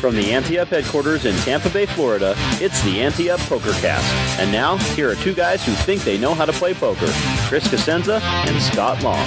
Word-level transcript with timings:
From 0.00 0.14
the 0.14 0.32
Ante 0.32 0.60
Up 0.60 0.68
headquarters 0.68 1.24
in 1.24 1.34
Tampa 1.38 1.68
Bay, 1.70 1.84
Florida, 1.84 2.34
it's 2.60 2.80
the 2.82 3.00
Ante 3.00 3.30
Up 3.30 3.40
Poker 3.40 3.72
Cast. 3.80 4.06
And 4.38 4.52
now, 4.52 4.76
here 4.94 5.10
are 5.10 5.16
two 5.16 5.34
guys 5.34 5.64
who 5.66 5.72
think 5.72 6.02
they 6.02 6.16
know 6.16 6.34
how 6.34 6.44
to 6.44 6.52
play 6.52 6.72
poker 6.72 7.08
Chris 7.48 7.66
Cosenza 7.66 8.20
and 8.22 8.62
Scott 8.62 9.02
Long. 9.02 9.26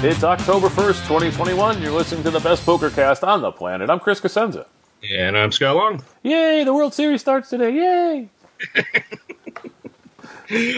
It's 0.00 0.24
October 0.24 0.68
1st, 0.68 1.02
2021. 1.06 1.80
You're 1.80 1.92
listening 1.92 2.24
to 2.24 2.32
the 2.32 2.40
best 2.40 2.66
poker 2.66 2.90
cast 2.90 3.22
on 3.22 3.42
the 3.42 3.52
planet. 3.52 3.90
I'm 3.90 4.00
Chris 4.00 4.20
Cosenza. 4.20 4.66
And 5.08 5.38
I'm 5.38 5.52
Scott 5.52 5.76
Long. 5.76 6.02
Yay, 6.24 6.64
the 6.64 6.74
World 6.74 6.94
Series 6.94 7.20
starts 7.20 7.48
today. 7.50 7.72
Yay! 7.74 8.28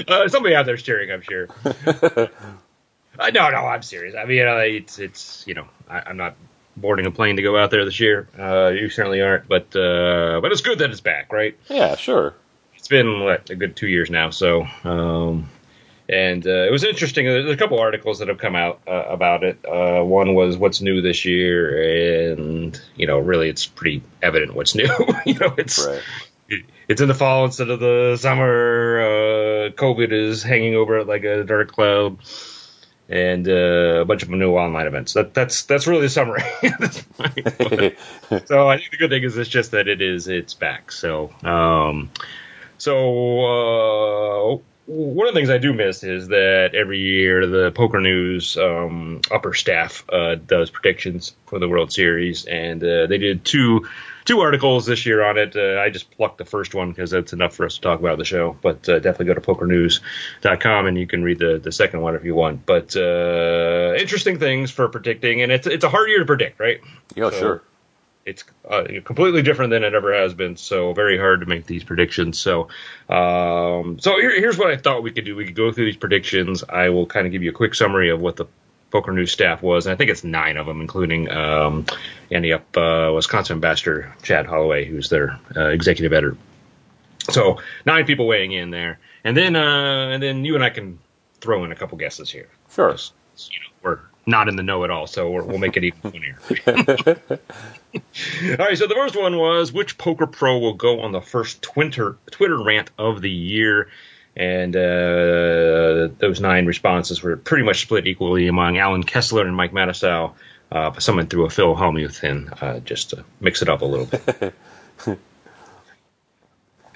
Uh, 0.09 0.27
somebody 0.27 0.53
out 0.53 0.67
there 0.67 0.77
cheering, 0.77 1.13
I'm 1.13 1.23
sure. 1.23 1.47
uh, 3.21 3.31
no, 3.31 3.51
no, 3.51 3.59
I'm 3.67 3.83
serious. 3.83 4.15
I 4.17 4.25
mean, 4.25 4.47
uh, 4.47 4.57
it's 4.57 4.99
it's 4.99 5.45
you 5.47 5.55
know, 5.55 5.67
I, 5.89 6.03
I'm 6.07 6.17
not 6.17 6.37
boarding 6.77 7.07
a 7.07 7.11
plane 7.11 7.37
to 7.37 7.43
go 7.43 7.57
out 7.59 7.71
there 7.71 7.85
this 7.85 8.01
year. 8.01 8.29
Uh, 8.39 8.69
you 8.69 8.89
certainly 8.89 9.21
aren't, 9.21 9.49
but 9.49 9.75
uh, 9.77 10.41
but 10.41 10.53
it's 10.53 10.61
good 10.63 10.79
that 10.79 10.91
it's 10.91 11.01
back, 11.01 11.33
right? 11.33 11.57
Yeah, 11.69 11.97
sure. 11.97 12.35
It's 12.77 12.89
been 12.89 13.21
what, 13.21 13.51
a 13.51 13.57
good 13.57 13.77
two 13.77 13.89
years 13.89 14.11
now, 14.11 14.31
so 14.31 14.67
um, 14.85 15.51
and 16.09 16.45
uh, 16.47 16.51
it 16.67 16.73
was 16.73 16.83
interesting. 16.83 17.27
There's 17.27 17.51
a 17.51 17.57
couple 17.57 17.79
articles 17.79 18.19
that 18.21 18.29
have 18.29 18.39
come 18.39 18.57
out 18.57 18.81
uh, 18.89 18.93
about 18.93 19.45
it. 19.45 19.59
Uh, 19.65 20.03
one 20.03 20.35
was 20.35 20.57
what's 20.57 20.81
new 20.81 21.03
this 21.03 21.25
year, 21.25 22.33
and 22.33 22.81
you 22.97 23.07
know, 23.07 23.19
really, 23.19 23.49
it's 23.49 23.67
pretty 23.67 24.03
evident 24.23 24.55
what's 24.55 24.75
new. 24.75 24.89
you 25.27 25.35
know, 25.35 25.55
it's 25.59 25.87
Right. 25.87 26.03
it- 26.49 26.65
it's 26.89 27.01
in 27.01 27.07
the 27.07 27.15
fall 27.15 27.45
instead 27.45 27.71
of 27.71 27.79
the 27.79 28.17
summer. 28.19 29.01
Uh, 29.01 29.71
COVID 29.71 30.11
is 30.11 30.43
hanging 30.43 30.75
over 30.75 30.99
it 30.99 31.07
like 31.07 31.23
a 31.23 31.45
dark 31.45 31.71
cloud, 31.71 32.19
and 33.11 33.49
uh, 33.49 34.01
a 34.01 34.05
bunch 34.05 34.23
of 34.23 34.31
new 34.31 34.53
online 34.53 34.87
events. 34.87 35.15
That, 35.15 35.35
that's 35.35 35.65
that's 35.65 35.87
really 35.87 36.03
the 36.03 36.09
summary. 36.09 36.43
at 36.63 36.79
this 36.79 37.03
point. 37.03 37.99
so 38.47 38.69
I 38.69 38.79
think 38.79 38.93
the 38.93 38.97
good 38.97 39.11
thing 39.11 39.25
is 39.25 39.37
it's 39.37 39.51
just 39.51 39.73
that 39.73 39.89
it 39.89 40.01
is 40.01 40.29
it's 40.29 40.55
back. 40.55 40.93
So 40.93 41.31
um, 41.43 42.11
so 42.79 44.55
uh, 44.55 44.59
one 44.87 45.29
of 45.29 45.35
the 45.35 45.39
things 45.39 45.51
I 45.51 45.59
do 45.59 45.73
miss 45.73 46.05
is 46.05 46.29
that 46.29 46.75
every 46.75 47.01
year 47.01 47.47
the 47.47 47.73
Poker 47.73 48.01
News 48.01 48.57
um, 48.57 49.21
upper 49.31 49.55
staff 49.55 50.05
uh, 50.09 50.37
does 50.37 50.71
predictions 50.71 51.35
for 51.47 51.59
the 51.59 51.69
World 51.69 51.93
Series, 51.93 52.45
and 52.47 52.83
uh, 52.83 53.07
they 53.07 53.19
did 53.19 53.45
two 53.45 53.89
two 54.31 54.41
articles 54.41 54.87
this 54.87 55.05
year 55.07 55.25
on 55.25 55.37
it. 55.37 55.57
Uh, 55.57 55.81
I 55.81 55.91
just 55.91 56.09
plucked 56.13 56.39
the 56.39 56.45
first 56.45 56.73
one 56.73 56.91
because 56.91 57.11
that's 57.11 57.33
enough 57.33 57.53
for 57.55 57.67
us 57.67 57.75
to 57.75 57.81
talk 57.81 57.99
about 57.99 58.17
the 58.17 58.25
show. 58.25 58.57
But 58.63 58.89
uh, 58.89 59.01
definitely 59.01 59.27
go 59.27 59.35
to 59.35 59.41
pokernews.com 59.41 60.87
and 60.87 60.97
you 60.97 61.07
can 61.09 61.25
read 61.25 61.41
the, 61.41 61.59
the 61.59 61.73
second 61.73 62.01
one 62.01 62.15
if 62.15 62.25
you 62.25 62.35
want. 62.37 62.65
But 62.65 62.95
uh, 62.97 63.95
interesting 63.99 64.39
things 64.39 64.71
for 64.71 64.89
predicting, 64.89 65.43
and 65.43 65.51
it's 65.51 65.67
it's 65.67 65.85
a 65.85 65.89
hard 65.89 66.09
year 66.09 66.21
to 66.21 66.25
predict, 66.25 66.61
right? 66.61 66.81
Yeah, 67.17 67.31
So- 67.31 67.39
sure. 67.39 67.63
it's 68.25 68.45
uh, 68.69 68.85
completely 69.05 69.43
different 69.43 69.71
than 69.71 69.83
it 69.83 69.95
ever 69.95 70.15
has 70.15 70.33
been. 70.33 70.57
So 70.57 70.93
very 70.93 71.19
hard 71.19 71.41
to 71.41 71.47
make 71.47 71.67
these 71.67 71.83
predictions. 71.83 72.39
So, 72.39 72.69
um, 73.09 73.99
so 73.99 74.17
here, 74.21 74.31
here's 74.39 74.57
what 74.59 74.71
I 74.71 74.77
thought 74.77 75.03
we 75.03 75.11
could 75.11 75.25
do. 75.25 75.35
We 75.35 75.47
could 75.47 75.57
go 75.57 75.73
through 75.73 75.87
these 75.87 75.97
predictions. 75.97 76.63
I 76.69 76.91
will 76.91 77.07
kind 77.07 77.27
of 77.27 77.33
give 77.33 77.43
you 77.43 77.51
a 77.51 77.55
quick 77.55 77.75
summary 77.75 78.11
of 78.11 78.21
what 78.21 78.37
the 78.37 78.47
Poker 78.91 79.13
News 79.13 79.33
staff 79.33 79.63
was. 79.63 79.87
And 79.87 79.93
I 79.93 79.97
think 79.97 80.11
it's 80.11 80.25
nine 80.25 80.57
of 80.57 80.67
them, 80.67 80.81
including 80.81 81.31
um, 81.31 81.87
Ante 82.31 82.53
Up, 82.53 82.77
uh, 82.77 83.13
Wisconsin 83.15 83.55
ambassador 83.55 84.15
Chad 84.23 84.47
Holloway, 84.47 84.85
who's 84.85 85.09
their 85.09 85.39
uh, 85.57 85.69
executive 85.69 86.13
editor. 86.13 86.37
So 87.31 87.61
nine 87.87 88.07
people 88.07 88.27
weighing 88.27 88.53
in 88.53 88.71
there, 88.71 88.99
and 89.25 89.37
then 89.37 89.55
uh, 89.55 90.09
and 90.09 90.23
then 90.23 90.45
you 90.45 90.55
and 90.55 90.65
I 90.65 90.71
can 90.71 90.99
throw 91.41 91.65
in 91.65 91.73
a 91.73 91.77
couple 91.77 91.99
guesses 91.99 92.31
here. 92.31 92.49
Sure. 92.71 92.91
You 92.91 93.61
know, 93.61 93.67
we're 93.83 94.01
not 94.27 94.49
in 94.49 94.57
the 94.57 94.63
know 94.63 94.85
at 94.85 94.91
all, 94.91 95.07
so 95.07 95.31
we're, 95.31 95.43
we'll 95.43 95.59
make 95.59 95.77
it 95.77 95.85
even 95.85 96.01
funnier. 96.01 96.39
All 98.59 98.67
right, 98.67 98.79
so 98.79 98.87
the 98.87 98.95
first 98.95 99.17
one 99.17 99.37
was 99.37 99.73
which 99.73 99.99
poker 99.99 100.27
pro 100.27 100.59
will 100.59 100.75
go 100.75 101.01
on 101.01 101.13
the 101.13 101.21
first 101.21 101.63
Twitter 101.63 102.17
Twitter 102.31 102.63
rant 102.63 102.91
of 102.99 103.21
the 103.21 103.31
year, 103.31 103.89
and 104.37 104.75
uh, 104.75 106.09
those 106.19 106.41
nine 106.41 106.67
responses 106.67 107.23
were 107.23 107.37
pretty 107.37 107.65
much 107.65 107.83
split 107.83 108.07
equally 108.07 108.47
among 108.49 108.79
Allen 108.79 109.03
Kessler 109.03 109.47
and 109.47 109.57
Mike 109.57 109.73
Matusow. 109.73 110.33
Uh, 110.71 110.91
but 110.91 111.03
someone 111.03 111.27
threw 111.27 111.47
a 111.47 111.51
Phil 111.51 111.75
Hellmuth 111.75 112.23
in 112.23 112.49
uh, 112.49 112.79
just 112.81 113.11
to 113.11 113.25
mix 113.41 113.61
it 113.61 113.69
up 113.69 113.83
a 113.83 113.85
little 113.85 114.07
bit. 114.07 114.55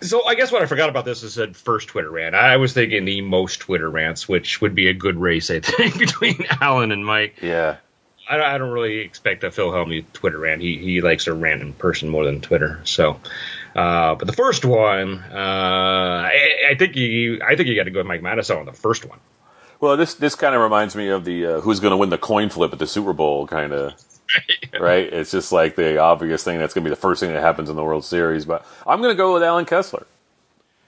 So 0.04 0.26
I 0.26 0.34
guess 0.34 0.52
what 0.52 0.60
I 0.60 0.66
forgot 0.66 0.90
about 0.90 1.06
this 1.06 1.22
is 1.22 1.32
said 1.32 1.56
first 1.56 1.88
Twitter 1.88 2.10
rant. 2.10 2.34
I 2.34 2.58
was 2.58 2.74
thinking 2.74 3.06
the 3.06 3.22
most 3.22 3.60
Twitter 3.60 3.88
rants, 3.88 4.28
which 4.28 4.60
would 4.60 4.74
be 4.74 4.88
a 4.88 4.94
good 4.94 5.16
race, 5.16 5.50
I 5.50 5.60
think, 5.60 5.98
between 5.98 6.44
Allen 6.60 6.92
and 6.92 7.04
Mike. 7.06 7.38
Yeah. 7.40 7.76
I, 8.28 8.40
I 8.40 8.58
don't 8.58 8.70
really 8.70 8.98
expect 8.98 9.44
a 9.44 9.50
Phil 9.50 9.70
Hellmuth 9.70 10.12
Twitter 10.12 10.38
rant. 10.38 10.60
He 10.60 10.76
he 10.76 11.00
likes 11.00 11.24
to 11.24 11.32
rant 11.32 11.62
in 11.62 11.72
person 11.72 12.10
more 12.10 12.24
than 12.24 12.42
Twitter. 12.42 12.80
So, 12.84 13.20
uh, 13.74 14.14
but 14.14 14.26
the 14.26 14.32
first 14.32 14.64
one, 14.64 15.18
uh, 15.18 15.34
I, 15.34 16.70
I 16.70 16.74
think 16.76 16.96
you 16.96 17.40
I 17.46 17.56
think 17.56 17.68
you 17.68 17.76
got 17.76 17.84
to 17.84 17.90
go 17.90 18.00
with 18.00 18.06
Mike 18.06 18.22
Matusow 18.22 18.58
on 18.58 18.66
the 18.66 18.72
first 18.72 19.04
one. 19.04 19.18
Well, 19.80 19.96
this 19.96 20.14
this 20.14 20.34
kind 20.34 20.54
of 20.54 20.60
reminds 20.60 20.94
me 20.94 21.08
of 21.08 21.24
the 21.24 21.46
uh, 21.46 21.60
who's 21.60 21.80
going 21.80 21.90
to 21.90 21.96
win 21.96 22.10
the 22.10 22.18
coin 22.18 22.50
flip 22.50 22.72
at 22.72 22.78
the 22.78 22.86
Super 22.86 23.12
Bowl 23.12 23.46
kind 23.46 23.72
of. 23.72 23.94
right? 24.80 25.12
It's 25.12 25.30
just 25.30 25.52
like 25.52 25.76
the 25.76 25.98
obvious 25.98 26.42
thing 26.42 26.58
that's 26.58 26.72
going 26.72 26.82
to 26.82 26.88
be 26.88 26.94
the 26.94 27.00
first 27.00 27.20
thing 27.20 27.30
that 27.32 27.42
happens 27.42 27.68
in 27.68 27.76
the 27.76 27.84
World 27.84 28.04
Series. 28.06 28.46
But 28.46 28.66
I'm 28.86 29.02
going 29.02 29.12
to 29.12 29.16
go 29.16 29.34
with 29.34 29.42
Allen 29.42 29.66
Kessler 29.66 30.06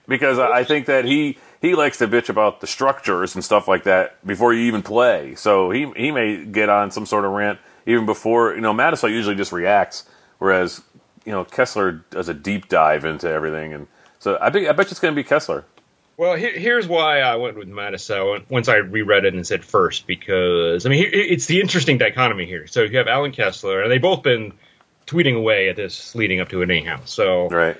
because 0.07 0.39
I 0.39 0.47
I 0.47 0.63
think 0.63 0.87
that 0.87 1.05
he 1.05 1.37
he 1.61 1.75
likes 1.75 1.97
to 1.99 2.07
bitch 2.07 2.29
about 2.29 2.61
the 2.61 2.67
structures 2.67 3.35
and 3.35 3.43
stuff 3.43 3.67
like 3.67 3.83
that 3.83 4.25
before 4.25 4.53
you 4.53 4.61
even 4.61 4.81
play. 4.81 5.35
So 5.35 5.69
he 5.69 5.91
he 5.95 6.11
may 6.11 6.45
get 6.45 6.69
on 6.69 6.91
some 6.91 7.05
sort 7.05 7.25
of 7.25 7.31
rant 7.31 7.59
even 7.85 8.05
before 8.05 8.55
you 8.55 8.61
know. 8.61 8.73
Matusow 8.73 9.09
usually 9.09 9.35
just 9.35 9.51
reacts, 9.51 10.05
whereas 10.39 10.81
you 11.27 11.33
know 11.33 11.43
Kessler 11.43 11.91
does 12.09 12.29
a 12.29 12.33
deep 12.33 12.69
dive 12.69 13.03
into 13.03 13.29
everything, 13.29 13.73
and 13.73 13.87
so 14.17 14.37
I 14.39 14.49
think 14.49 14.69
I 14.69 14.71
bet 14.71 14.89
it's 14.89 15.01
going 15.01 15.13
to 15.13 15.15
be 15.15 15.27
Kessler. 15.27 15.65
Well, 16.15 16.35
here, 16.35 16.57
here's 16.57 16.87
why 16.87 17.19
I 17.19 17.35
went 17.35 17.57
with 17.57 17.67
Matusow 17.67 18.49
once 18.49 18.69
I 18.69 18.77
reread 18.77 19.25
it 19.25 19.33
and 19.35 19.45
said 19.45 19.65
first 19.65 20.07
because 20.07 20.85
I 20.85 20.89
mean 20.89 20.99
here, 20.99 21.09
it's 21.11 21.45
the 21.45 21.59
interesting 21.59 21.97
dichotomy 21.97 22.45
here. 22.45 22.65
So 22.65 22.81
you 22.83 22.97
have 22.97 23.09
Allen 23.09 23.33
Kessler, 23.33 23.81
and 23.81 23.91
they've 23.91 24.01
both 24.01 24.23
been 24.23 24.53
tweeting 25.05 25.35
away 25.35 25.67
at 25.67 25.75
this 25.75 26.15
leading 26.15 26.39
up 26.39 26.47
to 26.49 26.61
it 26.61 26.71
anyhow. 26.71 27.01
So 27.03 27.49
Right. 27.49 27.75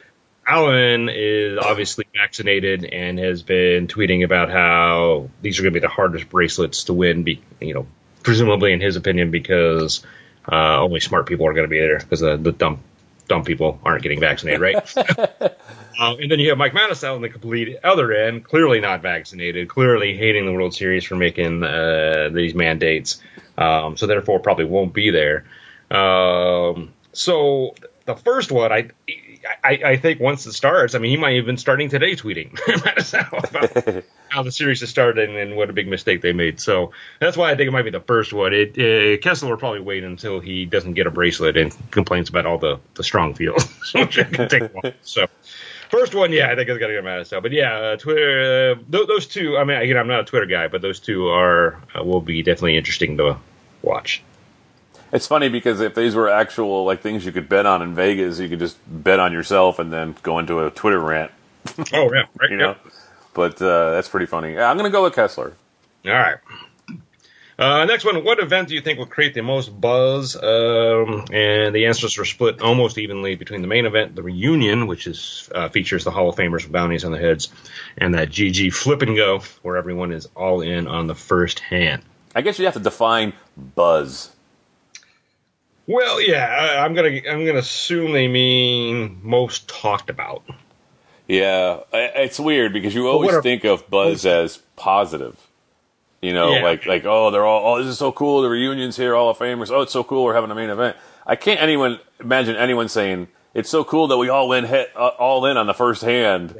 Allen 0.46 1.09
is 1.09 1.57
obviously 1.57 2.06
vaccinated 2.13 2.84
and 2.86 3.18
has 3.18 3.44
been 3.44 3.88
tweeting 3.88 4.24
about 4.24 4.50
how 4.50 5.30
these 5.41 5.57
are 5.59 5.63
going 5.63 5.74
to 5.74 5.80
be 5.80 5.86
the 5.86 5.91
hardest 5.91 6.30
bracelets 6.30 6.86
to 6.86 6.94
win. 6.94 7.24
Be, 7.24 7.41
you 7.62 7.74
know, 7.74 7.88
presumably 8.24 8.74
in 8.74 8.81
his 8.81 8.97
opinion, 8.97 9.31
because 9.31 10.06
uh, 10.50 10.81
only 10.81 11.00
smart 11.00 11.27
people 11.27 11.48
are 11.48 11.54
going 11.54 11.66
to 11.66 11.69
be 11.69 11.80
there 11.80 12.00
because 12.00 12.19
the, 12.19 12.38
the 12.38 12.51
dumb 12.51 12.80
dumb 13.27 13.44
people 13.44 13.79
aren't 13.83 14.03
getting 14.03 14.19
vaccinated, 14.19 14.62
right? 14.62 14.97
uh, 14.97 15.50
and 16.19 16.31
then 16.31 16.39
you 16.39 16.50
have 16.50 16.57
Mike 16.57 16.74
Matusow 16.74 17.15
on 17.15 17.21
the 17.21 17.29
complete 17.29 17.77
other 17.83 18.12
end, 18.12 18.44
clearly 18.44 18.79
not 18.79 19.01
vaccinated, 19.01 19.68
clearly 19.69 20.15
hating 20.15 20.45
the 20.45 20.51
World 20.51 20.74
Series 20.74 21.03
for 21.03 21.15
making 21.15 21.63
uh, 21.63 22.29
these 22.33 22.53
mandates. 22.53 23.21
Um, 23.57 23.97
so 23.97 24.07
therefore, 24.07 24.39
probably 24.39 24.65
won't 24.65 24.94
be 24.94 25.09
there. 25.09 25.45
Um, 25.89 26.94
so 27.13 27.75
the 28.06 28.15
first 28.15 28.51
one, 28.51 28.71
I, 28.71 28.89
I, 29.63 29.79
I 29.85 29.97
think 29.97 30.19
once 30.19 30.45
it 30.45 30.53
starts, 30.53 30.95
I 30.95 30.99
mean, 30.99 31.11
he 31.11 31.17
might 31.17 31.35
have 31.35 31.45
been 31.45 31.57
starting 31.57 31.89
today 31.89 32.15
tweeting 32.15 32.57
about 33.31 34.03
how 34.29 34.44
the 34.44 34.51
series 34.51 34.81
has 34.81 34.89
started 34.89 35.29
and, 35.29 35.38
and 35.38 35.55
what 35.55 35.69
a 35.69 35.73
big 35.73 35.88
mistake 35.88 36.21
they 36.21 36.33
made. 36.33 36.59
So 36.59 36.91
that's 37.19 37.38
why 37.38 37.51
I 37.51 37.55
think 37.55 37.67
it 37.67 37.71
might 37.71 37.83
be 37.83 37.91
the 37.91 37.99
first 37.99 38.33
one. 38.33 38.53
It, 38.53 38.71
uh, 38.77 39.21
Kessler 39.21 39.49
will 39.49 39.57
probably 39.57 39.81
wait 39.81 40.03
until 40.03 40.39
he 40.39 40.65
doesn't 40.65 40.94
get 40.94 41.07
a 41.07 41.11
bracelet 41.11 41.57
and 41.57 41.75
complains 41.91 42.29
about 42.29 42.45
all 42.45 42.57
the, 42.57 42.79
the 42.95 43.03
strong 43.03 43.33
fields, 43.33 43.65
which 43.94 44.17
can 44.17 44.49
take 44.49 44.63
a 44.63 44.67
while. 44.67 44.94
So 45.01 45.27
first 45.89 46.15
one, 46.15 46.31
yeah, 46.31 46.51
I 46.51 46.55
think 46.55 46.69
it's 46.69 46.79
got 46.79 46.88
to 46.88 46.94
get 46.94 47.03
mad 47.03 47.31
at 47.31 47.44
But 47.44 47.51
yeah, 47.51 47.75
uh, 47.75 47.97
Twitter, 47.97 48.71
uh, 48.71 48.91
th- 48.91 49.07
those 49.07 49.27
two, 49.27 49.57
I 49.57 49.63
mean, 49.63 49.77
again, 49.77 49.97
I'm 49.97 50.07
not 50.07 50.21
a 50.21 50.25
Twitter 50.25 50.45
guy, 50.45 50.67
but 50.67 50.81
those 50.81 50.99
two 50.99 51.27
are, 51.27 51.81
uh, 51.97 52.03
will 52.03 52.21
be 52.21 52.44
definitely 52.44 52.77
interesting 52.77 53.17
to 53.17 53.38
watch. 53.81 54.21
It's 55.12 55.27
funny 55.27 55.50
because 55.50 55.80
if 55.80 55.95
these 55.95 56.15
were 56.15 56.30
actual 56.30 56.83
like 56.86 57.01
things 57.01 57.25
you 57.25 57.31
could 57.31 57.48
bet 57.48 57.65
on 57.65 57.81
in 57.81 57.95
Vegas, 57.95 58.39
you 58.39 58.50
could 58.50 58.59
just 58.59 58.77
bet 58.88 59.19
on 59.19 59.31
yourself 59.31 59.80
and 59.80 59.92
then 59.92 60.15
go 60.24 60.39
into 60.39 60.65
a 60.65 60.69
Twitter 60.71 61.00
rant. 61.00 61.31
Oh 61.94 62.12
yeah, 62.13 62.25
right. 62.39 62.50
You 62.50 62.57
know, 62.57 62.75
but 63.33 63.62
uh, 63.62 63.92
that's 63.92 64.09
pretty 64.09 64.25
funny. 64.25 64.57
I'm 64.57 64.77
going 64.77 64.89
to 64.89 64.95
go 64.95 65.04
with 65.04 65.15
Kessler. 65.15 65.54
All 66.06 66.12
right. 66.12 66.38
Uh, 67.59 67.86
next 67.86 68.06
one. 68.06 68.24
What 68.24 68.39
event 68.39 68.68
do 68.68 68.75
you 68.75 68.81
think 68.81 69.00
will 69.00 69.07
create 69.07 69.33
the 69.33 69.42
most 69.42 69.69
buzz? 69.69 70.36
Um, 70.36 71.25
and 71.31 71.74
the 71.74 71.88
answers 71.88 72.15
were 72.18 72.25
split 72.25 72.62
almost 72.62 73.00
evenly 73.00 73.36
between 73.36 73.62
the 73.62 73.68
main 73.68 73.88
event, 73.88 74.15
the 74.15 74.21
reunion, 74.21 74.86
which 74.86 75.07
is 75.07 75.50
uh, 75.56 75.68
features 75.69 76.04
the 76.04 76.12
Hall 76.12 76.30
of 76.30 76.36
Famers 76.36 76.63
with 76.63 76.71
bounties 76.71 77.04
on 77.04 77.12
the 77.12 77.18
heads, 77.18 77.50
and 77.98 78.13
that 78.13 78.30
GG 78.30 78.74
flip 78.74 79.01
and 79.01 79.15
go, 79.15 79.39
where 79.63 79.75
everyone 79.75 80.12
is 80.12 80.27
all 80.36 80.62
in 80.62 80.88
on 80.88 81.07
the 81.07 81.15
first 81.15 81.59
hand. 81.59 82.04
I 82.36 82.42
guess 82.42 82.59
you 82.59 82.65
have 82.65 82.75
to 82.75 82.80
define 82.80 83.33
buzz. 83.57 84.31
Well, 85.88 86.22
yeah, 86.22 86.45
I, 86.45 86.84
I'm 86.86 86.94
gonna 86.94 87.22
I'm 87.30 87.45
gonna 87.45 87.60
assume 87.60 88.12
they 88.12 88.28
mean 88.28 89.19
most 89.24 89.68
talked 89.69 90.10
about. 90.10 90.44
Yeah, 91.28 91.80
it's 91.94 92.39
weird 92.39 92.74
because 92.74 92.94
you 92.94 93.07
always 93.07 93.34
are- 93.34 93.42
think 93.42 93.63
of 93.66 93.89
buzz 93.89 94.25
as 94.25 94.57
positive. 94.75 95.36
You 96.22 96.34
know, 96.34 96.51
Yeah. 96.54 96.63
like 96.63 96.86
like 96.86 97.06
oh, 97.06 97.31
they're 97.31 97.45
all 97.45 97.75
oh, 97.75 97.78
this 97.80 97.88
is 97.92 97.98
so 97.98 98.12
cool. 98.12 98.42
The 98.42 98.50
reunions 98.50 98.98
here, 98.98 99.16
All 99.16 99.30
of 99.30 99.38
Famers. 99.38 99.69
Oh, 99.72 99.81
it's 99.81 99.94
so 99.94 100.04
cool. 100.04 100.24
We're 100.24 100.34
having 100.36 100.51
a 100.51 100.56
main 100.56 100.69
event. 100.69 100.98
I 101.25 101.36
can't 101.36 101.62
anyone 101.62 102.00
imagine 102.19 102.56
anyone 102.56 102.90
saying 102.90 103.28
it's 103.54 103.69
so 103.69 103.83
cool 103.83 104.07
that 104.07 104.18
we 104.18 104.30
all 104.30 104.48
win 104.50 104.66
hit 104.66 104.92
uh, 104.95 105.07
all 105.19 105.45
in 105.45 105.57
on 105.57 105.68
the 105.68 105.74
first 105.74 106.01
hand. 106.01 106.56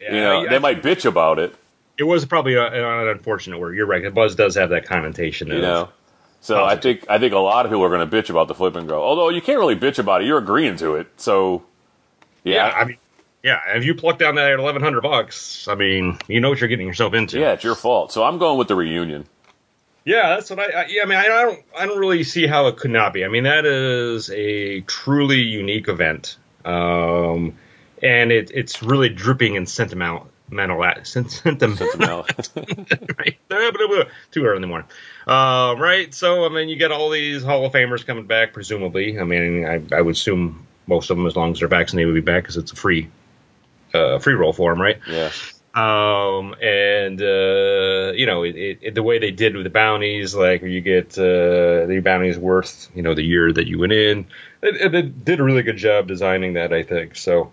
Yeah, 0.00 0.14
You 0.14 0.20
know, 0.20 0.40
I- 0.46 0.48
they 0.48 0.58
might 0.58 0.82
bitch 0.82 1.04
about 1.04 1.38
it. 1.38 1.54
It 1.98 2.04
was 2.04 2.24
probably 2.26 2.54
a, 2.54 2.64
an 2.66 3.08
unfortunate 3.08 3.58
word. 3.58 3.74
You're 3.74 3.86
right. 3.86 4.12
Buzz 4.12 4.34
does 4.34 4.54
have 4.56 4.68
that 4.70 4.86
connotation. 4.86 5.48
You 5.48 5.54
of- 5.56 5.62
know. 5.62 5.88
So 6.46 6.64
I 6.64 6.76
think 6.76 7.04
I 7.08 7.18
think 7.18 7.32
a 7.32 7.38
lot 7.38 7.66
of 7.66 7.72
people 7.72 7.84
are 7.84 7.88
going 7.88 8.08
to 8.08 8.16
bitch 8.16 8.30
about 8.30 8.46
the 8.46 8.54
flip 8.54 8.76
and 8.76 8.88
go. 8.88 9.02
Although 9.02 9.30
you 9.30 9.42
can't 9.42 9.58
really 9.58 9.74
bitch 9.74 9.98
about 9.98 10.22
it, 10.22 10.26
you're 10.26 10.38
agreeing 10.38 10.76
to 10.76 10.94
it. 10.94 11.08
So 11.16 11.64
yeah, 12.44 12.68
yeah, 12.68 12.72
I 12.72 12.84
mean, 12.84 12.96
yeah. 13.42 13.60
If 13.74 13.84
you 13.84 13.96
pluck 13.96 14.20
down 14.20 14.36
that 14.36 14.52
eleven 14.52 14.80
hundred 14.80 15.00
bucks, 15.00 15.66
I 15.66 15.74
mean, 15.74 16.18
you 16.28 16.40
know 16.40 16.50
what 16.50 16.60
you're 16.60 16.68
getting 16.68 16.86
yourself 16.86 17.14
into. 17.14 17.40
yeah, 17.40 17.52
it's 17.54 17.64
your 17.64 17.74
fault. 17.74 18.12
So 18.12 18.22
I'm 18.22 18.38
going 18.38 18.58
with 18.58 18.68
the 18.68 18.76
reunion. 18.76 19.26
Yeah, 20.04 20.36
that's 20.36 20.48
what 20.48 20.60
I, 20.60 20.82
I. 20.82 20.86
Yeah, 20.86 21.02
I 21.02 21.06
mean, 21.06 21.18
I 21.18 21.26
don't. 21.26 21.64
I 21.76 21.86
don't 21.86 21.98
really 21.98 22.22
see 22.22 22.46
how 22.46 22.68
it 22.68 22.76
could 22.76 22.92
not 22.92 23.12
be. 23.12 23.24
I 23.24 23.28
mean, 23.28 23.42
that 23.42 23.66
is 23.66 24.30
a 24.30 24.82
truly 24.82 25.40
unique 25.40 25.88
event, 25.88 26.36
um, 26.64 27.56
and 28.00 28.30
it, 28.30 28.52
it's 28.54 28.84
really 28.84 29.08
dripping 29.08 29.56
in 29.56 29.66
sentimental. 29.66 30.28
Mental, 30.48 30.80
sentimental, 31.02 32.24
right? 33.18 33.36
Too 34.30 34.44
early 34.44 34.54
in 34.54 34.60
the 34.60 34.68
morning, 34.68 34.88
uh, 35.26 35.74
right? 35.78 36.12
So, 36.14 36.44
I 36.44 36.48
mean, 36.48 36.68
you 36.68 36.76
get 36.76 36.92
all 36.92 37.10
these 37.10 37.42
Hall 37.42 37.64
of 37.66 37.72
Famers 37.72 38.06
coming 38.06 38.26
back, 38.26 38.52
presumably. 38.52 39.18
I 39.18 39.24
mean, 39.24 39.64
I, 39.64 39.82
I 39.96 40.00
would 40.00 40.14
assume 40.14 40.66
most 40.86 41.10
of 41.10 41.16
them, 41.16 41.26
as 41.26 41.34
long 41.36 41.52
as 41.52 41.58
they're 41.60 41.68
vaccinated, 41.68 42.12
would 42.12 42.24
be 42.24 42.32
back 42.32 42.44
because 42.44 42.56
it's 42.56 42.72
a 42.72 42.76
free, 42.76 43.08
uh, 43.92 44.18
free 44.18 44.34
roll 44.34 44.52
for 44.52 44.72
them, 44.72 44.80
right? 44.80 44.98
Yeah. 45.08 45.30
Um, 45.74 46.54
and 46.62 47.20
uh, 47.20 48.12
you 48.14 48.24
know, 48.24 48.44
it, 48.44 48.56
it, 48.56 48.78
it- 48.80 48.94
the 48.94 49.02
way 49.02 49.18
they 49.18 49.30
did 49.30 49.54
with 49.54 49.64
the 49.64 49.70
bounties, 49.70 50.34
like 50.34 50.62
you 50.62 50.80
get 50.80 51.18
uh, 51.18 51.84
the 51.86 52.00
bounties 52.02 52.38
worth, 52.38 52.88
you 52.94 53.02
know, 53.02 53.14
the 53.14 53.22
year 53.22 53.52
that 53.52 53.66
you 53.66 53.78
went 53.80 53.92
in. 53.92 54.26
They, 54.62 54.88
they 54.88 55.02
did 55.02 55.38
a 55.38 55.44
really 55.44 55.62
good 55.62 55.76
job 55.76 56.06
designing 56.08 56.54
that, 56.54 56.72
I 56.72 56.82
think. 56.82 57.14
So, 57.16 57.52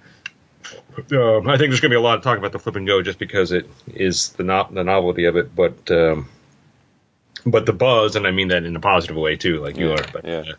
um, 1.11 1.49
I 1.49 1.57
think 1.57 1.69
there's 1.71 1.81
going 1.81 1.89
to 1.89 1.89
be 1.89 1.95
a 1.95 2.01
lot 2.01 2.17
of 2.17 2.23
talk 2.23 2.37
about 2.37 2.53
the 2.53 2.59
flip 2.59 2.77
and 2.77 2.87
go 2.87 3.01
just 3.01 3.19
because 3.19 3.51
it 3.51 3.69
is 3.87 4.29
the 4.29 4.43
no- 4.43 4.69
the 4.71 4.85
novelty 4.85 5.25
of 5.25 5.35
it, 5.35 5.53
but 5.53 5.91
um, 5.91 6.29
but 7.45 7.65
the 7.65 7.73
buzz, 7.73 8.15
and 8.15 8.25
I 8.27 8.31
mean 8.31 8.49
that 8.49 8.63
in 8.63 8.75
a 8.75 8.79
positive 8.79 9.15
way 9.17 9.35
too, 9.35 9.59
like 9.59 9.77
you 9.77 9.89
Yeah, 9.89 9.95
are. 9.95 10.05
But, 10.13 10.25
yeah. 10.25 10.39
uh, 10.39 10.53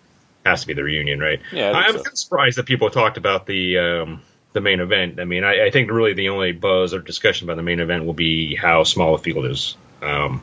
has 0.47 0.61
to 0.63 0.67
be 0.67 0.75
the 0.75 0.83
reunion, 0.85 1.21
right? 1.21 1.41
Yeah, 1.53 1.71
I 1.71 1.85
I'm 1.87 1.97
so. 1.99 2.05
surprised 2.13 2.59
that 2.59 2.67
people 2.67 2.91
talked 2.91 3.17
about 3.17 3.47
the 3.47 3.79
um, 3.79 4.23
the 4.53 4.61
main 4.61 4.81
event. 4.81 5.19
I 5.19 5.25
mean, 5.25 5.43
I, 5.45 5.67
I 5.67 5.71
think 5.71 5.91
really 5.91 6.13
the 6.13 6.29
only 6.29 6.53
buzz 6.53 6.93
or 6.93 7.01
discussion 7.01 7.47
about 7.49 7.57
the 7.57 7.63
main 7.63 7.81
event 7.81 8.05
will 8.05 8.13
be 8.15 8.55
how 8.55 8.85
small 8.85 9.15
a 9.15 9.19
field 9.19 9.47
is, 9.47 9.77
um, 10.03 10.43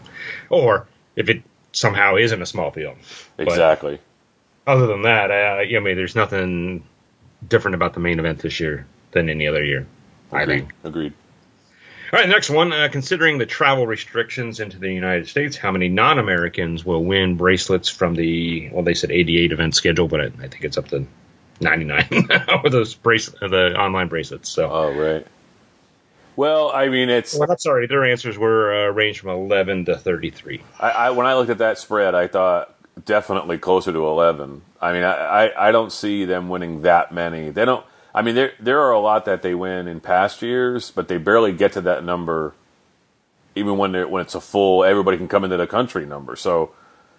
or 0.50 0.88
if 1.16 1.30
it 1.30 1.44
somehow 1.72 2.18
isn't 2.18 2.42
a 2.42 2.46
small 2.46 2.72
field. 2.72 2.98
But 3.38 3.48
Exactly. 3.48 4.00
other 4.66 4.88
than 4.88 5.04
that, 5.04 5.30
uh, 5.32 5.62
I 5.76 5.80
mean, 5.80 5.96
there's 5.96 6.16
nothing 6.16 6.84
different 7.48 7.76
about 7.76 7.94
the 7.94 8.00
main 8.00 8.20
event 8.20 8.40
this 8.40 8.60
year 8.60 8.86
than 9.12 9.30
any 9.30 9.48
other 9.48 9.64
year. 9.64 9.86
I 10.32 10.44
Agreed. 10.44 10.60
think. 10.62 10.74
Agreed. 10.84 11.14
All 12.14 12.20
right, 12.20 12.28
next 12.28 12.50
one. 12.50 12.74
Uh, 12.74 12.90
considering 12.92 13.38
the 13.38 13.46
travel 13.46 13.88
restrictions 13.88 14.60
into 14.60 14.78
the 14.78 14.92
United 14.92 15.30
States, 15.30 15.56
how 15.56 15.72
many 15.72 15.88
non-Americans 15.88 16.84
will 16.86 17.04
win 17.04 17.38
bracelets 17.38 17.88
from 17.88 18.16
the? 18.16 18.70
Well, 18.72 18.84
they 18.84 18.94
said 18.96 19.12
88 19.12 19.52
event 19.54 19.76
schedule, 19.76 20.08
but 20.10 20.20
I, 20.20 20.26
I 20.26 20.48
think 20.48 20.64
it's 20.64 20.78
up 20.78 20.90
to 20.90 21.06
99 21.62 22.08
with 22.64 22.74
those 22.74 22.96
bracelet, 22.96 23.50
the 23.50 23.76
online 23.78 24.10
bracelets. 24.10 24.50
So, 24.50 24.70
Oh 24.70 24.92
right. 24.94 25.26
Well, 26.36 26.72
I 26.74 26.90
mean, 26.90 27.10
it's 27.10 27.38
well, 27.38 27.50
I'm 27.50 27.58
sorry, 27.58 27.88
their 27.88 28.04
answers 28.04 28.38
were 28.38 28.88
uh, 28.90 28.92
ranged 28.92 29.20
from 29.20 29.30
11 29.30 29.86
to 29.86 29.98
33. 29.98 30.62
I, 30.80 30.90
I 30.90 31.10
when 31.12 31.28
I 31.28 31.36
looked 31.36 31.50
at 31.50 31.60
that 31.60 31.78
spread, 31.78 32.16
I 32.16 32.28
thought 32.28 32.76
definitely 33.06 33.58
closer 33.58 33.92
to 33.92 34.06
eleven. 34.06 34.62
I 34.82 34.94
mean, 34.94 35.04
I, 35.04 35.48
I, 35.48 35.70
I 35.70 35.72
don't 35.72 35.92
see 35.92 36.26
them 36.26 36.50
winning 36.50 36.82
that 36.82 37.14
many. 37.14 37.50
They 37.50 37.66
don't. 37.66 37.86
I 38.14 38.22
mean, 38.22 38.36
there 38.36 38.54
there 38.60 38.80
are 38.82 38.92
a 38.92 39.00
lot 39.00 39.26
that 39.26 39.42
they 39.42 39.56
win 39.56 39.88
in 39.88 40.00
past 40.00 40.42
years, 40.42 40.92
but 40.92 41.08
they 41.08 41.18
barely 41.18 41.54
get 41.54 41.74
to 41.74 41.82
that 41.82 42.04
number. 42.04 42.54
Even 43.56 43.78
when 43.78 43.94
when 44.10 44.22
it's 44.22 44.36
a 44.36 44.42
full, 44.42 44.84
everybody 44.84 45.18
can 45.18 45.28
come 45.28 45.44
into 45.44 45.58
the 45.58 45.68
country 45.68 46.06
number. 46.06 46.36
So, 46.36 46.72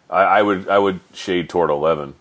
I, 0.09 0.23
I 0.23 0.43
would 0.43 0.69
I 0.69 0.79
would 0.79 1.01
shade 1.13 1.49
toward 1.49 1.71
eleven. 1.71 2.15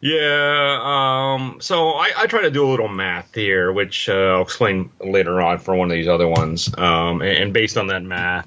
Yeah, 0.00 0.80
um, 0.82 1.62
so 1.62 1.92
I, 1.92 2.10
I 2.14 2.26
try 2.26 2.42
to 2.42 2.50
do 2.50 2.66
a 2.66 2.70
little 2.70 2.88
math 2.88 3.34
here, 3.34 3.72
which 3.72 4.08
uh, 4.10 4.34
I'll 4.34 4.42
explain 4.42 4.90
later 5.00 5.40
on 5.40 5.60
for 5.60 5.74
one 5.74 5.90
of 5.90 5.94
these 5.94 6.08
other 6.08 6.28
ones. 6.28 6.68
Um, 6.76 7.22
and, 7.22 7.38
and 7.38 7.52
based 7.54 7.78
on 7.78 7.86
that 7.86 8.02
math, 8.02 8.46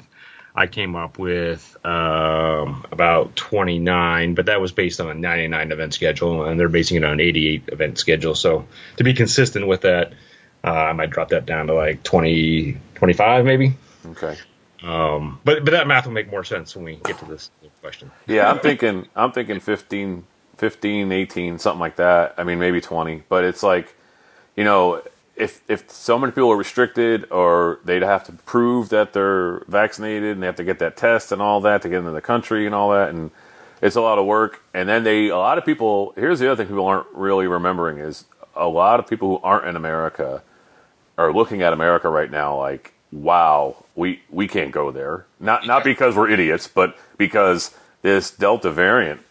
I 0.57 0.65
came 0.65 0.95
up 0.95 1.19
with 1.19 1.77
um, 1.85 2.83
about 2.91 3.35
29, 3.35 4.33
but 4.33 4.47
that 4.47 4.59
was 4.59 4.71
based 4.71 4.99
on 4.99 5.07
a 5.07 5.13
99 5.13 5.71
event 5.71 5.93
schedule, 5.93 6.45
and 6.45 6.59
they're 6.59 6.67
basing 6.67 6.97
it 6.97 7.03
on 7.03 7.13
an 7.13 7.19
88 7.19 7.63
event 7.67 7.99
schedule. 7.99 8.33
So 8.33 8.65
to 8.95 9.03
be 9.03 9.13
consistent 9.13 9.67
with 9.67 9.81
that, 9.81 10.13
uh, 10.63 10.71
I 10.71 10.93
might 10.93 11.11
drop 11.11 11.29
that 11.29 11.45
down 11.45 11.67
to 11.67 11.75
like 11.75 12.01
20, 12.01 12.75
25 12.95 13.45
maybe. 13.45 13.73
Okay. 14.07 14.35
Um, 14.81 15.39
but 15.43 15.63
but 15.63 15.71
that 15.71 15.87
math 15.87 16.07
will 16.07 16.13
make 16.13 16.31
more 16.31 16.43
sense 16.43 16.75
when 16.75 16.85
we 16.85 16.95
get 16.95 17.19
to 17.19 17.25
this 17.25 17.51
question. 17.81 18.09
Yeah, 18.25 18.49
I'm 18.49 18.59
thinking 18.59 19.07
I'm 19.15 19.31
thinking 19.31 19.59
15, 19.59 20.25
15, 20.57 21.11
18, 21.11 21.59
something 21.59 21.79
like 21.79 21.97
that. 21.97 22.33
I 22.37 22.43
mean, 22.43 22.57
maybe 22.57 22.81
20, 22.81 23.23
but 23.29 23.43
it's 23.43 23.61
like, 23.61 23.95
you 24.55 24.63
know, 24.63 25.03
if 25.37 25.61
if 25.67 25.89
so 25.89 26.17
many 26.17 26.31
people 26.31 26.51
are 26.51 26.57
restricted 26.57 27.31
or 27.31 27.79
they'd 27.85 28.01
have 28.01 28.23
to 28.25 28.31
prove 28.31 28.89
that 28.89 29.13
they're 29.13 29.59
vaccinated 29.67 30.31
and 30.31 30.41
they 30.41 30.47
have 30.47 30.55
to 30.55 30.63
get 30.63 30.79
that 30.79 30.97
test 30.97 31.31
and 31.31 31.41
all 31.41 31.61
that 31.61 31.83
to 31.83 31.89
get 31.89 31.99
into 31.99 32.11
the 32.11 32.21
country 32.21 32.65
and 32.65 32.73
all 32.73 32.89
that 32.89 33.09
and 33.09 33.31
it's 33.79 33.95
a 33.95 34.01
lot 34.01 34.17
of 34.17 34.25
work. 34.25 34.63
And 34.73 34.89
then 34.89 35.03
they 35.03 35.27
a 35.27 35.37
lot 35.37 35.57
of 35.57 35.65
people 35.65 36.13
here's 36.15 36.39
the 36.39 36.51
other 36.51 36.63
thing 36.63 36.71
people 36.71 36.85
aren't 36.85 37.07
really 37.13 37.45
remembering 37.45 37.99
is 37.99 38.25
a 38.55 38.67
lot 38.67 38.99
of 38.99 39.07
people 39.07 39.37
who 39.37 39.43
aren't 39.43 39.67
in 39.67 39.75
America 39.75 40.41
are 41.17 41.31
looking 41.31 41.61
at 41.61 41.71
America 41.71 42.09
right 42.09 42.31
now 42.31 42.57
like 42.57 42.93
wow 43.11 43.85
we 43.95 44.21
we 44.31 44.47
can't 44.47 44.71
go 44.71 44.91
there. 44.91 45.27
Not 45.39 45.67
not 45.67 45.83
because 45.83 46.15
we're 46.15 46.29
idiots 46.29 46.67
but 46.67 46.97
because 47.17 47.75
this 48.01 48.31
delta 48.31 48.71
variant 48.71 49.21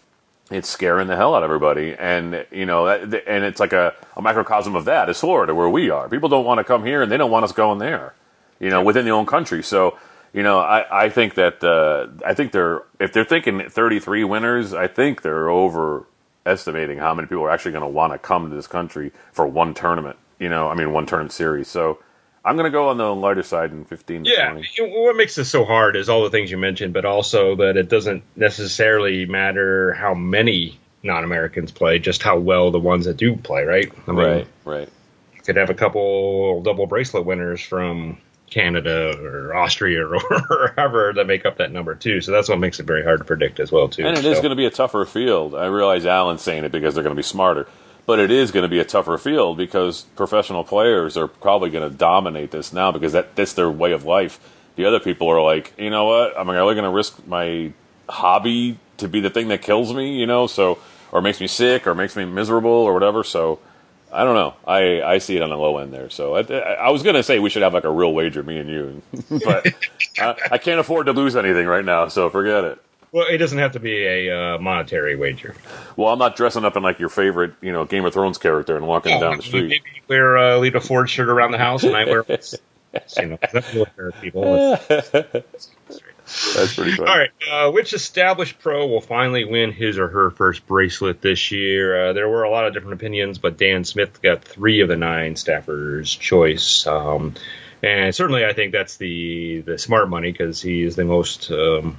it's 0.51 0.69
scaring 0.69 1.09
the 1.09 1.17
hell 1.17 1.35
out 1.35 1.43
of 1.43 1.45
everybody. 1.45 1.95
And 1.95 2.47
you 2.51 2.67
know 2.67 2.87
and 2.89 3.45
it's 3.45 3.61
like 3.61 3.73
a, 3.73 3.95
a 4.17 4.23
microcosm 4.23 4.75
of 4.77 4.85
that 4.87 5.09
is 5.09 5.21
Florida 5.21 5.55
where 5.55 5.69
we 5.69 5.91
are. 5.91 6.09
People 6.09 6.29
don't 6.29 6.45
want 6.45 6.59
to 6.59 6.65
come 6.65 6.85
here 6.85 7.03
and 7.03 7.11
they 7.11 7.17
don't 7.17 7.31
want 7.31 7.45
us 7.45 7.53
going 7.53 7.79
there 7.79 8.15
you 8.61 8.71
know 8.71 8.83
within 8.83 9.05
their 9.05 9.15
own 9.15 9.27
country. 9.27 9.63
So 9.63 9.99
you 10.33 10.43
know 10.43 10.59
I, 10.59 11.07
I 11.07 11.09
think 11.09 11.35
that 11.35 11.63
uh, 11.63 12.09
I 12.27 12.35
think 12.35 12.53
they're 12.53 12.83
if 12.99 13.13
they're 13.13 13.25
thinking 13.25 13.69
33 13.69 14.25
winners 14.25 14.75
I 14.75 14.87
think 14.87 15.23
they're 15.23 15.51
overestimating 15.51 16.99
how 16.99 17.15
many 17.15 17.27
people 17.27 17.45
are 17.45 17.51
actually 17.51 17.73
going 17.73 17.83
to 17.83 17.89
want 17.89 18.13
to 18.13 18.19
come 18.19 18.49
to 18.49 18.55
this 18.55 18.67
country 18.67 19.13
for 19.33 19.47
one 19.47 19.75
tournament 19.75 20.17
you 20.39 20.49
know 20.49 20.69
I 20.69 20.75
mean 20.75 20.93
one 20.93 21.07
tournament 21.07 21.33
series. 21.33 21.69
So 21.69 21.99
I'm 22.47 22.57
going 22.57 22.65
to 22.65 22.71
go 22.71 22.89
on 22.91 22.97
the 22.97 23.13
lighter 23.15 23.43
side 23.43 23.73
in 23.73 23.85
15 23.85 24.25
to 24.25 24.31
Yeah, 24.31 24.53
20 24.53 24.69
you 24.79 24.87
what 24.87 25.17
makes 25.17 25.35
this 25.35 25.51
so 25.51 25.65
hard 25.65 25.97
is 25.97 26.09
all 26.09 26.23
the 26.23 26.31
things 26.31 26.51
you 26.51 26.57
mentioned, 26.59 26.95
but 26.95 27.05
also 27.05 27.57
that 27.57 27.77
it 27.77 27.89
doesn't 27.89 28.23
necessarily 28.37 29.27
matter 29.27 29.93
how 29.95 30.15
many 30.15 30.79
non-Americans 31.03 31.73
play, 31.73 31.99
just 31.99 32.23
how 32.23 32.39
well 32.39 32.71
the 32.71 32.79
ones 32.81 33.05
that 33.07 33.17
do 33.17 33.37
play, 33.37 33.65
right? 33.65 33.93
I 34.07 34.11
mean, 34.13 34.19
right 34.27 34.47
right 34.65 34.89
you 35.35 35.41
could 35.43 35.57
have 35.57 35.71
a 35.71 35.75
couple 35.75 36.63
double 36.63 36.87
bracelet 36.87 37.25
winners 37.25 37.61
from 37.61 38.19
Canada 38.49 39.17
or 39.21 39.55
Austria 39.55 40.07
or 40.07 40.19
wherever 40.49 41.13
that 41.15 41.27
make 41.27 41.45
up 41.47 41.59
that 41.59 41.73
number 41.73 41.95
too. 41.97 42.21
So 42.21 42.31
that's 42.31 42.49
what 42.49 42.59
makes 42.61 42.79
it 42.81 42.87
very 42.87 43.03
hard 43.03 43.19
to 43.19 43.25
predict 43.25 43.59
as 43.61 43.73
well 43.73 43.89
too. 43.89 44.07
And 44.07 44.17
it 44.17 44.25
is 44.25 44.37
So- 44.37 44.43
going 44.43 44.51
to 44.51 44.57
be 44.57 44.67
a 44.67 44.71
tougher 44.71 45.05
field. 45.05 45.55
I 45.55 45.67
realize 45.67 46.07
Allen's 46.07 46.43
saying 46.43 46.65
it 46.65 46.71
because 46.73 46.95
they're 46.95 47.03
going 47.05 47.15
to 47.15 47.19
be 47.19 47.25
smarter, 47.25 47.67
but 48.07 48.19
it 48.19 48.31
is 48.31 48.51
going 48.53 48.63
to 48.63 48.69
be 48.69 48.79
a 48.79 48.85
tougher 48.85 49.19
field 49.19 49.57
because 49.57 50.03
professional 50.17 50.65
players 50.65 51.17
are 51.17 51.27
probably 51.27 51.71
going 51.71 51.89
to 51.91 51.97
dominate 51.97 52.53
this 52.53 52.73
now 52.73 52.93
because 52.93 53.13
that 53.13 53.37
that's 53.37 53.53
their 53.53 53.71
way 53.71 53.93
of 53.93 54.05
life. 54.05 54.41
The 54.77 54.85
other 54.85 55.01
people 55.01 55.29
are 55.29 55.43
like, 55.43 55.73
you 55.79 55.91
know 55.91 56.05
what? 56.05 56.39
I'm 56.39 56.49
really 56.49 56.75
going 56.75 56.85
to 56.85 56.91
risk 56.91 57.27
my 57.27 57.73
hobby 58.09 58.79
to 58.99 59.09
be 59.09 59.21
the 59.21 59.31
thing 59.31 59.49
that 59.49 59.63
kills 59.63 59.93
me, 59.93 60.19
you 60.19 60.27
know. 60.27 60.47
So 60.47 60.79
or 61.13 61.23
makes 61.23 61.41
me 61.41 61.47
sick 61.47 61.87
or 61.87 61.95
makes 61.95 62.17
me 62.17 62.25
miserable 62.25 62.71
or 62.71 62.93
whatever. 62.93 63.25
So 63.25 63.59
I 64.13 64.25
don't 64.25 64.35
know. 64.35 64.55
I, 64.67 65.03
I 65.03 65.19
see 65.19 65.37
it 65.37 65.43
on 65.43 65.51
the 65.51 65.57
low 65.57 65.79
end 65.79 65.93
there. 65.93 66.11
So 66.11 66.37
I, 66.37 66.43
I 66.43 66.91
was 66.91 67.03
gonna 67.03 67.23
say 67.23 67.39
we 67.39 67.51
should 67.51 67.63
have 67.63 67.75
like 67.75 67.85
a 67.85 67.91
real 67.91 68.13
wager, 68.13 68.43
me 68.43 68.59
and 68.59 68.69
you, 68.69 69.03
but 69.45 69.67
I, 70.19 70.37
I, 70.53 70.59
can't 70.59 70.81
afford 70.81 71.07
to 71.07 71.13
lose 71.13 71.37
anything 71.37 71.67
right 71.67 71.85
now. 71.85 72.09
So 72.09 72.31
forget 72.31 72.65
it. 72.65 72.83
Well, 73.17 73.29
it 73.31 73.39
doesn't 73.39 73.57
have 73.57 73.73
to 73.73 73.81
be 73.81 74.05
a 74.05 74.31
uh, 74.31 74.59
monetary 74.59 75.17
wager. 75.17 75.55
Well, 75.97 76.13
I'm 76.13 76.19
not 76.19 76.37
dressing 76.37 76.67
up 76.67 76.77
in 76.77 76.83
like 76.83 76.99
your 76.99 77.09
favorite, 77.09 77.55
you 77.63 77.73
know, 77.73 77.87
Game 77.87 78.05
of 78.05 78.13
Thrones 78.13 78.37
character 78.37 78.77
and 78.77 78.87
walking 78.87 79.19
down 79.19 79.39
the 79.39 79.43
street. 79.43 79.69
Maybe 79.69 79.85
you 79.95 80.03
wear 80.07 80.37
a 80.37 80.57
uh, 80.57 80.59
Lita 80.59 80.83
Ford 80.83 81.09
shirt 81.09 81.31
around 81.31 81.53
the 81.53 81.59
house, 81.59 81.83
and 81.83 81.97
I 81.97 82.05
wear, 82.05 82.27
you 83.17 83.27
know, 83.27 84.13
people. 84.21 84.43
That's 84.89 86.75
pretty 86.75 86.93
funny. 86.93 87.09
All 87.09 87.19
right. 87.19 87.31
Uh, 87.51 87.71
which 87.71 87.95
established 87.95 88.59
pro 88.59 88.87
will 88.87 89.01
finally 89.01 89.47
win 89.47 89.73
his 89.73 89.99
or 89.99 90.09
her 90.09 90.31
first 90.31 90.67
bracelet 90.67 91.23
this 91.23 91.51
year? 91.51 92.11
Uh, 92.11 92.13
there 92.13 92.29
were 92.29 92.43
a 92.43 92.51
lot 92.51 92.67
of 92.67 92.75
different 92.75 93.01
opinions, 93.01 93.39
but 93.39 93.57
Dan 93.57 93.85
Smith 93.85 94.21
got 94.21 94.45
three 94.45 94.83
of 94.83 94.89
the 94.89 94.97
nine 94.97 95.37
staffers' 95.37 96.19
choice. 96.19 96.87
Um, 96.87 97.33
and 97.83 98.15
certainly, 98.15 98.45
I 98.45 98.53
think 98.53 98.73
that's 98.73 98.99
the 98.99 99.63
the 99.63 99.79
smart 99.79 100.11
money 100.11 100.33
because 100.33 100.61
he 100.61 100.83
is 100.83 100.97
the 100.97 101.05
most 101.05 101.51
um, 101.51 101.97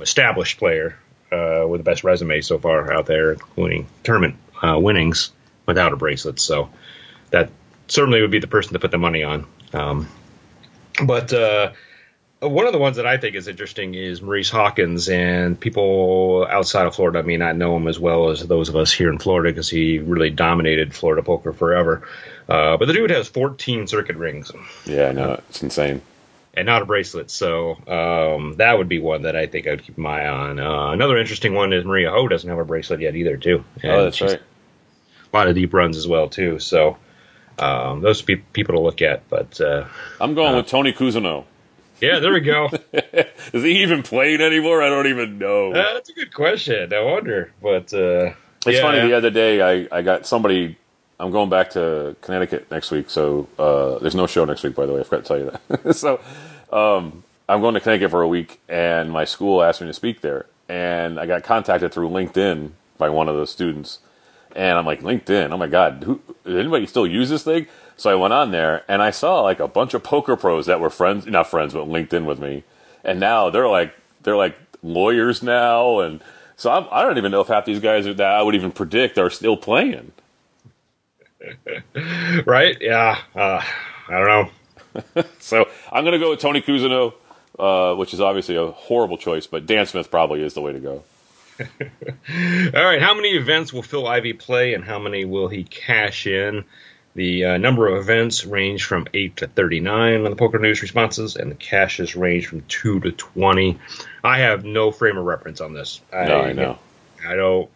established 0.00 0.58
player 0.58 0.98
uh, 1.32 1.64
with 1.68 1.80
the 1.80 1.84
best 1.84 2.04
resume 2.04 2.40
so 2.40 2.58
far 2.58 2.92
out 2.92 3.06
there, 3.06 3.32
including 3.32 3.86
tournament 4.04 4.36
uh, 4.62 4.78
winnings 4.78 5.32
without 5.66 5.92
a 5.92 5.96
bracelet. 5.96 6.40
So 6.40 6.70
that 7.30 7.50
certainly 7.88 8.20
would 8.20 8.30
be 8.30 8.38
the 8.38 8.46
person 8.46 8.74
to 8.74 8.78
put 8.78 8.90
the 8.90 8.98
money 8.98 9.22
on. 9.22 9.46
Um, 9.72 10.08
but 11.04 11.32
uh, 11.32 11.72
one 12.40 12.66
of 12.66 12.72
the 12.72 12.78
ones 12.78 12.96
that 12.96 13.06
I 13.06 13.16
think 13.18 13.34
is 13.34 13.48
interesting 13.48 13.94
is 13.94 14.22
Maurice 14.22 14.50
Hawkins, 14.50 15.08
and 15.08 15.58
people 15.58 16.46
outside 16.48 16.86
of 16.86 16.94
Florida 16.94 17.22
may 17.22 17.36
not 17.36 17.56
know 17.56 17.76
him 17.76 17.88
as 17.88 17.98
well 17.98 18.30
as 18.30 18.46
those 18.46 18.68
of 18.68 18.76
us 18.76 18.92
here 18.92 19.10
in 19.10 19.18
Florida 19.18 19.50
because 19.50 19.68
he 19.68 19.98
really 19.98 20.30
dominated 20.30 20.94
Florida 20.94 21.22
poker 21.22 21.52
forever. 21.52 22.06
Uh, 22.48 22.76
but 22.76 22.86
the 22.86 22.92
dude 22.92 23.10
has 23.10 23.28
14 23.28 23.86
circuit 23.88 24.16
rings. 24.16 24.52
Yeah, 24.84 25.08
I 25.08 25.12
know. 25.12 25.40
It's 25.48 25.62
insane. 25.62 26.00
And 26.56 26.64
not 26.64 26.80
a 26.80 26.86
bracelet. 26.86 27.30
So 27.30 27.72
um, 27.86 28.54
that 28.56 28.78
would 28.78 28.88
be 28.88 28.98
one 28.98 29.22
that 29.22 29.36
I 29.36 29.46
think 29.46 29.66
I 29.66 29.70
would 29.70 29.82
keep 29.82 29.98
my 29.98 30.22
eye 30.22 30.28
on. 30.28 30.58
Uh, 30.58 30.90
another 30.92 31.18
interesting 31.18 31.54
one 31.54 31.74
is 31.74 31.84
Maria 31.84 32.10
Ho 32.10 32.28
doesn't 32.28 32.48
have 32.48 32.58
a 32.58 32.64
bracelet 32.64 33.00
yet 33.00 33.14
either, 33.14 33.36
too. 33.36 33.62
And 33.82 33.92
oh, 33.92 34.04
that's 34.04 34.20
right. 34.22 34.40
A 34.40 35.36
lot 35.36 35.48
of 35.48 35.54
deep 35.54 35.74
runs 35.74 35.98
as 35.98 36.08
well, 36.08 36.30
too. 36.30 36.58
So 36.58 36.96
um, 37.58 38.00
those 38.00 38.22
would 38.22 38.26
be 38.26 38.36
people 38.36 38.74
to 38.74 38.80
look 38.80 39.02
at. 39.02 39.28
But 39.28 39.60
uh, 39.60 39.86
I'm 40.20 40.34
going 40.34 40.54
uh, 40.54 40.58
with 40.58 40.68
Tony 40.68 40.92
Cousineau. 40.92 41.44
Yeah, 42.00 42.18
there 42.18 42.32
we 42.32 42.40
go. 42.40 42.68
Is 43.52 43.62
he 43.62 43.82
even 43.82 44.02
playing 44.02 44.40
anymore? 44.40 44.82
I 44.82 44.88
don't 44.88 45.06
even 45.06 45.38
know. 45.38 45.72
Uh, 45.72 45.94
that's 45.94 46.10
a 46.10 46.12
good 46.12 46.32
question. 46.32 46.92
I 46.92 47.00
wonder. 47.00 47.52
But 47.62 47.92
uh, 47.94 48.34
it's 48.66 48.76
yeah, 48.76 48.82
funny. 48.82 49.00
The 49.00 49.16
other 49.16 49.30
day, 49.30 49.62
I, 49.62 49.88
I 49.90 50.02
got 50.02 50.26
somebody. 50.26 50.78
I'm 51.18 51.30
going 51.30 51.48
back 51.48 51.70
to 51.70 52.14
Connecticut 52.20 52.70
next 52.70 52.90
week, 52.90 53.08
so 53.08 53.48
uh, 53.58 53.98
there's 54.00 54.14
no 54.14 54.26
show 54.26 54.44
next 54.44 54.62
week. 54.62 54.74
By 54.74 54.86
the 54.86 54.92
way, 54.92 55.00
I 55.00 55.02
forgot 55.02 55.24
to 55.24 55.28
tell 55.28 55.38
you 55.38 55.58
that. 55.68 55.94
so 55.96 56.20
um, 56.72 57.24
I'm 57.48 57.60
going 57.60 57.74
to 57.74 57.80
Connecticut 57.80 58.10
for 58.10 58.22
a 58.22 58.28
week, 58.28 58.60
and 58.68 59.10
my 59.10 59.24
school 59.24 59.62
asked 59.62 59.80
me 59.80 59.86
to 59.86 59.94
speak 59.94 60.20
there, 60.20 60.46
and 60.68 61.18
I 61.18 61.26
got 61.26 61.42
contacted 61.42 61.92
through 61.92 62.10
LinkedIn 62.10 62.72
by 62.98 63.08
one 63.08 63.28
of 63.28 63.36
the 63.36 63.46
students, 63.46 64.00
and 64.54 64.76
I'm 64.78 64.84
like, 64.84 65.00
LinkedIn. 65.00 65.52
Oh 65.52 65.56
my 65.56 65.68
god, 65.68 66.02
who, 66.04 66.20
anybody 66.46 66.86
still 66.86 67.06
use 67.06 67.30
this 67.30 67.44
thing? 67.44 67.66
So 67.96 68.10
I 68.10 68.14
went 68.14 68.34
on 68.34 68.50
there 68.50 68.84
and 68.88 69.02
I 69.02 69.10
saw 69.10 69.40
like 69.40 69.58
a 69.58 69.68
bunch 69.68 69.94
of 69.94 70.02
poker 70.02 70.36
pros 70.36 70.66
that 70.66 70.80
were 70.80 70.90
friends, 70.90 71.26
not 71.26 71.48
friends, 71.48 71.72
but 71.72 71.88
LinkedIn 71.88 72.26
with 72.26 72.38
me, 72.38 72.64
and 73.02 73.18
now 73.18 73.48
they're 73.48 73.68
like 73.68 73.94
they're 74.22 74.36
like 74.36 74.56
lawyers 74.82 75.42
now, 75.42 76.00
and 76.00 76.22
so 76.56 76.70
I'm, 76.70 76.86
I 76.90 77.02
do 77.02 77.08
not 77.08 77.18
even 77.18 77.32
know 77.32 77.40
if 77.40 77.48
half 77.48 77.64
these 77.64 77.80
guys 77.80 78.04
that 78.04 78.20
I 78.20 78.42
would 78.42 78.54
even 78.54 78.70
predict 78.70 79.16
are 79.16 79.30
still 79.30 79.56
playing. 79.56 80.12
right? 82.46 82.76
Yeah. 82.80 83.18
Uh, 83.34 83.62
I 84.08 84.18
don't 84.24 84.26
know. 84.26 85.24
so 85.38 85.68
I'm 85.92 86.04
going 86.04 86.12
to 86.12 86.18
go 86.18 86.30
with 86.30 86.40
Tony 86.40 86.62
Cousineau, 86.62 87.14
uh, 87.58 87.94
which 87.94 88.14
is 88.14 88.20
obviously 88.20 88.56
a 88.56 88.66
horrible 88.66 89.18
choice, 89.18 89.46
but 89.46 89.66
Dan 89.66 89.86
Smith 89.86 90.10
probably 90.10 90.42
is 90.42 90.54
the 90.54 90.60
way 90.60 90.72
to 90.72 90.80
go. 90.80 91.04
All 91.60 92.84
right. 92.84 93.00
How 93.00 93.14
many 93.14 93.30
events 93.30 93.72
will 93.72 93.82
Phil 93.82 94.06
Ivey 94.06 94.34
play, 94.34 94.74
and 94.74 94.84
how 94.84 94.98
many 94.98 95.24
will 95.24 95.48
he 95.48 95.64
cash 95.64 96.26
in? 96.26 96.64
The 97.14 97.46
uh, 97.46 97.56
number 97.56 97.88
of 97.88 97.96
events 97.96 98.44
range 98.44 98.84
from 98.84 99.06
8 99.14 99.36
to 99.38 99.46
39 99.46 100.24
on 100.26 100.30
the 100.30 100.36
Poker 100.36 100.58
News 100.58 100.82
responses, 100.82 101.36
and 101.36 101.50
the 101.50 101.54
cashes 101.54 102.14
range 102.14 102.46
from 102.46 102.60
2 102.68 103.00
to 103.00 103.10
20. 103.12 103.78
I 104.22 104.40
have 104.40 104.66
no 104.66 104.90
frame 104.90 105.16
of 105.16 105.24
reference 105.24 105.62
on 105.62 105.72
this. 105.72 106.02
I, 106.12 106.26
no, 106.26 106.40
I 106.42 106.52
know. 106.52 106.78
I 107.26 107.36
don't 107.36 107.70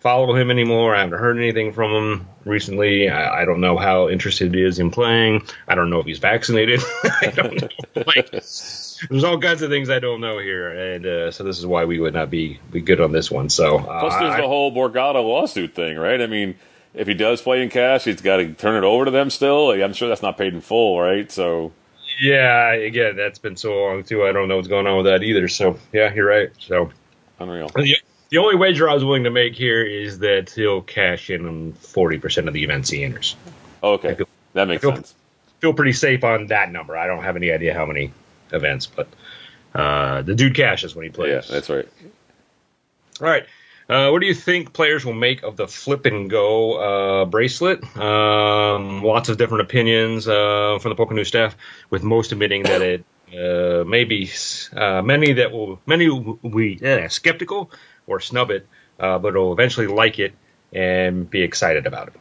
follow 0.00 0.34
him 0.34 0.50
anymore. 0.50 0.94
I 0.94 1.00
haven't 1.00 1.18
heard 1.18 1.36
anything 1.36 1.72
from 1.72 1.92
him 1.92 2.28
recently. 2.44 3.08
I, 3.08 3.42
I, 3.42 3.44
don't 3.44 3.60
know 3.60 3.76
how 3.76 4.08
interested 4.08 4.54
he 4.54 4.62
is 4.62 4.78
in 4.78 4.90
playing. 4.90 5.42
I 5.68 5.74
don't 5.74 5.90
know 5.90 6.00
if 6.00 6.06
he's 6.06 6.18
vaccinated. 6.18 6.80
I 7.04 7.32
don't 7.34 7.60
know. 7.60 7.68
Like, 8.06 8.30
there's 8.30 9.24
all 9.24 9.38
kinds 9.38 9.62
of 9.62 9.70
things 9.70 9.88
I 9.90 9.98
don't 9.98 10.20
know 10.20 10.38
here, 10.38 10.68
and 10.68 11.06
uh, 11.06 11.30
so 11.30 11.44
this 11.44 11.58
is 11.58 11.66
why 11.66 11.84
we 11.84 12.00
would 12.00 12.14
not 12.14 12.30
be 12.30 12.58
be 12.70 12.80
good 12.80 13.00
on 13.00 13.12
this 13.12 13.30
one. 13.30 13.48
So 13.48 13.78
uh, 13.78 14.00
plus, 14.00 14.18
there's 14.18 14.34
I, 14.34 14.40
the 14.40 14.46
whole 14.46 14.72
Borgata 14.72 15.14
lawsuit 15.14 15.74
thing, 15.74 15.96
right? 15.96 16.20
I 16.20 16.26
mean, 16.26 16.56
if 16.94 17.06
he 17.06 17.14
does 17.14 17.40
play 17.40 17.62
in 17.62 17.70
cash, 17.70 18.04
he's 18.04 18.20
got 18.20 18.38
to 18.38 18.52
turn 18.52 18.82
it 18.82 18.86
over 18.86 19.04
to 19.04 19.10
them 19.10 19.30
still. 19.30 19.70
I'm 19.70 19.92
sure 19.92 20.08
that's 20.08 20.22
not 20.22 20.36
paid 20.36 20.54
in 20.54 20.60
full, 20.60 21.00
right? 21.00 21.30
So. 21.30 21.72
Yeah, 22.20 22.72
again, 22.72 23.16
that's 23.16 23.38
been 23.38 23.56
so 23.56 23.72
long 23.72 24.04
too. 24.04 24.24
I 24.26 24.32
don't 24.32 24.48
know 24.48 24.56
what's 24.56 24.68
going 24.68 24.86
on 24.86 24.98
with 24.98 25.06
that 25.06 25.22
either. 25.22 25.48
So 25.48 25.78
yeah, 25.90 26.12
you're 26.12 26.26
right. 26.26 26.50
So 26.58 26.90
unreal. 27.38 27.68
The, 27.68 27.96
the 28.30 28.38
only 28.38 28.56
wager 28.56 28.88
I 28.88 28.94
was 28.94 29.04
willing 29.04 29.24
to 29.24 29.30
make 29.30 29.54
here 29.54 29.84
is 29.84 30.20
that 30.20 30.50
he'll 30.50 30.82
cash 30.82 31.30
in 31.30 31.46
on 31.46 31.72
forty 31.72 32.18
percent 32.18 32.48
of 32.48 32.54
the 32.54 32.64
events 32.64 32.90
he 32.90 33.04
enters. 33.04 33.36
Okay, 33.82 34.14
feel, 34.14 34.28
that 34.54 34.68
makes 34.68 34.82
feel, 34.82 34.94
sense. 34.94 35.14
Feel 35.60 35.74
pretty 35.74 35.92
safe 35.92 36.24
on 36.24 36.46
that 36.46 36.72
number. 36.72 36.96
I 36.96 37.06
don't 37.06 37.22
have 37.22 37.36
any 37.36 37.50
idea 37.50 37.74
how 37.74 37.86
many 37.86 38.12
events, 38.52 38.86
but 38.86 39.08
uh, 39.74 40.22
the 40.22 40.34
dude 40.34 40.54
cashes 40.54 40.94
when 40.94 41.04
he 41.04 41.10
plays. 41.10 41.48
Yeah, 41.48 41.54
that's 41.54 41.68
right. 41.68 41.88
All 43.20 43.28
right. 43.28 43.46
Uh, 43.88 44.10
what 44.10 44.20
do 44.20 44.26
you 44.26 44.34
think 44.34 44.72
players 44.72 45.04
will 45.04 45.12
make 45.12 45.42
of 45.42 45.56
the 45.56 45.66
flip 45.66 46.06
and 46.06 46.30
go 46.30 47.22
uh, 47.22 47.24
bracelet? 47.24 47.82
Um, 47.96 49.02
lots 49.02 49.28
of 49.28 49.36
different 49.36 49.62
opinions 49.62 50.28
uh, 50.28 50.78
from 50.80 50.90
the 50.90 50.94
Poker 50.94 51.12
News 51.12 51.26
staff, 51.26 51.56
with 51.90 52.04
most 52.04 52.30
admitting 52.30 52.62
that 52.62 52.82
it 52.82 53.04
uh, 53.36 53.82
may 53.84 54.04
be 54.04 54.30
uh, 54.72 55.02
many 55.02 55.32
that 55.32 55.50
will 55.50 55.80
many 55.86 56.08
will 56.08 56.34
be 56.34 57.08
skeptical 57.08 57.72
or 58.10 58.20
snub 58.20 58.50
it, 58.50 58.66
uh, 58.98 59.18
but 59.18 59.34
will 59.34 59.52
eventually 59.52 59.86
like 59.86 60.18
it 60.18 60.34
and 60.72 61.28
be 61.28 61.42
excited 61.42 61.86
about 61.86 62.08
it. 62.08 62.14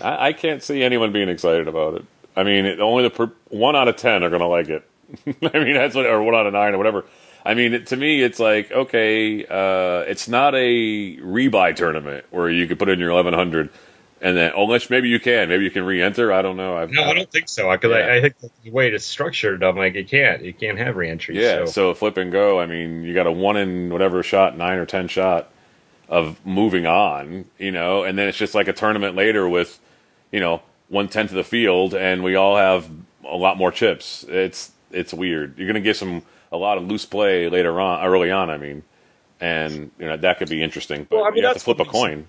I, 0.00 0.28
I 0.28 0.32
can't 0.32 0.62
see 0.62 0.82
anyone 0.82 1.12
being 1.12 1.28
excited 1.28 1.68
about 1.68 1.94
it. 1.94 2.04
I 2.36 2.44
mean, 2.44 2.64
it, 2.64 2.80
only 2.80 3.02
the 3.04 3.10
per, 3.10 3.32
one 3.48 3.76
out 3.76 3.88
of 3.88 3.96
ten 3.96 4.22
are 4.22 4.30
going 4.30 4.40
to 4.40 4.46
like 4.46 4.68
it. 4.68 4.88
I 5.26 5.58
mean, 5.58 5.74
that's 5.74 5.94
what, 5.94 6.06
or 6.06 6.22
one 6.22 6.34
out 6.34 6.46
of 6.46 6.52
nine 6.52 6.74
or 6.74 6.78
whatever. 6.78 7.04
I 7.44 7.54
mean, 7.54 7.74
it, 7.74 7.88
to 7.88 7.96
me, 7.96 8.22
it's 8.22 8.38
like 8.38 8.70
okay, 8.70 9.44
uh, 9.44 10.04
it's 10.08 10.28
not 10.28 10.54
a 10.54 11.16
rebuy 11.16 11.74
tournament 11.74 12.24
where 12.30 12.48
you 12.48 12.66
could 12.66 12.78
put 12.78 12.88
in 12.88 13.00
your 13.00 13.10
eleven 13.10 13.34
hundred, 13.34 13.70
and 14.22 14.36
then 14.36 14.52
oh, 14.54 14.62
unless 14.64 14.88
maybe 14.88 15.08
you 15.08 15.18
can, 15.18 15.48
maybe 15.48 15.64
you 15.64 15.70
can 15.70 15.84
re-enter. 15.84 16.32
I 16.32 16.42
don't 16.42 16.56
know. 16.56 16.76
I've, 16.76 16.90
no, 16.90 17.02
I 17.02 17.12
don't 17.12 17.30
think 17.30 17.48
so 17.48 17.70
because 17.72 17.90
yeah. 17.90 17.96
I, 17.96 18.16
I, 18.16 18.20
think 18.20 18.36
the 18.62 18.70
way 18.70 18.88
it's 18.88 19.04
structured, 19.04 19.64
I'm 19.64 19.76
like, 19.76 19.94
you 19.94 20.04
can't, 20.04 20.44
you 20.44 20.54
can't 20.54 20.78
have 20.78 20.96
re-entry. 20.96 21.42
Yeah, 21.42 21.64
so. 21.64 21.72
so 21.72 21.94
flip 21.94 22.16
and 22.16 22.30
go. 22.30 22.60
I 22.60 22.66
mean, 22.66 23.02
you 23.02 23.14
got 23.14 23.26
a 23.26 23.32
one 23.32 23.56
in 23.56 23.90
whatever 23.90 24.22
shot, 24.22 24.56
nine 24.56 24.78
or 24.78 24.86
ten 24.86 25.08
shot 25.08 25.50
of 26.08 26.44
moving 26.46 26.86
on, 26.86 27.46
you 27.58 27.72
know, 27.72 28.04
and 28.04 28.16
then 28.16 28.28
it's 28.28 28.38
just 28.38 28.54
like 28.54 28.68
a 28.68 28.72
tournament 28.72 29.16
later 29.16 29.48
with, 29.48 29.80
you 30.30 30.38
know, 30.38 30.62
one 30.88 31.08
tenth 31.08 31.30
of 31.30 31.36
the 31.36 31.44
field, 31.44 31.92
and 31.92 32.22
we 32.22 32.36
all 32.36 32.56
have 32.56 32.88
a 33.28 33.36
lot 33.36 33.56
more 33.56 33.72
chips. 33.72 34.24
It's 34.28 34.70
it's 34.92 35.12
weird. 35.12 35.58
You're 35.58 35.66
gonna 35.66 35.80
get 35.80 35.96
some 35.96 36.22
a 36.52 36.56
lot 36.56 36.78
of 36.78 36.84
loose 36.84 37.06
play 37.06 37.48
later 37.48 37.80
on, 37.80 38.04
early 38.04 38.30
on. 38.30 38.50
I 38.50 38.58
mean, 38.58 38.84
and 39.40 39.90
you 39.98 40.06
know 40.06 40.16
that 40.16 40.38
could 40.38 40.48
be 40.48 40.62
interesting. 40.62 41.08
But 41.10 41.16
well, 41.16 41.24
I 41.24 41.30
mean, 41.30 41.38
you 41.38 41.46
have 41.46 41.56
to 41.56 41.60
flip 41.60 41.80
a 41.80 41.84
coin. 41.84 42.28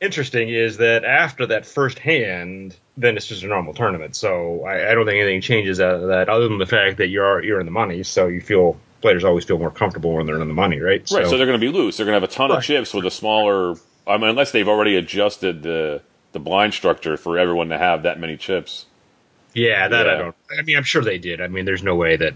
Interesting 0.00 0.48
is 0.48 0.76
that 0.76 1.04
after 1.04 1.46
that 1.46 1.66
first 1.66 1.98
hand, 1.98 2.76
then 2.96 3.16
it's 3.16 3.26
just 3.26 3.42
a 3.42 3.46
normal 3.46 3.74
tournament. 3.74 4.14
So 4.14 4.64
I, 4.64 4.90
I 4.90 4.94
don't 4.94 5.06
think 5.06 5.20
anything 5.20 5.40
changes 5.40 5.80
out 5.80 5.96
of 5.96 6.08
that, 6.08 6.28
other 6.28 6.48
than 6.48 6.58
the 6.58 6.66
fact 6.66 6.98
that 6.98 7.08
you're 7.08 7.42
you're 7.42 7.58
in 7.58 7.66
the 7.66 7.72
money, 7.72 8.02
so 8.04 8.28
you 8.28 8.40
feel 8.40 8.78
players 9.00 9.24
always 9.24 9.44
feel 9.44 9.58
more 9.58 9.70
comfortable 9.70 10.14
when 10.14 10.26
they're 10.26 10.40
in 10.40 10.48
the 10.48 10.54
money, 10.54 10.80
right? 10.80 11.00
Right. 11.00 11.08
So, 11.08 11.24
so 11.24 11.36
they're 11.36 11.46
going 11.46 11.60
to 11.60 11.66
be 11.66 11.72
loose. 11.72 11.96
They're 11.96 12.06
going 12.06 12.14
to 12.14 12.20
have 12.20 12.30
a 12.30 12.32
ton 12.32 12.50
right. 12.50 12.58
of 12.58 12.64
chips 12.64 12.94
with 12.94 13.06
a 13.06 13.10
smaller. 13.10 13.74
I 14.06 14.16
mean, 14.18 14.30
unless 14.30 14.52
they've 14.52 14.68
already 14.68 14.96
adjusted 14.96 15.62
the 15.62 16.02
the 16.32 16.38
blind 16.38 16.74
structure 16.74 17.16
for 17.16 17.38
everyone 17.38 17.68
to 17.70 17.78
have 17.78 18.04
that 18.04 18.20
many 18.20 18.36
chips. 18.36 18.86
Yeah, 19.54 19.88
that 19.88 20.06
yeah. 20.06 20.12
I 20.12 20.16
don't. 20.16 20.36
I 20.58 20.62
mean, 20.62 20.76
I'm 20.76 20.84
sure 20.84 21.02
they 21.02 21.18
did. 21.18 21.40
I 21.40 21.48
mean, 21.48 21.64
there's 21.64 21.82
no 21.82 21.96
way 21.96 22.16
that 22.16 22.34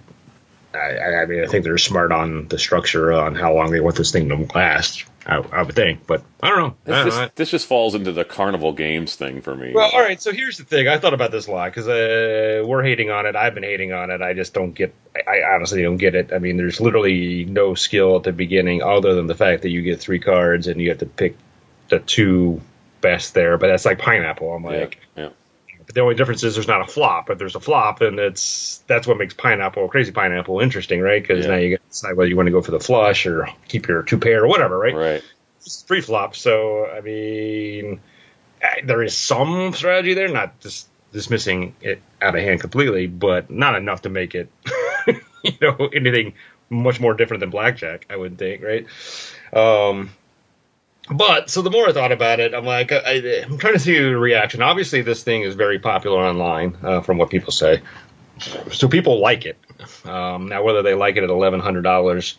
I, 0.74 1.22
I, 1.22 1.26
mean, 1.26 1.44
I 1.44 1.46
think 1.46 1.64
they're 1.64 1.78
smart 1.78 2.12
on 2.12 2.48
the 2.48 2.58
structure 2.58 3.12
on 3.12 3.34
how 3.34 3.54
long 3.54 3.70
they 3.70 3.80
want 3.80 3.96
this 3.96 4.10
thing 4.10 4.28
to 4.28 4.36
last. 4.54 5.04
I, 5.24 5.36
I 5.36 5.62
would 5.62 5.76
think, 5.76 6.06
but 6.06 6.24
I 6.42 6.48
don't 6.48 6.58
know. 6.58 6.74
This, 6.84 6.94
I 6.94 6.96
don't 6.96 7.04
this, 7.04 7.16
know. 7.16 7.28
this 7.36 7.50
just 7.50 7.66
falls 7.68 7.94
into 7.94 8.10
the 8.10 8.24
carnival 8.24 8.72
games 8.72 9.14
thing 9.14 9.40
for 9.40 9.54
me. 9.54 9.72
Well, 9.72 9.88
all 9.92 10.00
right. 10.00 10.20
So 10.20 10.32
here's 10.32 10.58
the 10.58 10.64
thing. 10.64 10.88
I 10.88 10.98
thought 10.98 11.14
about 11.14 11.30
this 11.30 11.46
a 11.46 11.52
lot 11.52 11.66
because 11.66 11.86
uh, 11.86 12.64
we're 12.66 12.82
hating 12.82 13.10
on 13.10 13.26
it. 13.26 13.36
I've 13.36 13.54
been 13.54 13.62
hating 13.62 13.92
on 13.92 14.10
it. 14.10 14.20
I 14.20 14.34
just 14.34 14.52
don't 14.52 14.72
get. 14.72 14.94
I, 15.14 15.38
I 15.38 15.54
honestly 15.54 15.82
don't 15.82 15.98
get 15.98 16.16
it. 16.16 16.32
I 16.32 16.38
mean, 16.38 16.56
there's 16.56 16.80
literally 16.80 17.44
no 17.44 17.74
skill 17.74 18.16
at 18.16 18.24
the 18.24 18.32
beginning 18.32 18.82
other 18.82 19.14
than 19.14 19.28
the 19.28 19.36
fact 19.36 19.62
that 19.62 19.70
you 19.70 19.82
get 19.82 20.00
three 20.00 20.18
cards 20.18 20.66
and 20.66 20.80
you 20.80 20.88
have 20.88 20.98
to 20.98 21.06
pick 21.06 21.36
the 21.88 22.00
two 22.00 22.60
best 23.00 23.34
there. 23.34 23.58
But 23.58 23.68
that's 23.68 23.84
like 23.84 24.00
pineapple. 24.00 24.52
I'm 24.52 24.64
yeah, 24.64 24.70
like, 24.70 24.98
yeah. 25.16 25.28
But 25.86 25.94
the 25.94 26.00
only 26.00 26.14
difference 26.14 26.42
is 26.44 26.54
there's 26.54 26.68
not 26.68 26.80
a 26.82 26.92
flop. 26.92 27.30
If 27.30 27.38
there's 27.38 27.56
a 27.56 27.60
flop, 27.60 27.98
then 28.00 28.18
it's 28.18 28.82
that's 28.86 29.06
what 29.06 29.18
makes 29.18 29.34
pineapple, 29.34 29.88
crazy 29.88 30.12
pineapple, 30.12 30.60
interesting, 30.60 31.00
right? 31.00 31.22
Because 31.22 31.44
Yeah. 31.44 31.52
now 31.52 31.58
you 31.58 31.70
get 31.70 31.82
to 31.82 31.88
decide 31.88 32.16
whether 32.16 32.28
you 32.28 32.36
want 32.36 32.46
to 32.46 32.52
go 32.52 32.62
for 32.62 32.70
the 32.70 32.80
flush 32.80 33.26
or 33.26 33.48
keep 33.68 33.88
your 33.88 34.02
two 34.02 34.18
pair 34.18 34.44
or 34.44 34.48
whatever, 34.48 34.78
right? 34.78 34.94
right. 34.94 35.22
It's 35.58 35.82
free 35.82 36.00
flop. 36.00 36.34
So 36.36 36.86
I 36.86 37.00
mean, 37.00 38.00
there 38.84 39.02
is 39.02 39.16
some 39.16 39.72
strategy 39.72 40.14
there, 40.14 40.28
not 40.28 40.60
just 40.60 40.88
dismissing 41.12 41.74
it 41.80 42.02
out 42.20 42.34
of 42.34 42.42
hand 42.42 42.60
completely, 42.60 43.06
but 43.06 43.50
not 43.50 43.76
enough 43.76 44.02
to 44.02 44.08
make 44.08 44.34
it, 44.34 44.50
you 45.42 45.52
know, 45.60 45.88
anything 45.94 46.34
much 46.70 47.00
more 47.00 47.14
different 47.14 47.40
than 47.40 47.50
blackjack. 47.50 48.06
I 48.08 48.16
would 48.16 48.38
think, 48.38 48.62
right? 48.62 48.86
Um, 49.52 50.10
but 51.14 51.50
so 51.50 51.62
the 51.62 51.70
more 51.70 51.88
I 51.88 51.92
thought 51.92 52.12
about 52.12 52.40
it, 52.40 52.54
I'm 52.54 52.64
like, 52.64 52.92
I, 52.92 53.42
I'm 53.42 53.58
trying 53.58 53.74
to 53.74 53.78
see 53.78 53.98
the 53.98 54.16
reaction. 54.16 54.62
Obviously, 54.62 55.02
this 55.02 55.22
thing 55.22 55.42
is 55.42 55.54
very 55.54 55.78
popular 55.78 56.18
online, 56.18 56.76
uh, 56.82 57.00
from 57.00 57.18
what 57.18 57.30
people 57.30 57.52
say. 57.52 57.80
So 58.72 58.88
people 58.88 59.20
like 59.20 59.46
it. 59.46 59.58
Um, 60.04 60.48
now, 60.48 60.62
whether 60.62 60.82
they 60.82 60.94
like 60.94 61.16
it 61.16 61.24
at 61.24 61.30
eleven 61.30 61.60
hundred 61.60 61.82
dollars 61.82 62.36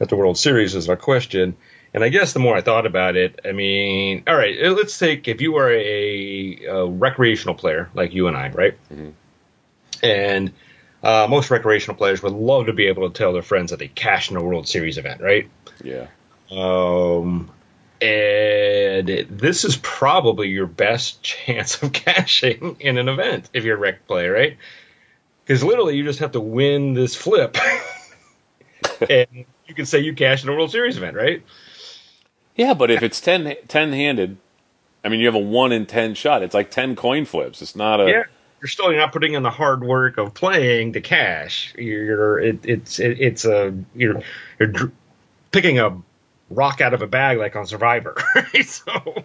at 0.00 0.08
the 0.08 0.16
World 0.16 0.38
Series 0.38 0.74
is 0.74 0.88
a 0.88 0.96
question. 0.96 1.56
And 1.92 2.02
I 2.02 2.08
guess 2.08 2.32
the 2.32 2.40
more 2.40 2.56
I 2.56 2.60
thought 2.60 2.86
about 2.86 3.14
it, 3.14 3.38
I 3.44 3.52
mean, 3.52 4.24
all 4.26 4.34
right, 4.34 4.56
let's 4.62 4.98
take 4.98 5.28
if 5.28 5.40
you 5.40 5.52
were 5.52 5.70
a, 5.70 6.64
a 6.64 6.86
recreational 6.86 7.54
player 7.54 7.88
like 7.94 8.12
you 8.12 8.26
and 8.26 8.36
I, 8.36 8.48
right? 8.48 8.76
And 10.02 10.52
uh, 11.04 11.28
most 11.30 11.50
recreational 11.52 11.96
players 11.96 12.20
would 12.22 12.32
love 12.32 12.66
to 12.66 12.72
be 12.72 12.86
able 12.86 13.08
to 13.08 13.16
tell 13.16 13.32
their 13.32 13.42
friends 13.42 13.70
that 13.70 13.78
they 13.78 13.86
cashed 13.86 14.32
in 14.32 14.36
a 14.36 14.42
World 14.42 14.66
Series 14.66 14.98
event, 14.98 15.20
right? 15.20 15.48
Yeah. 15.84 16.08
Um, 16.50 17.50
and 18.00 19.08
this 19.30 19.64
is 19.64 19.76
probably 19.76 20.48
your 20.48 20.66
best 20.66 21.22
chance 21.22 21.82
of 21.82 21.92
cashing 21.92 22.76
in 22.80 22.98
an 22.98 23.08
event 23.08 23.50
if 23.52 23.64
you're 23.64 23.76
a 23.76 23.80
rec 23.80 24.06
player, 24.06 24.32
right? 24.32 24.56
Because 25.44 25.62
literally, 25.62 25.96
you 25.96 26.04
just 26.04 26.20
have 26.20 26.32
to 26.32 26.40
win 26.40 26.94
this 26.94 27.14
flip, 27.14 27.56
and 29.10 29.44
you 29.66 29.74
can 29.74 29.84
say 29.84 30.00
you 30.00 30.14
cashed 30.14 30.44
in 30.44 30.50
a 30.50 30.52
World 30.52 30.70
Series 30.70 30.96
event, 30.96 31.16
right? 31.16 31.42
Yeah, 32.56 32.72
but 32.72 32.90
if 32.90 33.02
it's 33.02 33.20
10, 33.20 33.54
10 33.68 33.92
handed, 33.92 34.38
I 35.04 35.10
mean, 35.10 35.20
you 35.20 35.26
have 35.26 35.34
a 35.34 35.38
one 35.38 35.70
in 35.70 35.84
ten 35.84 36.14
shot. 36.14 36.42
It's 36.42 36.54
like 36.54 36.70
ten 36.70 36.96
coin 36.96 37.26
flips. 37.26 37.60
It's 37.60 37.76
not 37.76 38.00
a. 38.00 38.08
Yeah, 38.08 38.22
you're 38.60 38.68
still 38.68 38.90
not 38.92 39.12
putting 39.12 39.34
in 39.34 39.42
the 39.42 39.50
hard 39.50 39.84
work 39.84 40.16
of 40.16 40.32
playing 40.32 40.94
to 40.94 41.02
cash. 41.02 41.74
You're 41.76 42.38
it, 42.38 42.60
it's 42.64 42.98
it, 42.98 43.20
it's 43.20 43.44
a 43.44 43.74
you're 43.94 44.22
you're 44.58 44.90
picking 45.50 45.78
a 45.78 45.98
rock 46.54 46.80
out 46.80 46.94
of 46.94 47.02
a 47.02 47.06
bag 47.06 47.38
like 47.38 47.56
on 47.56 47.66
Survivor, 47.66 48.16
right? 48.34 48.66
So, 48.66 49.24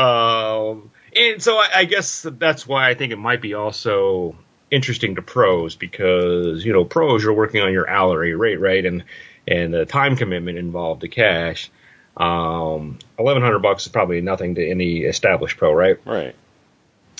um, 0.00 0.90
and 1.14 1.42
so 1.42 1.56
I, 1.56 1.68
I 1.74 1.84
guess 1.84 2.22
that's 2.22 2.66
why 2.66 2.88
I 2.88 2.94
think 2.94 3.12
it 3.12 3.18
might 3.18 3.42
be 3.42 3.54
also 3.54 4.36
interesting 4.70 5.16
to 5.16 5.22
pros 5.22 5.74
because 5.74 6.64
you 6.64 6.72
know 6.72 6.84
pros 6.84 7.22
you're 7.24 7.34
working 7.34 7.60
on 7.60 7.72
your 7.72 7.88
hourly 7.88 8.32
rate, 8.32 8.60
right, 8.60 8.84
and 8.84 9.04
and 9.48 9.74
the 9.74 9.84
time 9.84 10.16
commitment 10.16 10.58
involved 10.58 11.00
to 11.02 11.08
cash. 11.08 11.70
Um, 12.16 12.98
eleven 13.18 13.42
hundred 13.42 13.60
bucks 13.60 13.84
is 13.86 13.92
probably 13.92 14.20
nothing 14.20 14.56
to 14.56 14.68
any 14.68 15.00
established 15.00 15.56
pro, 15.56 15.72
right? 15.72 15.98
Right. 16.04 16.34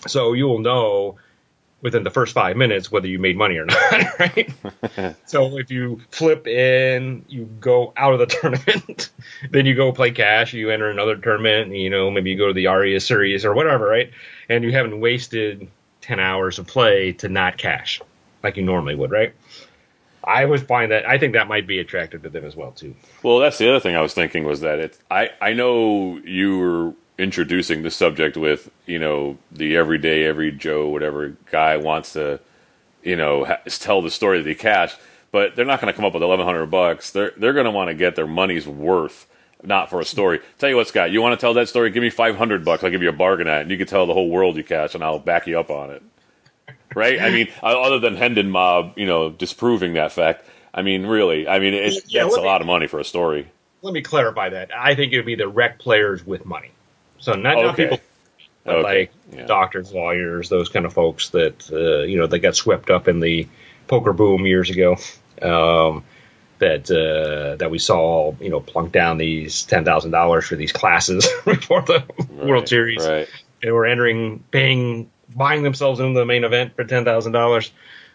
So 0.06 0.32
you 0.32 0.46
will 0.46 0.60
know 0.60 1.16
within 1.82 2.02
the 2.04 2.10
first 2.10 2.34
five 2.34 2.56
minutes 2.56 2.90
whether 2.92 3.06
you 3.06 3.18
made 3.18 3.36
money 3.36 3.56
or 3.56 3.64
not, 3.64 4.18
right? 4.18 4.52
so 5.26 5.58
if 5.58 5.70
you 5.70 6.00
flip 6.10 6.46
in, 6.46 7.24
you 7.28 7.44
go 7.60 7.92
out 7.96 8.12
of 8.12 8.18
the 8.18 8.26
tournament, 8.40 9.10
then 9.50 9.66
you 9.66 9.74
go 9.74 9.92
play 9.92 10.10
cash, 10.10 10.52
you 10.52 10.70
enter 10.70 10.90
another 10.90 11.16
tournament, 11.16 11.74
you 11.74 11.90
know, 11.90 12.10
maybe 12.10 12.30
you 12.30 12.38
go 12.38 12.48
to 12.48 12.54
the 12.54 12.66
Aria 12.66 13.00
series 13.00 13.44
or 13.44 13.54
whatever, 13.54 13.86
right? 13.86 14.10
And 14.48 14.64
you 14.64 14.72
haven't 14.72 15.00
wasted 15.00 15.68
10 16.02 16.20
hours 16.20 16.58
of 16.58 16.66
play 16.66 17.12
to 17.14 17.28
not 17.28 17.56
cash 17.56 18.00
like 18.42 18.56
you 18.56 18.62
normally 18.62 18.94
would, 18.94 19.10
right? 19.10 19.34
I 20.22 20.44
would 20.44 20.66
find 20.66 20.92
that, 20.92 21.08
I 21.08 21.18
think 21.18 21.32
that 21.32 21.48
might 21.48 21.66
be 21.66 21.78
attractive 21.78 22.22
to 22.22 22.30
them 22.30 22.44
as 22.44 22.54
well, 22.54 22.72
too. 22.72 22.94
Well, 23.22 23.38
that's 23.38 23.58
the 23.58 23.68
other 23.68 23.80
thing 23.80 23.96
I 23.96 24.02
was 24.02 24.14
thinking 24.14 24.44
was 24.44 24.60
that 24.60 24.78
it. 24.78 24.98
I 25.10 25.30
I 25.40 25.54
know 25.54 26.18
you 26.18 26.58
were 26.58 26.94
introducing 27.20 27.82
the 27.82 27.90
subject 27.90 28.36
with 28.36 28.70
you 28.86 28.98
know 28.98 29.38
the 29.52 29.76
everyday 29.76 30.24
every 30.24 30.50
Joe 30.50 30.88
whatever 30.88 31.36
guy 31.50 31.76
wants 31.76 32.14
to 32.14 32.40
you 33.02 33.16
know 33.16 33.44
ha- 33.44 33.60
tell 33.66 34.02
the 34.02 34.10
story 34.10 34.42
that 34.42 34.48
he 34.48 34.54
cashed, 34.54 34.98
but 35.30 35.54
they're 35.54 35.66
not 35.66 35.80
going 35.80 35.92
to 35.92 35.96
come 35.96 36.04
up 36.04 36.14
with 36.14 36.22
eleven 36.22 36.46
hundred 36.46 36.66
bucks. 36.66 37.10
They're 37.10 37.32
they're 37.36 37.52
going 37.52 37.66
to 37.66 37.70
want 37.70 37.88
to 37.88 37.94
get 37.94 38.16
their 38.16 38.26
money's 38.26 38.66
worth. 38.66 39.26
Not 39.62 39.90
for 39.90 40.00
a 40.00 40.06
story. 40.06 40.40
Tell 40.58 40.70
you 40.70 40.76
what, 40.76 40.88
Scott, 40.88 41.10
you 41.10 41.20
want 41.20 41.38
to 41.38 41.44
tell 41.44 41.52
that 41.52 41.68
story? 41.68 41.90
Give 41.90 42.02
me 42.02 42.08
five 42.08 42.36
hundred 42.36 42.64
bucks. 42.64 42.82
I'll 42.82 42.90
give 42.90 43.02
you 43.02 43.10
a 43.10 43.12
bargain 43.12 43.46
at, 43.46 43.58
it, 43.58 43.62
and 43.62 43.70
you 43.70 43.76
can 43.76 43.86
tell 43.86 44.06
the 44.06 44.14
whole 44.14 44.30
world 44.30 44.56
you 44.56 44.64
cash, 44.64 44.94
and 44.94 45.04
I'll 45.04 45.18
back 45.18 45.46
you 45.46 45.60
up 45.60 45.70
on 45.70 45.90
it. 45.90 46.02
Right? 46.94 47.20
I 47.20 47.30
mean, 47.30 47.48
other 47.62 47.98
than 47.98 48.16
Hendon 48.16 48.50
Mob, 48.50 48.94
you 48.96 49.04
know, 49.06 49.28
disproving 49.28 49.92
that 49.94 50.12
fact. 50.12 50.46
I 50.72 50.82
mean, 50.82 51.04
really, 51.04 51.46
I 51.46 51.58
mean, 51.58 51.74
it, 51.74 52.04
Yeah, 52.06 52.22
that's 52.22 52.36
let 52.36 52.42
a 52.42 52.46
lot 52.46 52.60
of 52.62 52.66
money 52.66 52.86
for 52.86 52.98
a 53.00 53.04
story. 53.04 53.50
Let 53.82 53.92
me 53.92 54.02
clarify 54.02 54.50
that. 54.50 54.70
I 54.74 54.94
think 54.94 55.12
it 55.12 55.18
would 55.18 55.26
be 55.26 55.34
the 55.34 55.48
rec 55.48 55.78
players 55.78 56.24
with 56.26 56.46
money. 56.46 56.70
So 57.20 57.34
not, 57.34 57.56
not 57.62 57.76
people 57.76 58.00
but 58.64 58.76
Okay, 58.76 58.82
like 58.82 59.12
yeah. 59.32 59.46
doctors, 59.46 59.92
lawyers, 59.92 60.48
those 60.50 60.68
kind 60.68 60.84
of 60.84 60.92
folks 60.92 61.30
that 61.30 61.70
uh, 61.72 62.02
you 62.02 62.18
know 62.18 62.26
they 62.26 62.38
got 62.38 62.54
swept 62.56 62.90
up 62.90 63.08
in 63.08 63.20
the 63.20 63.48
poker 63.88 64.12
boom 64.12 64.44
years 64.46 64.68
ago. 64.70 64.96
Um, 65.40 66.04
that 66.58 66.90
uh, 66.90 67.56
that 67.56 67.70
we 67.70 67.78
saw, 67.78 68.34
you 68.38 68.50
know, 68.50 68.60
plunk 68.60 68.92
down 68.92 69.16
these 69.16 69.62
ten 69.62 69.84
thousand 69.86 70.10
dollars 70.10 70.46
for 70.46 70.56
these 70.56 70.72
classes 70.72 71.26
before 71.46 71.80
the 71.80 72.04
World 72.30 72.68
Series, 72.68 73.06
Right. 73.06 73.28
and 73.62 73.72
were 73.72 73.86
entering, 73.86 74.44
paying, 74.50 75.10
buying 75.34 75.62
themselves 75.62 76.00
into 76.00 76.18
the 76.18 76.26
main 76.26 76.44
event 76.44 76.76
for 76.76 76.84
ten 76.84 77.06
thousand 77.06 77.32
dollars. 77.32 77.72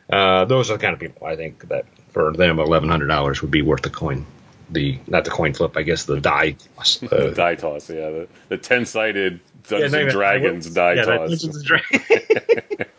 Uh, 0.07 0.45
those 0.45 0.69
are 0.69 0.73
the 0.77 0.79
kind 0.79 0.93
of 0.93 0.99
people 0.99 1.25
I 1.25 1.35
think 1.35 1.67
that 1.69 1.85
for 2.09 2.33
them 2.33 2.59
eleven 2.59 2.87
hundred 2.87 3.07
dollars 3.07 3.41
would 3.41 3.49
be 3.49 3.63
worth 3.63 3.81
the 3.81 3.89
coin. 3.89 4.27
The 4.69 4.99
not 5.07 5.25
the 5.25 5.31
coin 5.31 5.53
flip, 5.53 5.77
I 5.77 5.83
guess 5.83 6.05
the 6.05 6.19
die. 6.19 6.55
toss. 6.75 6.97
The 6.97 7.27
Uh, 7.31 7.33
die 7.33 7.55
toss, 7.55 7.89
yeah. 7.89 8.09
The, 8.09 8.27
the 8.49 8.57
ten 8.57 8.85
sided 8.85 9.39
Dungeons 9.67 9.79
Yeah, 9.79 9.85
and 9.85 9.91
no, 9.93 10.03
no, 10.05 10.09
Dragons 10.11 10.67
I 10.67 10.73
die 10.73 10.93
yeah, 10.93 11.03
toss. 11.03 11.29
Dungeons 11.29 11.55
and 11.57 11.65
Dragons. 11.65 12.03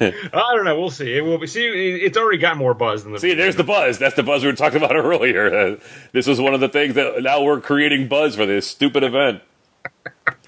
I 0.00 0.54
don't 0.56 0.64
know. 0.64 0.80
We'll 0.80 0.90
see. 0.90 1.16
It 1.16 1.20
will 1.20 1.38
be. 1.38 1.46
See, 1.46 1.64
it's 1.64 2.18
already 2.18 2.38
got 2.38 2.56
more 2.56 2.74
buzz 2.74 3.04
than 3.04 3.12
the. 3.12 3.20
See, 3.20 3.34
there's 3.34 3.54
the 3.54 3.62
buzz. 3.62 3.98
That's 4.00 4.16
the 4.16 4.24
buzz 4.24 4.42
we 4.42 4.50
were 4.50 4.56
talking 4.56 4.78
about 4.78 4.96
earlier. 4.96 5.54
Uh, 5.54 5.76
this 6.10 6.26
was 6.26 6.40
one 6.40 6.54
of 6.54 6.60
the 6.60 6.68
things 6.68 6.94
that 6.94 7.22
now 7.22 7.42
we're 7.42 7.60
creating 7.60 8.08
buzz 8.08 8.34
for 8.34 8.44
this 8.44 8.66
stupid 8.66 9.04
event. 9.04 9.42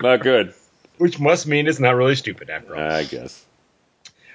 Not 0.00 0.22
good, 0.22 0.54
which 0.98 1.20
must 1.20 1.46
mean 1.46 1.68
it's 1.68 1.78
not 1.78 1.94
really 1.94 2.16
stupid 2.16 2.50
after 2.50 2.74
all. 2.74 2.82
I 2.82 3.04
guess. 3.04 3.44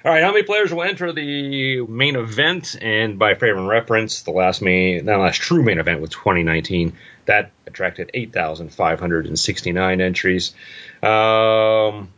All 0.02 0.12
right, 0.12 0.22
how 0.22 0.32
many 0.32 0.44
players 0.44 0.72
will 0.72 0.82
enter 0.82 1.12
the 1.12 1.82
main 1.82 2.16
event? 2.16 2.74
And 2.80 3.18
by 3.18 3.34
frame 3.34 3.58
of 3.58 3.66
reference, 3.66 4.22
the 4.22 4.30
last 4.30 4.62
main, 4.62 5.04
the 5.04 5.18
last 5.18 5.42
true 5.42 5.62
main 5.62 5.78
event 5.78 6.00
was 6.00 6.08
2019. 6.10 6.94
That 7.26 7.50
attracted 7.66 8.10
8,569 8.14 10.00
entries. 10.00 10.54
Um, 11.02 12.08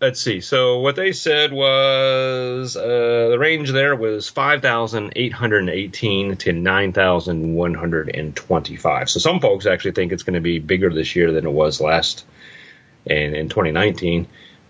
let's 0.00 0.20
see. 0.20 0.40
So 0.40 0.80
what 0.80 0.96
they 0.96 1.12
said 1.12 1.52
was 1.52 2.76
uh, 2.76 3.28
the 3.30 3.38
range 3.38 3.70
there 3.70 3.94
was 3.94 4.28
5,818 4.28 6.36
to 6.38 6.52
9,125. 6.52 9.10
So 9.10 9.20
some 9.20 9.38
folks 9.38 9.66
actually 9.66 9.92
think 9.92 10.10
it's 10.10 10.24
going 10.24 10.34
to 10.34 10.40
be 10.40 10.58
bigger 10.58 10.92
this 10.92 11.14
year 11.14 11.30
than 11.30 11.46
it 11.46 11.52
was 11.52 11.80
last 11.80 12.26
in, 13.06 13.36
in 13.36 13.48
2019. 13.48 14.26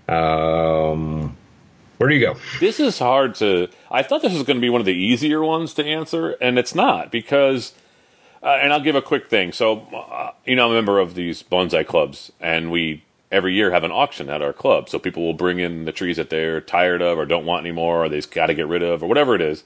Um, 0.06 1.37
where 1.98 2.08
do 2.08 2.14
you 2.14 2.20
go? 2.20 2.36
This 2.60 2.80
is 2.80 2.98
hard 2.98 3.34
to. 3.36 3.68
I 3.90 4.02
thought 4.02 4.22
this 4.22 4.32
was 4.32 4.44
going 4.44 4.56
to 4.56 4.60
be 4.60 4.70
one 4.70 4.80
of 4.80 4.86
the 4.86 4.94
easier 4.94 5.42
ones 5.42 5.74
to 5.74 5.84
answer, 5.84 6.30
and 6.40 6.58
it's 6.58 6.74
not 6.74 7.12
because. 7.12 7.74
Uh, 8.40 8.56
and 8.62 8.72
I'll 8.72 8.80
give 8.80 8.94
a 8.94 9.02
quick 9.02 9.28
thing. 9.28 9.50
So, 9.50 9.80
uh, 9.92 10.30
you 10.46 10.54
know, 10.54 10.66
I'm 10.66 10.70
a 10.70 10.74
member 10.74 11.00
of 11.00 11.16
these 11.16 11.42
bonsai 11.42 11.84
clubs, 11.84 12.30
and 12.40 12.70
we 12.70 13.02
every 13.32 13.52
year 13.52 13.72
have 13.72 13.82
an 13.82 13.90
auction 13.90 14.30
at 14.30 14.42
our 14.42 14.52
club. 14.52 14.88
So 14.88 15.00
people 15.00 15.24
will 15.24 15.34
bring 15.34 15.58
in 15.58 15.86
the 15.86 15.92
trees 15.92 16.16
that 16.18 16.30
they're 16.30 16.60
tired 16.60 17.02
of 17.02 17.18
or 17.18 17.26
don't 17.26 17.44
want 17.44 17.66
anymore, 17.66 18.04
or 18.04 18.08
they've 18.08 18.30
got 18.30 18.46
to 18.46 18.54
get 18.54 18.68
rid 18.68 18.82
of, 18.82 19.02
or 19.02 19.08
whatever 19.08 19.34
it 19.34 19.40
is. 19.40 19.64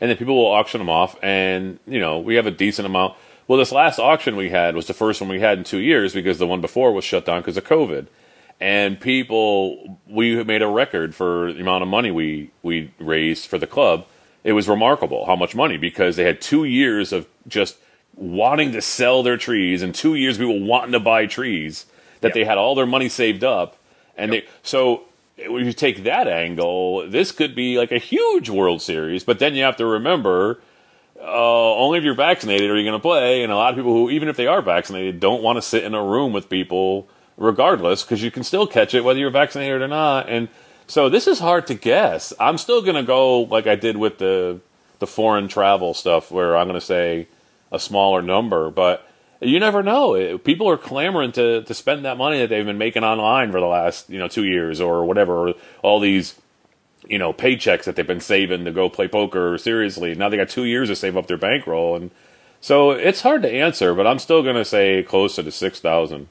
And 0.00 0.08
then 0.08 0.16
people 0.16 0.36
will 0.36 0.52
auction 0.52 0.78
them 0.78 0.88
off, 0.88 1.16
and 1.20 1.80
you 1.86 1.98
know, 1.98 2.20
we 2.20 2.36
have 2.36 2.46
a 2.46 2.52
decent 2.52 2.86
amount. 2.86 3.16
Well, 3.48 3.58
this 3.58 3.72
last 3.72 3.98
auction 3.98 4.36
we 4.36 4.50
had 4.50 4.76
was 4.76 4.86
the 4.86 4.94
first 4.94 5.20
one 5.20 5.28
we 5.28 5.40
had 5.40 5.58
in 5.58 5.64
two 5.64 5.78
years 5.78 6.14
because 6.14 6.38
the 6.38 6.46
one 6.46 6.60
before 6.60 6.92
was 6.92 7.04
shut 7.04 7.26
down 7.26 7.40
because 7.40 7.56
of 7.56 7.64
COVID. 7.64 8.06
And 8.62 9.00
people, 9.00 9.98
we 10.06 10.44
made 10.44 10.62
a 10.62 10.68
record 10.68 11.16
for 11.16 11.52
the 11.52 11.60
amount 11.60 11.82
of 11.82 11.88
money 11.88 12.12
we 12.12 12.52
we 12.62 12.92
raised 13.00 13.48
for 13.48 13.58
the 13.58 13.66
club, 13.66 14.06
it 14.44 14.52
was 14.52 14.68
remarkable 14.68 15.26
how 15.26 15.34
much 15.34 15.56
money 15.56 15.76
because 15.76 16.14
they 16.14 16.22
had 16.22 16.40
two 16.40 16.62
years 16.62 17.12
of 17.12 17.26
just 17.48 17.76
wanting 18.14 18.70
to 18.70 18.80
sell 18.80 19.24
their 19.24 19.36
trees 19.36 19.82
and 19.82 19.92
two 19.92 20.14
years 20.14 20.38
people 20.38 20.60
wanting 20.60 20.92
to 20.92 21.00
buy 21.00 21.26
trees 21.26 21.86
that 22.20 22.28
Yep. 22.28 22.34
they 22.34 22.44
had 22.44 22.56
all 22.56 22.76
their 22.76 22.86
money 22.86 23.08
saved 23.08 23.42
up 23.42 23.76
and 24.16 24.32
Yep. 24.32 24.44
they 24.44 24.48
so 24.62 25.02
when 25.48 25.64
you 25.64 25.72
take 25.72 26.04
that 26.04 26.28
angle 26.28 27.08
this 27.08 27.32
could 27.32 27.54
be 27.56 27.78
like 27.78 27.90
a 27.90 27.98
huge 27.98 28.48
world 28.50 28.80
series 28.82 29.24
but 29.24 29.38
then 29.40 29.54
you 29.54 29.64
have 29.64 29.76
to 29.78 29.86
remember 29.86 30.60
uh, 31.20 31.74
only 31.74 31.98
if 31.98 32.04
you're 32.04 32.14
vaccinated 32.14 32.70
are 32.70 32.76
you 32.76 32.84
going 32.84 32.92
to 32.92 33.02
play 33.02 33.42
and 33.42 33.50
a 33.50 33.56
lot 33.56 33.70
of 33.70 33.76
people 33.76 33.92
who 33.92 34.10
even 34.10 34.28
if 34.28 34.36
they 34.36 34.46
are 34.46 34.60
vaccinated 34.62 35.18
don't 35.18 35.42
want 35.42 35.56
to 35.56 35.62
sit 35.62 35.82
in 35.82 35.94
a 35.94 36.04
room 36.04 36.32
with 36.32 36.48
people 36.50 37.08
regardless 37.36 38.02
because 38.02 38.22
you 38.22 38.30
can 38.30 38.42
still 38.42 38.66
catch 38.66 38.94
it 38.94 39.04
whether 39.04 39.18
you're 39.18 39.30
vaccinated 39.30 39.82
or 39.82 39.88
not. 39.88 40.28
And 40.28 40.48
so 40.86 41.08
this 41.08 41.26
is 41.26 41.38
hard 41.38 41.66
to 41.68 41.74
guess. 41.74 42.32
I'm 42.38 42.58
still 42.58 42.82
going 42.82 42.96
to 42.96 43.02
go 43.02 43.42
like 43.42 43.66
i 43.66 43.76
did 43.76 43.96
with 43.96 44.18
the 44.18 44.60
the 44.98 45.06
foreign 45.06 45.48
travel 45.48 45.94
stuff 45.94 46.30
where 46.30 46.56
i'm 46.56 46.68
going 46.68 46.78
to 46.78 46.86
say 46.86 47.26
a 47.70 47.78
smaller 47.78 48.22
number 48.22 48.70
but 48.70 49.08
you 49.40 49.58
never 49.58 49.82
know. 49.82 50.38
People 50.38 50.70
are 50.70 50.76
clamoring 50.76 51.32
to 51.32 51.62
to 51.62 51.74
spend 51.74 52.04
that 52.04 52.16
money 52.16 52.38
that 52.38 52.48
they've 52.48 52.64
been 52.64 52.78
making 52.78 53.02
online 53.02 53.50
for 53.50 53.58
the 53.60 53.66
last 53.66 54.08
you 54.08 54.18
know 54.18 54.28
two 54.28 54.44
years 54.44 54.80
or 54.80 55.04
whatever 55.04 55.52
all 55.82 55.98
these 55.98 56.36
you 57.08 57.18
know 57.18 57.32
paychecks 57.32 57.84
that 57.84 57.96
they've 57.96 58.06
been 58.06 58.20
saving 58.20 58.64
to 58.64 58.70
go 58.70 58.88
play 58.88 59.08
poker 59.08 59.58
seriously. 59.58 60.14
Now 60.14 60.28
they 60.28 60.36
got 60.36 60.48
two 60.48 60.64
years 60.64 60.88
to 60.88 60.96
save 60.96 61.16
up 61.16 61.26
their 61.26 61.36
bankroll. 61.36 61.96
And 61.96 62.12
so 62.62 62.92
it's 62.92 63.22
hard 63.22 63.42
to 63.42 63.50
answer 63.50 63.92
but 63.92 64.06
i'm 64.06 64.18
still 64.18 64.42
going 64.42 64.56
to 64.56 64.64
say 64.64 65.02
closer 65.02 65.42
to 65.42 65.50
6000 65.50 66.28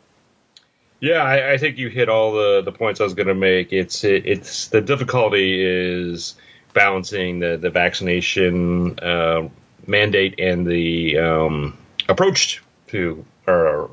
Yeah, 1.01 1.23
I, 1.23 1.53
I 1.53 1.57
think 1.57 1.79
you 1.79 1.89
hit 1.89 2.09
all 2.09 2.33
the, 2.33 2.61
the 2.61 2.71
points 2.71 3.01
I 3.01 3.03
was 3.03 3.15
going 3.15 3.27
to 3.27 3.35
make. 3.35 3.73
It's 3.73 4.03
it, 4.03 4.27
it's 4.27 4.67
the 4.67 4.81
difficulty 4.81 5.59
is 5.65 6.35
balancing 6.73 7.39
the 7.39 7.57
the 7.57 7.71
vaccination 7.71 8.99
uh, 8.99 9.49
mandate 9.87 10.39
and 10.39 10.65
the 10.65 11.17
um, 11.17 11.77
approach 12.07 12.63
to 12.87 13.25
or 13.47 13.89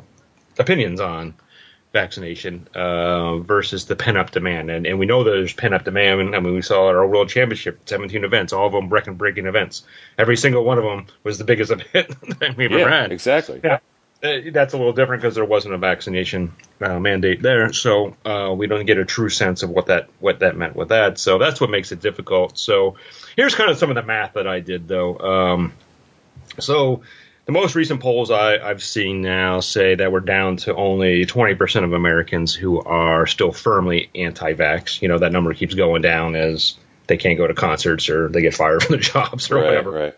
opinions 0.59 1.01
on 1.01 1.33
vaccination 1.95 2.69
uh, 2.75 3.39
versus 3.39 3.87
the 3.87 3.97
pent 3.97 4.19
up 4.19 4.31
demand. 4.31 4.71
And 4.71 4.87
and 4.87 4.99
we 4.99 5.07
know 5.07 5.25
there's 5.25 5.55
pent 5.55 5.73
up 5.73 5.85
demand. 5.85 6.37
I 6.37 6.41
mean, 6.41 6.53
we 6.53 6.61
saw 6.61 6.91
at 6.91 6.95
our 6.95 7.07
World 7.07 7.31
Championship, 7.31 7.81
17 7.87 8.23
events, 8.23 8.53
all 8.53 8.67
of 8.67 8.73
them 8.73 8.91
record 8.91 9.17
breaking 9.17 9.47
events. 9.47 9.83
Every 10.19 10.37
single 10.37 10.63
one 10.63 10.77
of 10.77 10.85
them 10.85 11.07
was 11.25 11.39
the 11.39 11.45
biggest 11.45 11.73
event 11.95 12.39
that 12.39 12.55
we've 12.55 12.71
ever 12.71 12.91
had. 12.91 13.13
exactly 13.13 13.63
Yeah. 13.65 13.79
Uh, 14.21 14.51
that's 14.53 14.75
a 14.75 14.77
little 14.77 14.93
different 14.93 15.23
because 15.23 15.37
there 15.37 15.45
wasn't 15.45 15.73
a 15.73 15.79
vaccination 15.79 16.53
uh, 16.81 16.99
mandate 16.99 17.41
there, 17.41 17.73
so 17.73 18.17
uh, 18.25 18.53
we 18.53 18.67
don't 18.67 18.85
get 18.85 18.99
a 18.99 19.05
true 19.05 19.29
sense 19.29 19.63
of 19.63 19.71
what 19.71 19.87
that 19.87 20.09
what 20.19 20.41
that 20.41 20.57
meant 20.57 20.75
with 20.75 20.89
that. 20.89 21.19
So 21.19 21.39
that's 21.39 21.61
what 21.61 21.71
makes 21.71 21.93
it 21.93 22.01
difficult. 22.01 22.59
So 22.59 22.97
here's 23.37 23.55
kind 23.55 23.71
of 23.71 23.79
some 23.79 23.91
of 23.91 23.95
the 23.95 24.03
math 24.03 24.33
that 24.33 24.49
I 24.49 24.59
did 24.59 24.89
though. 24.89 25.19
Um, 25.19 25.73
so 26.59 27.03
the 27.47 27.53
most 27.53 27.77
recent 27.77 28.01
polls 28.01 28.33
I, 28.33 28.59
I've 28.59 28.83
seen 28.83 29.23
now 29.23 29.61
say 29.61 29.95
that 29.95 30.11
we're 30.11 30.19
down 30.19 30.57
to 30.59 30.75
only 30.75 31.25
20% 31.25 31.85
of 31.85 31.93
Americans 31.93 32.53
who 32.55 32.83
are 32.83 33.25
still 33.27 33.53
firmly 33.53 34.11
anti-vax. 34.17 35.01
You 35.01 35.07
know 35.07 35.19
that 35.19 35.31
number 35.31 35.55
keeps 35.55 35.75
going 35.75 36.03
down 36.03 36.35
as 36.35 36.77
they 37.07 37.19
can't 37.19 37.39
go 37.39 37.47
to 37.47 37.55
concerts 37.55 38.09
or 38.11 38.29
they 38.29 38.43
get 38.43 38.55
fired 38.55 38.83
from 38.85 38.95
their 38.95 39.01
jobs 39.01 39.49
or 39.53 39.57
right 39.57 39.65
whatever. 39.65 39.91
right 39.93 40.17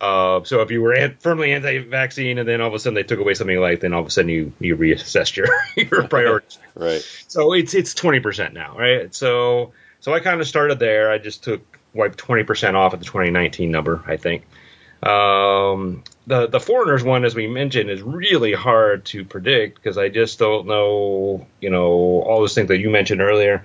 Uh, 0.00 0.42
so 0.44 0.60
if 0.60 0.70
you 0.70 0.82
were 0.82 0.92
an- 0.92 1.16
firmly 1.20 1.52
anti-vaccine 1.52 2.38
and 2.38 2.48
then 2.48 2.60
all 2.60 2.68
of 2.68 2.74
a 2.74 2.78
sudden 2.78 2.94
they 2.94 3.02
took 3.02 3.20
away 3.20 3.34
something 3.34 3.58
like, 3.58 3.80
then 3.80 3.94
all 3.94 4.00
of 4.00 4.06
a 4.06 4.10
sudden 4.10 4.28
you 4.28 4.52
you 4.60 4.76
reassessed 4.76 5.36
your 5.36 5.46
your 5.76 6.08
priorities. 6.08 6.58
right 6.74 7.00
so 7.28 7.52
it's 7.52 7.74
it's 7.74 7.94
twenty 7.94 8.20
percent 8.20 8.54
now, 8.54 8.76
right? 8.76 9.14
So 9.14 9.72
so 10.00 10.12
I 10.12 10.20
kind 10.20 10.40
of 10.40 10.46
started 10.46 10.78
there. 10.78 11.10
I 11.10 11.18
just 11.18 11.44
took 11.44 11.62
wiped 11.94 12.18
twenty 12.18 12.44
percent 12.44 12.76
off 12.76 12.92
at 12.92 12.98
the 12.98 13.06
2019 13.06 13.70
number, 13.70 14.02
I 14.06 14.16
think. 14.16 14.44
Um, 15.02 16.02
the 16.26 16.46
the 16.46 16.60
foreigners 16.60 17.04
one, 17.04 17.24
as 17.24 17.34
we 17.34 17.46
mentioned, 17.46 17.90
is 17.90 18.02
really 18.02 18.52
hard 18.52 19.04
to 19.06 19.24
predict 19.24 19.76
because 19.76 19.98
I 19.98 20.08
just 20.08 20.38
don't 20.38 20.66
know, 20.66 21.46
you 21.60 21.70
know, 21.70 22.22
all 22.22 22.40
those 22.40 22.54
things 22.54 22.68
that 22.68 22.78
you 22.78 22.88
mentioned 22.88 23.20
earlier, 23.20 23.64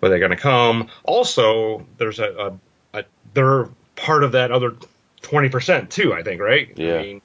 where 0.00 0.08
they're 0.08 0.18
going 0.18 0.30
to 0.30 0.36
come. 0.36 0.88
Also, 1.04 1.86
there's 1.98 2.18
a, 2.18 2.58
a, 2.94 3.00
a 3.00 3.04
they're 3.34 3.68
part 3.96 4.24
of 4.24 4.32
that 4.32 4.50
other 4.50 4.76
twenty 5.22 5.48
percent 5.48 5.90
too. 5.90 6.12
I 6.12 6.22
think, 6.22 6.40
right? 6.40 6.72
Yeah. 6.76 6.94
I 6.94 7.02
mean, 7.02 7.22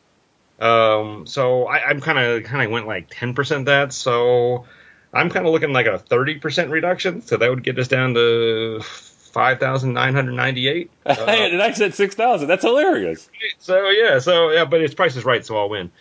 um, 0.60 1.26
so 1.28 1.66
I, 1.66 1.90
I'm 1.90 2.02
kind 2.02 2.20
of 2.20 2.44
kind 2.44 2.66
of 2.66 2.72
went 2.72 2.88
like 2.88 3.08
ten 3.10 3.34
percent 3.34 3.66
that. 3.66 3.94
So 3.94 4.66
I'm 5.14 5.30
kind 5.30 5.46
of 5.46 5.52
looking 5.54 5.74
like 5.74 5.86
a 5.86 5.98
thirty 5.98 6.36
percent 6.36 6.72
reduction. 6.72 7.22
So 7.22 7.38
that 7.38 7.50
would 7.50 7.64
get 7.64 7.78
us 7.80 7.88
down 7.88 8.14
to 8.14 8.82
five 8.82 9.60
thousand 9.60 9.94
nine 9.94 10.14
hundred 10.14 10.34
ninety-eight. 10.34 10.92
Uh, 11.06 11.26
and 11.28 11.62
I 11.62 11.74
said 11.74 11.94
6000 11.94 12.48
that's 12.48 12.64
hilarious 12.64 13.30
so 13.60 13.90
yeah, 13.90 14.20
so 14.20 14.52
yeah, 14.52 14.64
but 14.64 14.80
his 14.80 14.94
price 14.94 15.18
is 15.18 15.26
right, 15.26 15.46
so 15.46 15.58
I'll 15.58 15.68
win. 15.68 15.92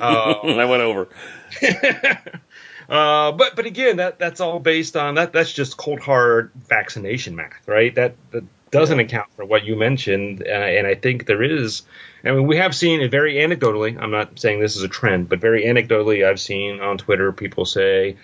Uh, 0.00 0.34
and 0.42 0.58
i 0.58 0.64
went 0.64 0.82
over 0.82 1.08
Uh, 2.88 3.32
but 3.32 3.54
but 3.54 3.66
again, 3.66 3.98
that 3.98 4.18
that's 4.18 4.40
all 4.40 4.58
based 4.58 4.96
on 4.96 5.16
that. 5.16 5.32
That's 5.32 5.52
just 5.52 5.76
cold 5.76 6.00
hard 6.00 6.50
vaccination 6.54 7.36
math, 7.36 7.68
right? 7.68 7.94
That 7.94 8.14
that 8.30 8.44
doesn't 8.70 8.98
account 8.98 9.28
for 9.36 9.44
what 9.44 9.64
you 9.64 9.76
mentioned, 9.76 10.42
uh, 10.46 10.50
and 10.50 10.86
I 10.86 10.94
think 10.94 11.26
there 11.26 11.42
is. 11.42 11.82
I 12.24 12.32
mean, 12.32 12.46
we 12.46 12.56
have 12.56 12.74
seen 12.74 13.00
it 13.00 13.10
very 13.10 13.34
anecdotally. 13.34 14.00
I'm 14.00 14.10
not 14.10 14.38
saying 14.38 14.60
this 14.60 14.76
is 14.76 14.82
a 14.82 14.88
trend, 14.88 15.28
but 15.28 15.40
very 15.40 15.64
anecdotally, 15.64 16.26
I've 16.26 16.40
seen 16.40 16.80
on 16.80 16.98
Twitter 16.98 17.32
people 17.32 17.64
say, 17.64 18.16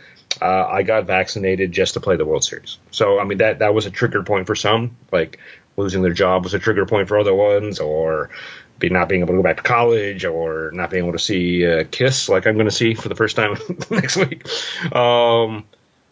uh, 0.43 0.67
"I 0.67 0.83
got 0.83 1.07
vaccinated 1.07 1.73
just 1.73 1.95
to 1.95 2.01
play 2.01 2.17
the 2.17 2.25
World 2.25 2.45
Series." 2.45 2.79
So 2.91 3.21
I 3.21 3.25
mean, 3.25 3.39
that 3.39 3.61
that 3.61 3.75
was 3.75 3.87
a 3.87 3.91
trigger 3.91 4.23
point 4.23 4.47
for 4.47 4.55
some, 4.55 4.97
like 5.13 5.39
losing 5.77 6.03
their 6.03 6.13
job 6.13 6.45
was 6.45 6.55
a 6.55 6.59
trigger 6.59 6.87
point 6.87 7.09
for 7.09 7.19
other 7.19 7.35
ones, 7.35 7.81
or 7.81 8.31
be 8.79 8.89
not 8.89 9.09
being 9.09 9.21
able 9.21 9.35
to 9.35 9.39
go 9.39 9.43
back 9.43 9.59
to 9.59 9.63
college 9.63 10.25
or 10.25 10.71
not 10.73 10.91
being 10.91 11.05
able 11.05 11.13
to 11.13 11.19
see 11.19 11.67
uh, 11.67 11.85
Kiss 11.91 12.29
like 12.29 12.47
I'm 12.47 12.55
going 12.55 12.67
to 12.67 12.73
see 12.73 12.95
for 12.95 13.09
the 13.09 13.15
first 13.15 13.37
time 13.37 13.57
next 13.91 14.17
week. 14.17 14.47
Um, 14.95 15.65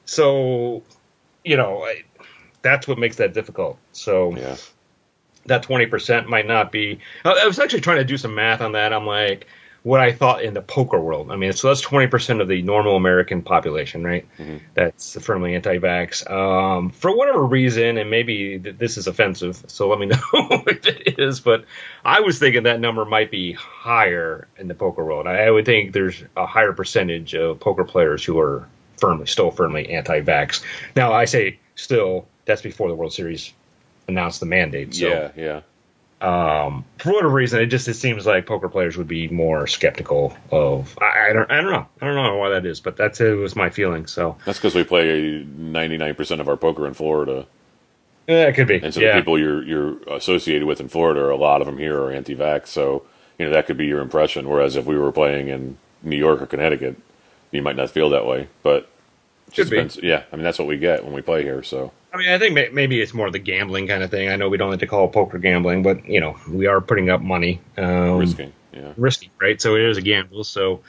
so, 0.05 0.83
you 1.45 1.57
know, 1.57 1.85
I, 1.85 2.03
that's 2.63 2.89
what 2.89 2.99
makes 2.99 3.17
that 3.17 3.35
difficult. 3.35 3.79
So 3.93 4.35
yeah 4.37 4.57
that 5.47 5.65
20% 5.65 6.27
might 6.27 6.47
not 6.47 6.71
be. 6.71 7.01
I 7.25 7.47
was 7.47 7.59
actually 7.59 7.81
trying 7.81 7.99
to 7.99 8.05
do 8.05 8.17
some 8.17 8.35
math 8.35 8.61
on 8.61 8.73
that. 8.73 8.93
I'm 8.93 9.07
like, 9.07 9.47
what 9.83 10.01
I 10.01 10.13
thought 10.13 10.45
in 10.45 10.55
the 10.55 10.63
poker 10.63 11.01
world. 11.01 11.33
I 11.33 11.37
mean, 11.37 11.53
so 11.53 11.69
that's 11.69 11.85
20% 11.85 12.41
of 12.41 12.47
the 12.47 12.63
normal 12.63 12.95
American 12.95 13.43
population, 13.43 14.05
right? 14.05 14.27
That's 14.75 15.21
firmly 15.21 15.57
anti 15.57 15.79
vax. 15.79 16.29
Um, 16.31 16.91
for 16.91 17.17
whatever 17.17 17.45
reason, 17.45 17.99
and 17.99 18.09
maybe 18.09 18.61
th- 18.61 18.79
this 18.79 18.97
is 18.97 19.09
offensive, 19.09 19.65
so 19.67 19.89
let 19.89 19.99
me 19.99 20.07
know 20.07 20.19
if 20.67 20.87
it 20.87 21.19
is, 21.19 21.41
but 21.41 21.65
I 22.05 22.21
was 22.21 22.39
thinking 22.39 22.63
that 22.65 22.79
number 22.79 23.05
might 23.05 23.31
be 23.31 23.53
higher 23.53 24.47
in 24.57 24.69
the 24.69 24.75
poker 24.75 25.05
world. 25.05 25.27
I, 25.27 25.47
I 25.47 25.51
would 25.51 25.67
think 25.67 25.93
there's 25.93 26.23
a 26.37 26.47
higher 26.47 26.73
percentage 26.73 27.35
of 27.35 27.59
poker 27.59 27.85
players 27.85 28.25
who 28.25 28.39
are 28.39 28.69
firmly, 28.99 29.27
still 29.27 29.51
firmly 29.51 29.91
anti 29.91 30.21
vax. 30.21 30.63
Now, 30.95 31.13
I 31.13 31.25
say 31.25 31.59
still, 31.75 32.29
that's 32.45 32.63
before 32.63 32.89
the 32.89 32.95
World 32.95 33.13
Series 33.13 33.53
announced 34.09 34.41
the 34.41 34.47
mandate. 34.47 34.95
So 34.95 35.09
yeah 35.09 35.31
yeah 35.37 35.61
um, 36.23 36.85
for 36.99 37.13
whatever 37.13 37.31
reason, 37.31 37.61
it 37.61 37.67
just 37.67 37.89
it 37.89 37.95
seems 37.95 38.27
like 38.27 38.47
poker 38.47 38.69
players 38.69 38.97
would 38.97 39.09
be 39.09 39.27
more 39.27 39.67
skeptical 39.67 40.37
of. 40.53 40.97
I, 41.01 41.31
I 41.31 41.33
don't 41.33 41.51
I 41.51 41.61
don't 41.61 41.73
know 41.73 41.87
I 42.01 42.07
don't 42.07 42.15
know 42.15 42.37
why 42.37 42.51
that 42.51 42.65
is, 42.65 42.79
but 42.79 42.97
that's 42.97 43.21
it 43.21 43.33
was 43.37 43.57
my 43.57 43.71
feeling. 43.71 44.07
So 44.07 44.37
That's 44.45 44.59
because 44.59 44.77
we 44.77 44.85
play 44.85 45.45
99% 45.45 46.41
of 46.41 46.49
our 46.49 46.57
poker 46.57 46.87
in 46.87 46.95
Florida. 46.95 47.47
yeah, 48.29 48.47
it 48.47 48.53
could 48.55 48.69
be. 48.69 48.77
And 48.77 48.95
so 48.95 49.01
yeah. 49.01 49.15
the 49.15 49.21
people 49.21 49.37
you're, 49.37 49.65
you're 49.65 49.99
associated 50.15 50.65
with 50.65 50.81
in 50.81 50.87
Florida, 50.87 51.33
a 51.33 51.35
lot 51.35 51.61
of 51.61 51.67
them 51.67 51.79
here 51.79 52.01
are 52.01 52.13
anti 52.13 52.37
vax. 52.37 52.69
So, 52.69 53.05
you 53.37 53.47
know, 53.47 53.53
that 53.53 53.67
could 53.67 53.77
be 53.77 53.87
your 53.87 54.01
impression. 54.01 54.49
Whereas 54.49 54.77
if 54.77 54.87
we 54.87 54.97
were 54.97 55.11
playing 55.11 55.49
in 55.49 55.77
New 56.05 56.17
York 56.17 56.41
or 56.41 56.47
Connecticut, 56.47 56.97
you 57.51 57.63
might 57.63 57.75
not 57.77 57.91
feel 57.91 58.11
that 58.11 58.27
way. 58.27 58.49
But 58.63 58.89
Should 59.53 59.71
be. 59.71 59.77
depends- 59.77 59.99
Yeah. 60.01 60.23
I 60.33 60.37
mean, 60.37 60.45
that's 60.45 60.61
what 60.61 60.69
we 60.69 60.79
get 60.79 61.05
when 61.05 61.15
we 61.15 61.21
play 61.21 61.43
here. 61.43 61.65
So, 61.65 61.91
I 62.13 62.17
mean, 62.19 62.29
I 62.29 62.39
think 62.39 62.55
may, 62.55 62.69
maybe 62.71 63.01
it's 63.01 63.15
more 63.15 63.31
the 63.31 63.39
gambling 63.39 63.87
kind 63.89 64.03
of 64.03 64.11
thing. 64.11 64.29
I 64.29 64.37
know 64.37 64.49
we 64.49 64.59
don't 64.59 64.71
like 64.71 64.81
to 64.81 64.87
call 64.87 65.07
it 65.07 65.13
poker 65.13 65.39
gambling, 65.39 65.83
but 65.83 66.07
you 66.07 66.21
know, 66.21 66.37
we 66.49 66.67
are 66.67 66.81
putting 66.81 67.09
up 67.11 67.23
money. 67.23 67.61
Um, 67.77 68.19
risking. 68.19 68.53
Yeah. 68.73 68.93
risky, 68.97 69.31
right? 69.41 69.61
So 69.61 69.77
it 69.77 69.83
is 69.83 69.97
a 69.97 70.03
gamble. 70.03 70.45
So, 70.45 70.81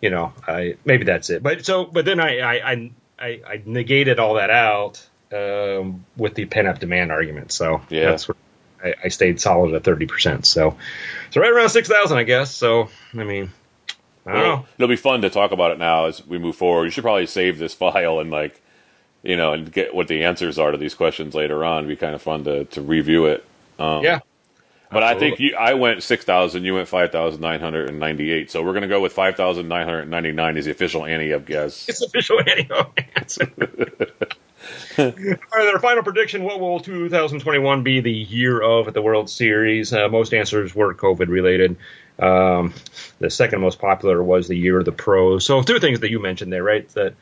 you 0.00 0.10
know, 0.10 0.32
I 0.46 0.76
maybe 0.84 1.04
that's 1.04 1.30
it. 1.30 1.42
But 1.42 1.64
so, 1.64 1.84
but 1.84 2.04
then 2.04 2.20
I 2.20 2.40
I 2.40 2.90
I, 3.18 3.26
I, 3.46 3.62
negated 3.66 4.18
all 4.18 4.34
that 4.34 4.48
out 4.50 5.06
um, 5.32 6.04
with 6.16 6.34
the 6.34 6.46
pent 6.46 6.66
up 6.68 6.78
demand 6.78 7.12
argument. 7.12 7.52
So 7.52 7.82
Yeah. 7.90 8.10
that's 8.10 8.26
what 8.28 8.36
I, 8.82 8.94
I 9.04 9.08
stayed 9.08 9.40
solid 9.40 9.74
at 9.74 9.84
thirty 9.84 10.06
percent. 10.06 10.46
So, 10.46 10.76
so 11.30 11.40
right 11.40 11.52
around 11.52 11.68
six 11.68 11.88
thousand, 11.88 12.16
I 12.18 12.22
guess. 12.24 12.54
So 12.54 12.88
I 13.14 13.24
mean, 13.24 13.50
I 14.26 14.32
don't 14.32 14.42
Well, 14.42 14.56
know. 14.56 14.66
it'll 14.78 14.88
be 14.88 14.96
fun 14.96 15.22
to 15.22 15.30
talk 15.30 15.52
about 15.52 15.72
it 15.72 15.78
now 15.78 16.06
as 16.06 16.26
we 16.26 16.38
move 16.38 16.56
forward. 16.56 16.84
You 16.84 16.90
should 16.90 17.04
probably 17.04 17.26
save 17.26 17.58
this 17.58 17.74
file 17.82 18.20
and 18.20 18.30
like, 18.30 18.60
you 19.22 19.36
know, 19.36 19.52
and 19.52 19.70
get 19.70 19.94
what 19.94 20.08
the 20.08 20.24
answers 20.24 20.58
are 20.58 20.70
to 20.70 20.78
these 20.78 20.94
questions 20.94 21.34
later 21.34 21.64
on. 21.64 21.84
It'd 21.84 21.88
be 21.88 21.96
kind 21.96 22.14
of 22.14 22.22
fun 22.22 22.44
to, 22.44 22.64
to 22.66 22.82
review 22.82 23.26
it. 23.26 23.44
Um, 23.78 24.02
yeah. 24.02 24.20
But 24.92 25.04
I 25.04 25.14
think 25.14 25.38
you, 25.38 25.54
I 25.54 25.74
went 25.74 26.02
six 26.02 26.24
thousand. 26.24 26.64
You 26.64 26.74
went 26.74 26.88
five 26.88 27.12
thousand 27.12 27.40
nine 27.40 27.60
hundred 27.60 27.88
and 27.88 28.00
ninety-eight. 28.00 28.50
So 28.50 28.62
we're 28.62 28.72
going 28.72 28.82
to 28.82 28.88
go 28.88 29.00
with 29.00 29.12
five 29.12 29.36
thousand 29.36 29.68
nine 29.68 29.86
hundred 29.86 30.08
ninety-nine 30.08 30.56
as 30.56 30.64
the 30.64 30.72
official 30.72 31.04
up 31.04 31.46
guess. 31.46 31.88
It's 31.88 32.00
the 32.00 32.06
official 32.06 32.40
annual 32.40 32.92
answer. 33.14 33.52
right, 34.98 35.72
our 35.72 35.78
final 35.78 36.02
prediction: 36.02 36.42
What 36.42 36.58
will 36.58 36.80
2021 36.80 37.84
be 37.84 38.00
the 38.00 38.10
year 38.10 38.60
of 38.60 38.88
at 38.88 38.94
the 38.94 39.02
World 39.02 39.30
Series? 39.30 39.92
Uh, 39.92 40.08
most 40.08 40.34
answers 40.34 40.74
were 40.74 40.92
COVID 40.92 41.28
related. 41.28 41.76
Um, 42.18 42.74
the 43.20 43.30
second 43.30 43.60
most 43.60 43.78
popular 43.78 44.20
was 44.20 44.48
the 44.48 44.56
year 44.56 44.80
of 44.80 44.84
the 44.84 44.92
pros. 44.92 45.46
So 45.46 45.62
two 45.62 45.78
things 45.78 46.00
that 46.00 46.10
you 46.10 46.20
mentioned 46.20 46.52
there, 46.52 46.64
right? 46.64 46.88
That 46.90 47.14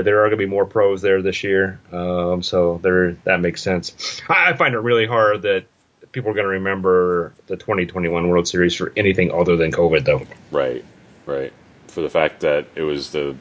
there 0.00 0.20
are 0.20 0.28
going 0.28 0.38
to 0.38 0.46
be 0.46 0.46
more 0.46 0.64
pros 0.64 1.02
there 1.02 1.20
this 1.20 1.44
year. 1.44 1.78
Um, 1.92 2.42
so 2.42 2.78
there, 2.82 3.12
that 3.24 3.40
makes 3.40 3.62
sense. 3.62 4.22
I, 4.28 4.50
I 4.50 4.56
find 4.56 4.74
it 4.74 4.78
really 4.78 5.06
hard 5.06 5.42
that 5.42 5.66
people 6.12 6.30
are 6.30 6.34
going 6.34 6.44
to 6.44 6.50
remember 6.50 7.34
the 7.46 7.56
2021 7.56 8.28
World 8.28 8.48
Series 8.48 8.74
for 8.74 8.92
anything 8.96 9.32
other 9.32 9.56
than 9.56 9.72
COVID, 9.72 10.04
though. 10.04 10.22
Right, 10.50 10.84
right. 11.26 11.52
For 11.88 12.00
the 12.00 12.10
fact 12.10 12.40
that 12.40 12.68
it 12.74 12.82
was 12.82 13.10
the, 13.10 13.36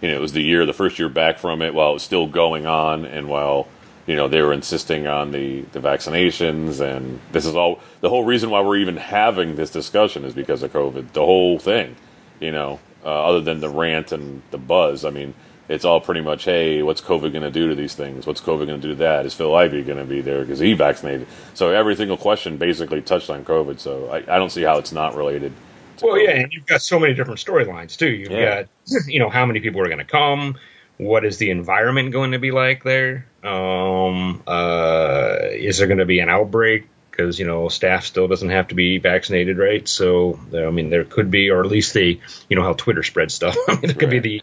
you 0.00 0.08
know, 0.08 0.16
it 0.16 0.20
was 0.20 0.32
the 0.32 0.42
year, 0.42 0.66
the 0.66 0.72
first 0.72 0.98
year 0.98 1.08
back 1.08 1.38
from 1.38 1.62
it, 1.62 1.74
while 1.74 1.90
it 1.90 1.94
was 1.94 2.02
still 2.02 2.26
going 2.26 2.66
on, 2.66 3.04
and 3.04 3.28
while 3.28 3.68
you 4.06 4.16
know 4.16 4.26
they 4.26 4.40
were 4.40 4.52
insisting 4.52 5.06
on 5.06 5.30
the 5.30 5.60
the 5.72 5.78
vaccinations, 5.78 6.80
and 6.80 7.20
this 7.30 7.44
is 7.44 7.54
all 7.54 7.80
the 8.00 8.08
whole 8.08 8.24
reason 8.24 8.50
why 8.50 8.60
we're 8.60 8.78
even 8.78 8.96
having 8.96 9.54
this 9.56 9.70
discussion 9.70 10.24
is 10.24 10.34
because 10.34 10.62
of 10.62 10.72
COVID. 10.72 11.12
The 11.12 11.24
whole 11.24 11.58
thing, 11.58 11.94
you 12.40 12.50
know, 12.50 12.80
uh, 13.04 13.08
other 13.08 13.40
than 13.40 13.60
the 13.60 13.68
rant 13.68 14.10
and 14.10 14.42
the 14.50 14.58
buzz. 14.58 15.04
I 15.04 15.10
mean, 15.10 15.34
it's 15.70 15.84
all 15.84 16.00
pretty 16.00 16.20
much, 16.20 16.44
hey, 16.44 16.82
what's 16.82 17.00
COVID 17.00 17.30
going 17.30 17.44
to 17.44 17.50
do 17.50 17.68
to 17.68 17.76
these 17.76 17.94
things? 17.94 18.26
What's 18.26 18.40
COVID 18.40 18.66
going 18.66 18.80
to 18.80 18.88
do 18.88 18.88
to 18.88 18.94
that? 18.96 19.24
Is 19.24 19.34
Phil 19.34 19.54
Ivey 19.54 19.82
going 19.84 19.98
to 19.98 20.04
be 20.04 20.20
there 20.20 20.40
because 20.40 20.58
he 20.58 20.72
vaccinated? 20.72 21.28
So 21.54 21.70
every 21.70 21.94
single 21.94 22.16
question 22.16 22.56
basically 22.56 23.00
touched 23.02 23.30
on 23.30 23.44
COVID. 23.44 23.78
So 23.78 24.10
I, 24.10 24.16
I 24.16 24.38
don't 24.38 24.50
see 24.50 24.62
how 24.62 24.78
it's 24.78 24.90
not 24.90 25.14
related. 25.14 25.52
Well, 26.02 26.14
COVID. 26.14 26.24
yeah, 26.24 26.30
and 26.40 26.52
you've 26.52 26.66
got 26.66 26.82
so 26.82 26.98
many 26.98 27.14
different 27.14 27.38
storylines 27.38 27.96
too. 27.96 28.10
You've 28.10 28.32
yeah. 28.32 28.62
got, 28.62 28.68
you 29.06 29.20
know, 29.20 29.30
how 29.30 29.46
many 29.46 29.60
people 29.60 29.80
are 29.80 29.86
going 29.86 29.98
to 29.98 30.04
come? 30.04 30.56
What 30.96 31.24
is 31.24 31.38
the 31.38 31.50
environment 31.50 32.10
going 32.10 32.32
to 32.32 32.40
be 32.40 32.50
like 32.50 32.82
there? 32.82 33.26
Um, 33.44 34.42
uh, 34.48 35.36
is 35.52 35.78
there 35.78 35.86
going 35.86 35.98
to 35.98 36.04
be 36.04 36.18
an 36.18 36.28
outbreak? 36.28 36.88
Because 37.12 37.38
you 37.38 37.46
know, 37.46 37.68
staff 37.68 38.04
still 38.06 38.26
doesn't 38.26 38.50
have 38.50 38.68
to 38.68 38.74
be 38.74 38.98
vaccinated, 38.98 39.56
right? 39.56 39.86
So, 39.86 40.40
I 40.52 40.70
mean, 40.70 40.90
there 40.90 41.04
could 41.04 41.30
be, 41.30 41.50
or 41.50 41.60
at 41.60 41.66
least 41.66 41.94
the, 41.94 42.18
you 42.48 42.56
know, 42.56 42.62
how 42.64 42.72
Twitter 42.72 43.02
spreads 43.02 43.34
stuff. 43.34 43.56
I 43.68 43.72
mean, 43.72 43.82
there 43.82 43.94
could 43.94 44.10
right. 44.10 44.22
be 44.22 44.38
the 44.38 44.42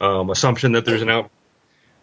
um, 0.00 0.30
assumption 0.30 0.72
that 0.72 0.84
there's 0.84 1.02
an 1.02 1.10
out. 1.10 1.30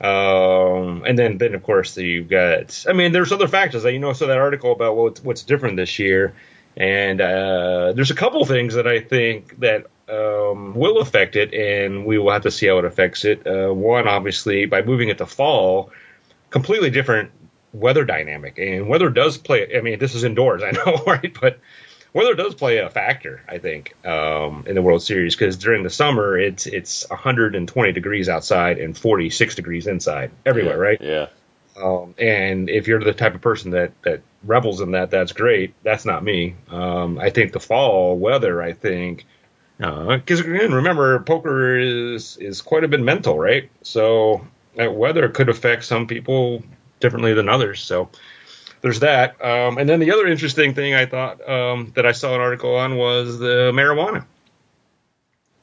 Um, 0.02 1.04
and 1.06 1.18
then, 1.18 1.38
then 1.38 1.56
of 1.56 1.64
course 1.64 1.96
you've 1.98 2.28
got. 2.30 2.86
I 2.88 2.94
mean, 2.94 3.12
there's 3.12 3.32
other 3.32 3.48
factors 3.48 3.84
that 3.84 3.94
you 3.94 4.00
know. 4.00 4.14
So 4.14 4.28
that 4.28 4.38
article 4.38 4.72
about 4.72 4.98
what's 4.98 5.24
what's 5.24 5.44
different 5.44 5.78
this 5.78 5.98
year, 5.98 6.34
and 6.76 7.22
uh, 7.22 7.94
there's 7.94 8.12
a 8.12 8.16
couple 8.16 8.44
things 8.46 8.74
that 8.74 8.88
I 8.88 9.00
think 9.00 9.60
that 9.60 9.86
um, 10.10 10.76
will 10.76 11.00
affect 11.00 11.36
it, 11.36 11.54
and 11.54 12.06
we 12.06 12.18
will 12.18 12.32
have 12.32 12.44
to 12.44 12.52
see 12.52 12.68
how 12.68 12.80
it 12.80 12.86
affects 12.86 13.24
it. 13.24 13.48
Uh, 13.48 13.74
one, 13.74 14.08
obviously, 14.08 14.66
by 14.66 14.82
moving 14.82 15.10
it 15.10 15.20
to 15.20 15.26
fall, 15.26 15.92
completely 16.50 16.90
different 16.90 17.32
weather 17.72 18.04
dynamic, 18.04 18.58
and 18.58 18.90
weather 18.90 19.10
does 19.10 19.38
play. 19.38 19.78
I 19.78 19.82
mean, 19.82 20.00
this 20.00 20.16
is 20.16 20.24
indoors, 20.24 20.64
I 20.64 20.72
know, 20.72 21.04
right? 21.08 21.34
But 21.40 21.60
weather 22.14 22.36
does 22.36 22.56
play 22.56 22.78
a 22.78 22.90
factor, 22.90 23.42
I 23.48 23.58
think, 23.58 23.96
um, 24.06 24.66
in 24.68 24.76
the 24.76 24.82
World 24.82 25.04
Series 25.04 25.36
because 25.36 25.58
during 25.58 25.84
the 25.84 25.90
summer 25.90 26.38
it's 26.38 26.66
it's 26.66 27.10
120 27.10 27.92
degrees 27.92 28.30
outside 28.30 28.78
and 28.80 28.98
46 28.98 29.56
degrees 29.56 29.88
inside 29.88 30.32
everywhere, 30.46 30.78
yeah, 30.78 30.90
right? 30.90 31.02
Yeah. 31.02 31.28
Um, 31.76 32.14
and 32.20 32.70
if 32.70 32.88
you're 32.88 33.04
the 33.04 33.14
type 33.14 33.34
of 33.34 33.42
person 33.42 33.72
that 33.72 33.92
that 34.04 34.22
revels 34.44 34.82
in 34.82 34.92
that, 34.92 35.10
that's 35.10 35.34
great. 35.34 35.74
That's 35.84 36.06
not 36.06 36.24
me. 36.24 36.56
Um, 36.70 37.18
I 37.18 37.32
think 37.32 37.52
the 37.52 37.60
fall 37.60 38.18
weather, 38.18 38.62
I 38.62 38.74
think, 38.74 39.26
because 39.78 40.42
uh, 40.42 40.54
again, 40.54 40.74
remember, 40.74 41.20
poker 41.20 41.78
is 41.78 42.38
is 42.38 42.62
quite 42.62 42.84
a 42.84 42.88
bit 42.88 43.00
mental, 43.00 43.38
right? 43.38 43.70
So 43.82 44.46
that 44.76 44.94
weather 44.94 45.30
could 45.30 45.50
affect 45.50 45.86
some 45.86 46.08
people 46.08 46.64
differently 47.00 47.34
than 47.34 47.50
others. 47.50 47.82
So 47.82 48.10
there's 48.84 49.00
that. 49.00 49.44
Um, 49.44 49.78
and 49.78 49.90
then 49.90 50.00
the 50.00 50.12
other 50.12 50.28
interesting 50.28 50.76
thing 50.76 50.94
I 50.94 51.06
thought 51.06 51.50
um, 51.50 51.94
that 51.96 52.06
I 52.06 52.12
saw 52.12 52.36
an 52.36 52.42
article 52.42 52.76
on 52.76 52.98
was 52.98 53.40
the 53.40 53.72
marijuana. 53.74 54.26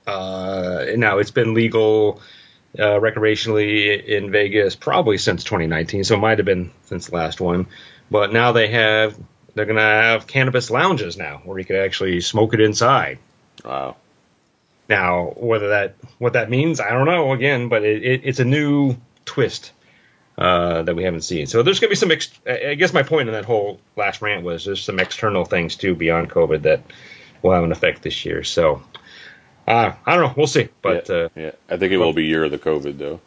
Uh, 0.06 0.86
now 0.96 1.18
it's 1.18 1.30
been 1.30 1.52
legal 1.52 2.22
uh, 2.78 2.98
recreationally 2.98 4.02
in 4.02 4.30
Vegas 4.30 4.74
probably 4.74 5.18
since 5.18 5.44
2019, 5.44 6.02
so 6.04 6.14
it 6.14 6.18
might 6.18 6.38
have 6.38 6.46
been 6.46 6.72
since 6.84 7.08
the 7.08 7.14
last 7.14 7.42
one. 7.42 7.66
But 8.10 8.32
now 8.32 8.52
they 8.52 8.68
have 8.68 9.16
they're 9.54 9.66
going 9.66 9.76
to 9.76 9.82
have 9.82 10.26
cannabis 10.26 10.70
lounges 10.70 11.18
now 11.18 11.42
where 11.44 11.58
you 11.58 11.64
can 11.66 11.76
actually 11.76 12.22
smoke 12.22 12.54
it 12.54 12.60
inside. 12.60 13.18
Wow. 13.64 13.96
Now, 14.88 15.34
whether 15.36 15.68
that 15.68 15.96
what 16.18 16.32
that 16.32 16.48
means, 16.48 16.80
I 16.80 16.90
don't 16.90 17.06
know. 17.06 17.32
Again, 17.34 17.68
but 17.68 17.84
it, 17.84 18.02
it, 18.02 18.20
it's 18.24 18.40
a 18.40 18.46
new 18.46 18.96
twist 19.26 19.72
uh, 20.40 20.82
that 20.82 20.96
we 20.96 21.04
haven't 21.04 21.20
seen. 21.20 21.46
So 21.46 21.62
there's 21.62 21.80
going 21.80 21.88
to 21.88 21.92
be 21.92 21.96
some. 21.96 22.10
Ex- 22.10 22.40
I 22.46 22.74
guess 22.74 22.94
my 22.94 23.02
point 23.02 23.28
in 23.28 23.34
that 23.34 23.44
whole 23.44 23.78
last 23.94 24.22
rant 24.22 24.42
was 24.42 24.64
there's 24.64 24.82
some 24.82 24.98
external 24.98 25.44
things 25.44 25.76
too 25.76 25.94
beyond 25.94 26.30
COVID 26.30 26.62
that 26.62 26.80
will 27.42 27.52
have 27.52 27.62
an 27.62 27.72
effect 27.72 28.02
this 28.02 28.24
year. 28.24 28.42
So 28.42 28.82
uh, 29.68 29.92
I 30.06 30.14
don't 30.16 30.26
know. 30.26 30.34
We'll 30.36 30.46
see. 30.46 30.68
But 30.80 31.08
yeah, 31.08 31.14
uh, 31.14 31.28
yeah. 31.36 31.50
I 31.68 31.76
think 31.76 31.92
it 31.92 31.98
will 31.98 32.14
be 32.14 32.24
year 32.24 32.44
of 32.44 32.50
the 32.50 32.58
COVID 32.58 32.96
though. 32.96 33.20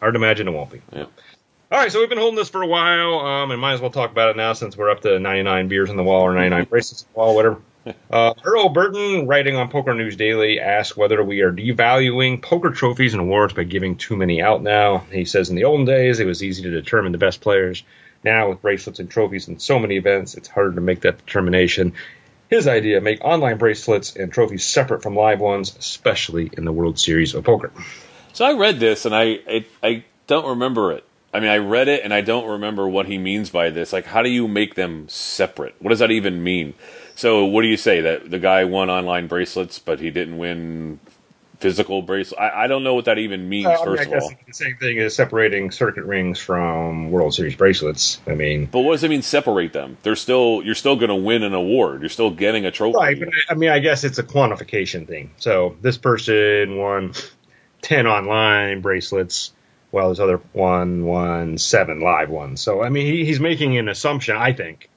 Hard 0.00 0.14
to 0.14 0.18
imagine 0.18 0.46
it 0.46 0.52
won't 0.52 0.70
be. 0.70 0.80
Yeah. 0.92 1.06
All 1.70 1.78
right, 1.78 1.90
so 1.90 2.00
we've 2.00 2.08
been 2.08 2.18
holding 2.18 2.36
this 2.36 2.50
for 2.50 2.62
a 2.62 2.66
while, 2.66 3.20
um, 3.20 3.50
and 3.50 3.58
might 3.58 3.72
as 3.72 3.80
well 3.80 3.88
talk 3.88 4.10
about 4.10 4.28
it 4.28 4.36
now 4.36 4.52
since 4.52 4.76
we're 4.76 4.90
up 4.90 5.00
to 5.02 5.18
99 5.18 5.68
beers 5.68 5.88
on 5.88 5.96
the 5.96 6.02
wall 6.02 6.20
or 6.20 6.34
99 6.34 6.64
bracelets 6.70 7.04
on 7.04 7.08
the 7.14 7.18
wall, 7.18 7.34
whatever. 7.34 7.62
Uh, 8.10 8.34
Earl 8.44 8.68
Burton, 8.68 9.26
writing 9.26 9.56
on 9.56 9.68
Poker 9.68 9.94
News 9.94 10.16
Daily, 10.16 10.60
asks 10.60 10.96
whether 10.96 11.22
we 11.22 11.40
are 11.40 11.52
devaluing 11.52 12.40
poker 12.40 12.70
trophies 12.70 13.14
and 13.14 13.22
awards 13.22 13.54
by 13.54 13.64
giving 13.64 13.96
too 13.96 14.16
many 14.16 14.40
out 14.40 14.62
now. 14.62 14.98
He 15.10 15.24
says 15.24 15.50
in 15.50 15.56
the 15.56 15.64
olden 15.64 15.86
days, 15.86 16.20
it 16.20 16.26
was 16.26 16.42
easy 16.42 16.62
to 16.62 16.70
determine 16.70 17.12
the 17.12 17.18
best 17.18 17.40
players. 17.40 17.82
Now, 18.24 18.50
with 18.50 18.62
bracelets 18.62 19.00
and 19.00 19.10
trophies 19.10 19.48
in 19.48 19.58
so 19.58 19.78
many 19.78 19.96
events, 19.96 20.34
it's 20.36 20.48
harder 20.48 20.74
to 20.74 20.80
make 20.80 21.00
that 21.00 21.18
determination. 21.18 21.94
His 22.48 22.68
idea 22.68 23.00
make 23.00 23.24
online 23.24 23.58
bracelets 23.58 24.14
and 24.14 24.32
trophies 24.32 24.64
separate 24.64 25.02
from 25.02 25.16
live 25.16 25.40
ones, 25.40 25.74
especially 25.76 26.50
in 26.52 26.64
the 26.64 26.72
World 26.72 26.98
Series 26.98 27.34
of 27.34 27.44
Poker. 27.44 27.72
So 28.32 28.44
I 28.44 28.52
read 28.52 28.78
this 28.78 29.06
and 29.06 29.14
I, 29.14 29.40
I, 29.48 29.66
I 29.82 30.04
don't 30.26 30.46
remember 30.50 30.92
it. 30.92 31.04
I 31.34 31.40
mean, 31.40 31.48
I 31.48 31.58
read 31.58 31.88
it 31.88 32.04
and 32.04 32.12
I 32.12 32.20
don't 32.20 32.46
remember 32.46 32.86
what 32.86 33.06
he 33.06 33.16
means 33.16 33.48
by 33.48 33.70
this. 33.70 33.92
Like, 33.92 34.04
how 34.04 34.22
do 34.22 34.28
you 34.28 34.46
make 34.46 34.74
them 34.74 35.08
separate? 35.08 35.74
What 35.78 35.88
does 35.88 36.00
that 36.00 36.10
even 36.10 36.44
mean? 36.44 36.74
So, 37.22 37.44
what 37.44 37.62
do 37.62 37.68
you 37.68 37.76
say 37.76 38.00
that 38.00 38.32
the 38.32 38.40
guy 38.40 38.64
won 38.64 38.90
online 38.90 39.28
bracelets, 39.28 39.78
but 39.78 40.00
he 40.00 40.10
didn't 40.10 40.38
win 40.38 40.98
physical 41.60 42.02
bracelets? 42.02 42.36
I, 42.36 42.64
I 42.64 42.66
don't 42.66 42.82
know 42.82 42.94
what 42.94 43.04
that 43.04 43.18
even 43.18 43.48
means. 43.48 43.68
Uh, 43.68 43.84
first 43.84 44.02
I 44.02 44.06
mean, 44.06 44.16
of 44.16 44.22
all, 44.24 44.32
the 44.44 44.52
same 44.52 44.76
thing 44.78 44.98
as 44.98 45.14
separating 45.14 45.70
circuit 45.70 46.02
rings 46.02 46.40
from 46.40 47.12
World 47.12 47.32
Series 47.32 47.54
bracelets. 47.54 48.20
I 48.26 48.34
mean, 48.34 48.66
but 48.66 48.80
what 48.80 48.94
does 48.94 49.04
it 49.04 49.08
mean 49.08 49.22
separate 49.22 49.72
them? 49.72 49.98
They're 50.02 50.16
still 50.16 50.62
you're 50.64 50.74
still 50.74 50.96
going 50.96 51.10
to 51.10 51.14
win 51.14 51.44
an 51.44 51.54
award. 51.54 52.00
You're 52.00 52.08
still 52.08 52.32
getting 52.32 52.66
a 52.66 52.72
trophy. 52.72 52.96
Right, 52.96 53.16
but 53.16 53.28
I, 53.28 53.52
I 53.52 53.54
mean, 53.54 53.70
I 53.70 53.78
guess 53.78 54.02
it's 54.02 54.18
a 54.18 54.24
quantification 54.24 55.06
thing. 55.06 55.30
So 55.36 55.76
this 55.80 55.98
person 55.98 56.76
won 56.76 57.12
ten 57.82 58.08
online 58.08 58.80
bracelets 58.80 59.52
while 59.92 60.08
this 60.08 60.18
other 60.18 60.38
one 60.54 61.04
won 61.04 61.56
seven 61.56 62.00
live 62.00 62.30
ones. 62.30 62.60
So 62.60 62.82
I 62.82 62.88
mean, 62.88 63.06
he, 63.06 63.24
he's 63.24 63.38
making 63.38 63.78
an 63.78 63.88
assumption, 63.88 64.36
I 64.36 64.54
think, 64.54 64.90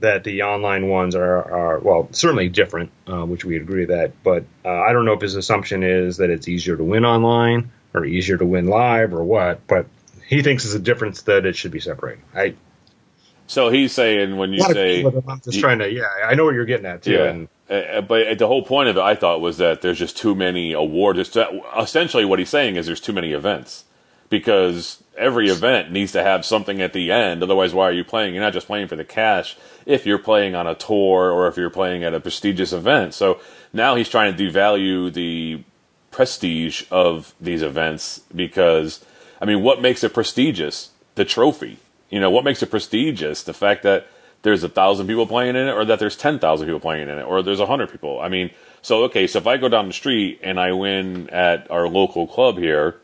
that 0.00 0.24
the 0.24 0.42
online 0.42 0.88
ones 0.88 1.14
are, 1.14 1.50
are 1.50 1.78
well, 1.78 2.08
certainly 2.12 2.48
different, 2.48 2.90
uh, 3.06 3.24
which 3.24 3.44
we 3.44 3.56
agree 3.56 3.86
that. 3.86 4.12
But 4.22 4.44
uh, 4.64 4.68
I 4.68 4.92
don't 4.92 5.04
know 5.04 5.14
if 5.14 5.20
his 5.20 5.36
assumption 5.36 5.82
is 5.82 6.18
that 6.18 6.30
it's 6.30 6.48
easier 6.48 6.76
to 6.76 6.84
win 6.84 7.04
online 7.04 7.70
or 7.94 8.04
easier 8.04 8.36
to 8.36 8.44
win 8.44 8.66
live 8.66 9.14
or 9.14 9.24
what. 9.24 9.66
But 9.66 9.86
he 10.26 10.42
thinks 10.42 10.64
it's 10.64 10.74
a 10.74 10.78
difference 10.78 11.22
that 11.22 11.46
it 11.46 11.56
should 11.56 11.72
be 11.72 11.80
separated. 11.80 12.22
I. 12.34 12.54
So 13.48 13.70
he's 13.70 13.92
saying 13.92 14.36
when 14.36 14.52
you 14.52 14.60
say, 14.60 15.04
I'm 15.04 15.40
just 15.40 15.54
you, 15.54 15.60
trying 15.60 15.78
to, 15.78 15.90
yeah, 15.90 16.02
I 16.24 16.34
know 16.34 16.44
what 16.44 16.54
you're 16.54 16.64
getting 16.64 16.86
at 16.86 17.02
too. 17.02 17.12
Yeah. 17.12 17.24
And, 17.24 17.48
uh, 17.70 18.00
but 18.00 18.38
the 18.38 18.46
whole 18.48 18.64
point 18.64 18.88
of 18.88 18.96
it, 18.96 19.00
I 19.00 19.14
thought, 19.14 19.40
was 19.40 19.58
that 19.58 19.82
there's 19.82 20.00
just 20.00 20.16
too 20.16 20.34
many 20.34 20.72
awards. 20.72 21.36
essentially, 21.78 22.24
what 22.24 22.40
he's 22.40 22.50
saying 22.50 22.74
is 22.74 22.86
there's 22.86 23.00
too 23.00 23.12
many 23.12 23.32
events 23.32 23.84
because 24.28 25.02
every 25.16 25.48
event 25.48 25.90
needs 25.90 26.12
to 26.12 26.22
have 26.22 26.44
something 26.44 26.82
at 26.82 26.92
the 26.92 27.10
end. 27.10 27.42
Otherwise, 27.42 27.72
why 27.72 27.88
are 27.88 27.92
you 27.92 28.04
playing? 28.04 28.34
You're 28.34 28.42
not 28.42 28.52
just 28.52 28.66
playing 28.66 28.88
for 28.88 28.96
the 28.96 29.04
cash 29.04 29.56
if 29.84 30.06
you're 30.06 30.18
playing 30.18 30.54
on 30.54 30.66
a 30.66 30.74
tour 30.74 31.30
or 31.30 31.48
if 31.48 31.56
you're 31.56 31.70
playing 31.70 32.04
at 32.04 32.14
a 32.14 32.20
prestigious 32.20 32.72
event. 32.72 33.14
So 33.14 33.40
now 33.72 33.94
he's 33.94 34.08
trying 34.08 34.36
to 34.36 34.42
devalue 34.42 35.12
the 35.12 35.62
prestige 36.10 36.84
of 36.90 37.34
these 37.40 37.62
events 37.62 38.20
because, 38.34 39.04
I 39.40 39.44
mean, 39.44 39.62
what 39.62 39.80
makes 39.80 40.02
it 40.02 40.14
prestigious? 40.14 40.90
The 41.14 41.24
trophy. 41.24 41.78
You 42.10 42.20
know, 42.20 42.30
what 42.30 42.44
makes 42.44 42.62
it 42.62 42.70
prestigious? 42.70 43.42
The 43.42 43.54
fact 43.54 43.82
that 43.82 44.06
there's 44.42 44.62
a 44.62 44.68
thousand 44.68 45.06
people 45.06 45.26
playing 45.26 45.56
in 45.56 45.68
it 45.68 45.72
or 45.72 45.84
that 45.84 45.98
there's 45.98 46.16
10,000 46.16 46.66
people 46.66 46.80
playing 46.80 47.08
in 47.08 47.18
it 47.18 47.22
or 47.22 47.42
there's 47.42 47.60
a 47.60 47.66
hundred 47.66 47.90
people. 47.90 48.20
I 48.20 48.28
mean, 48.28 48.50
so, 48.82 49.04
okay, 49.04 49.26
so 49.26 49.38
if 49.38 49.46
I 49.46 49.56
go 49.56 49.68
down 49.68 49.88
the 49.88 49.92
street 49.92 50.40
and 50.42 50.60
I 50.60 50.72
win 50.72 51.28
at 51.30 51.68
our 51.70 51.88
local 51.88 52.26
club 52.26 52.58
here, 52.58 52.96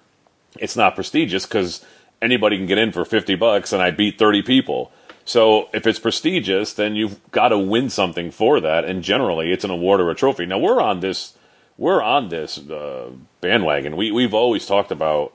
it's 0.59 0.77
not 0.77 0.95
prestigious 0.95 1.47
because 1.47 1.85
anybody 2.21 2.57
can 2.57 2.67
get 2.67 2.79
in 2.79 2.93
for 2.93 3.05
50 3.05 3.35
bucks 3.37 3.73
and 3.73 3.83
I 3.83 3.91
beat 3.91 4.19
30 4.19 4.43
people. 4.43 4.93
So 5.25 5.69
if 5.73 5.87
it's 5.87 5.99
prestigious, 5.99 6.73
then 6.73 6.97
you've 6.97 7.31
got 7.31 7.49
to 7.49 7.59
win 7.59 7.91
something 7.91 8.31
for 8.31 8.61
that. 8.61 8.85
And 8.85 9.03
generally, 9.03 9.53
it's 9.53 9.65
an 9.65 9.71
award 9.71 10.01
or 10.01 10.11
a 10.11 10.15
trophy. 10.15 10.47
Now 10.47 10.59
we're 10.59 10.81
on 10.81 11.01
this, 11.01 11.35
we're 11.79 12.03
on 12.03 12.29
this 12.29 12.59
uh, 12.59 13.11
bandwagon. 13.41 13.97
We 13.97 14.11
we've 14.11 14.35
always 14.35 14.67
talked 14.67 14.91
about 14.91 15.33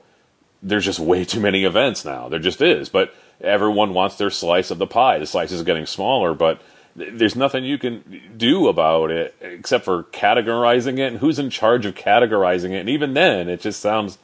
there's 0.62 0.84
just 0.84 0.98
way 0.98 1.24
too 1.24 1.40
many 1.40 1.64
events 1.64 2.04
now. 2.04 2.28
There 2.28 2.38
just 2.38 2.60
is, 2.60 2.88
but 2.88 3.14
everyone 3.40 3.94
wants 3.94 4.16
their 4.16 4.30
slice 4.30 4.70
of 4.70 4.78
the 4.78 4.86
pie. 4.86 5.18
The 5.18 5.26
slice 5.26 5.52
is 5.52 5.62
getting 5.62 5.86
smaller, 5.86 6.34
but 6.34 6.60
there's 6.96 7.36
nothing 7.36 7.64
you 7.64 7.78
can 7.78 8.34
do 8.36 8.68
about 8.68 9.10
it 9.10 9.34
except 9.40 9.84
for 9.84 10.04
categorizing 10.04 10.98
it 10.98 11.12
and 11.12 11.18
who's 11.18 11.38
in 11.38 11.48
charge 11.48 11.86
of 11.86 11.94
categorizing 11.94 12.70
it 12.70 12.80
and 12.80 12.88
even 12.88 13.14
then 13.14 13.48
it 13.48 13.60
just 13.60 13.80
sounds 13.80 14.18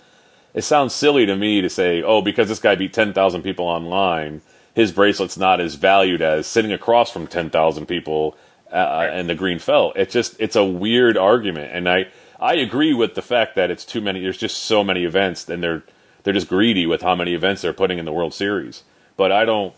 it 0.55 0.63
sounds 0.63 0.95
silly 0.95 1.27
to 1.27 1.37
me 1.37 1.61
to 1.61 1.69
say 1.69 2.03
oh 2.03 2.23
because 2.23 2.49
this 2.49 2.59
guy 2.59 2.75
beat 2.75 2.93
10,000 2.93 3.43
people 3.43 3.67
online 3.67 4.41
his 4.75 4.93
bracelet's 4.93 5.39
not 5.39 5.61
as 5.61 5.75
valued 5.75 6.23
as 6.23 6.47
sitting 6.47 6.73
across 6.73 7.11
from 7.11 7.27
10,000 7.27 7.87
people 7.87 8.37
uh, 8.73 9.09
in 9.13 9.27
the 9.27 9.35
green 9.35 9.59
felt 9.59 9.97
it 9.97 10.11
just 10.11 10.35
it's 10.39 10.57
a 10.57 10.65
weird 10.65 11.17
argument 11.17 11.71
and 11.73 11.89
i 11.89 12.07
i 12.41 12.55
agree 12.55 12.93
with 12.93 13.15
the 13.15 13.23
fact 13.23 13.55
that 13.55 13.71
it's 13.71 13.85
too 13.85 14.01
many 14.01 14.21
there's 14.23 14.39
just 14.39 14.59
so 14.59 14.83
many 14.83 15.05
events 15.05 15.49
and 15.49 15.63
they're 15.63 15.83
they're 16.23 16.35
just 16.35 16.49
greedy 16.49 16.87
with 16.87 17.03
how 17.03 17.15
many 17.15 17.35
events 17.35 17.63
they're 17.63 17.73
putting 17.73 17.99
in 17.99 18.05
the 18.05 18.13
world 18.13 18.35
series 18.35 18.83
but 19.17 19.31
i 19.31 19.45
don't 19.45 19.75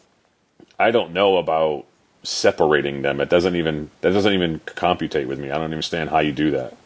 i 0.78 0.90
don't 0.90 1.12
know 1.12 1.36
about 1.36 1.84
separating 2.26 3.02
them. 3.02 3.20
It 3.20 3.28
doesn't 3.28 3.56
even 3.56 3.90
that 4.00 4.12
doesn't 4.12 4.32
even 4.32 4.60
computate 4.64 5.28
with 5.28 5.38
me. 5.38 5.50
I 5.50 5.54
don't 5.54 5.64
understand 5.64 6.10
how 6.10 6.18
you 6.18 6.32
do 6.32 6.50
that. 6.52 6.76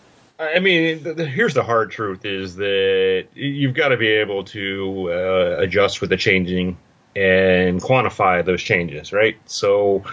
I 0.40 0.58
mean, 0.58 1.02
the, 1.02 1.12
the, 1.12 1.26
here's 1.26 1.54
the 1.54 1.62
hard 1.62 1.90
truth: 1.90 2.24
is 2.24 2.56
that 2.56 3.26
you've 3.34 3.74
got 3.74 3.88
to 3.88 3.96
be 3.98 4.08
able 4.08 4.44
to 4.44 5.12
uh, 5.12 5.56
adjust 5.58 6.00
with 6.00 6.10
the 6.10 6.16
changing 6.16 6.78
and 7.14 7.80
quantify 7.80 8.44
those 8.44 8.62
changes, 8.62 9.12
right? 9.12 9.36
So, 9.44 10.04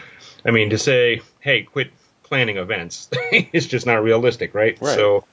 I 0.45 0.51
mean, 0.51 0.71
to 0.71 0.77
say, 0.77 1.21
"Hey, 1.39 1.63
quit 1.63 1.91
planning 2.23 2.57
events," 2.57 3.09
is 3.31 3.67
just 3.67 3.85
not 3.85 4.03
realistic, 4.03 4.53
right? 4.53 4.77
right? 4.81 4.95
So, 4.95 5.25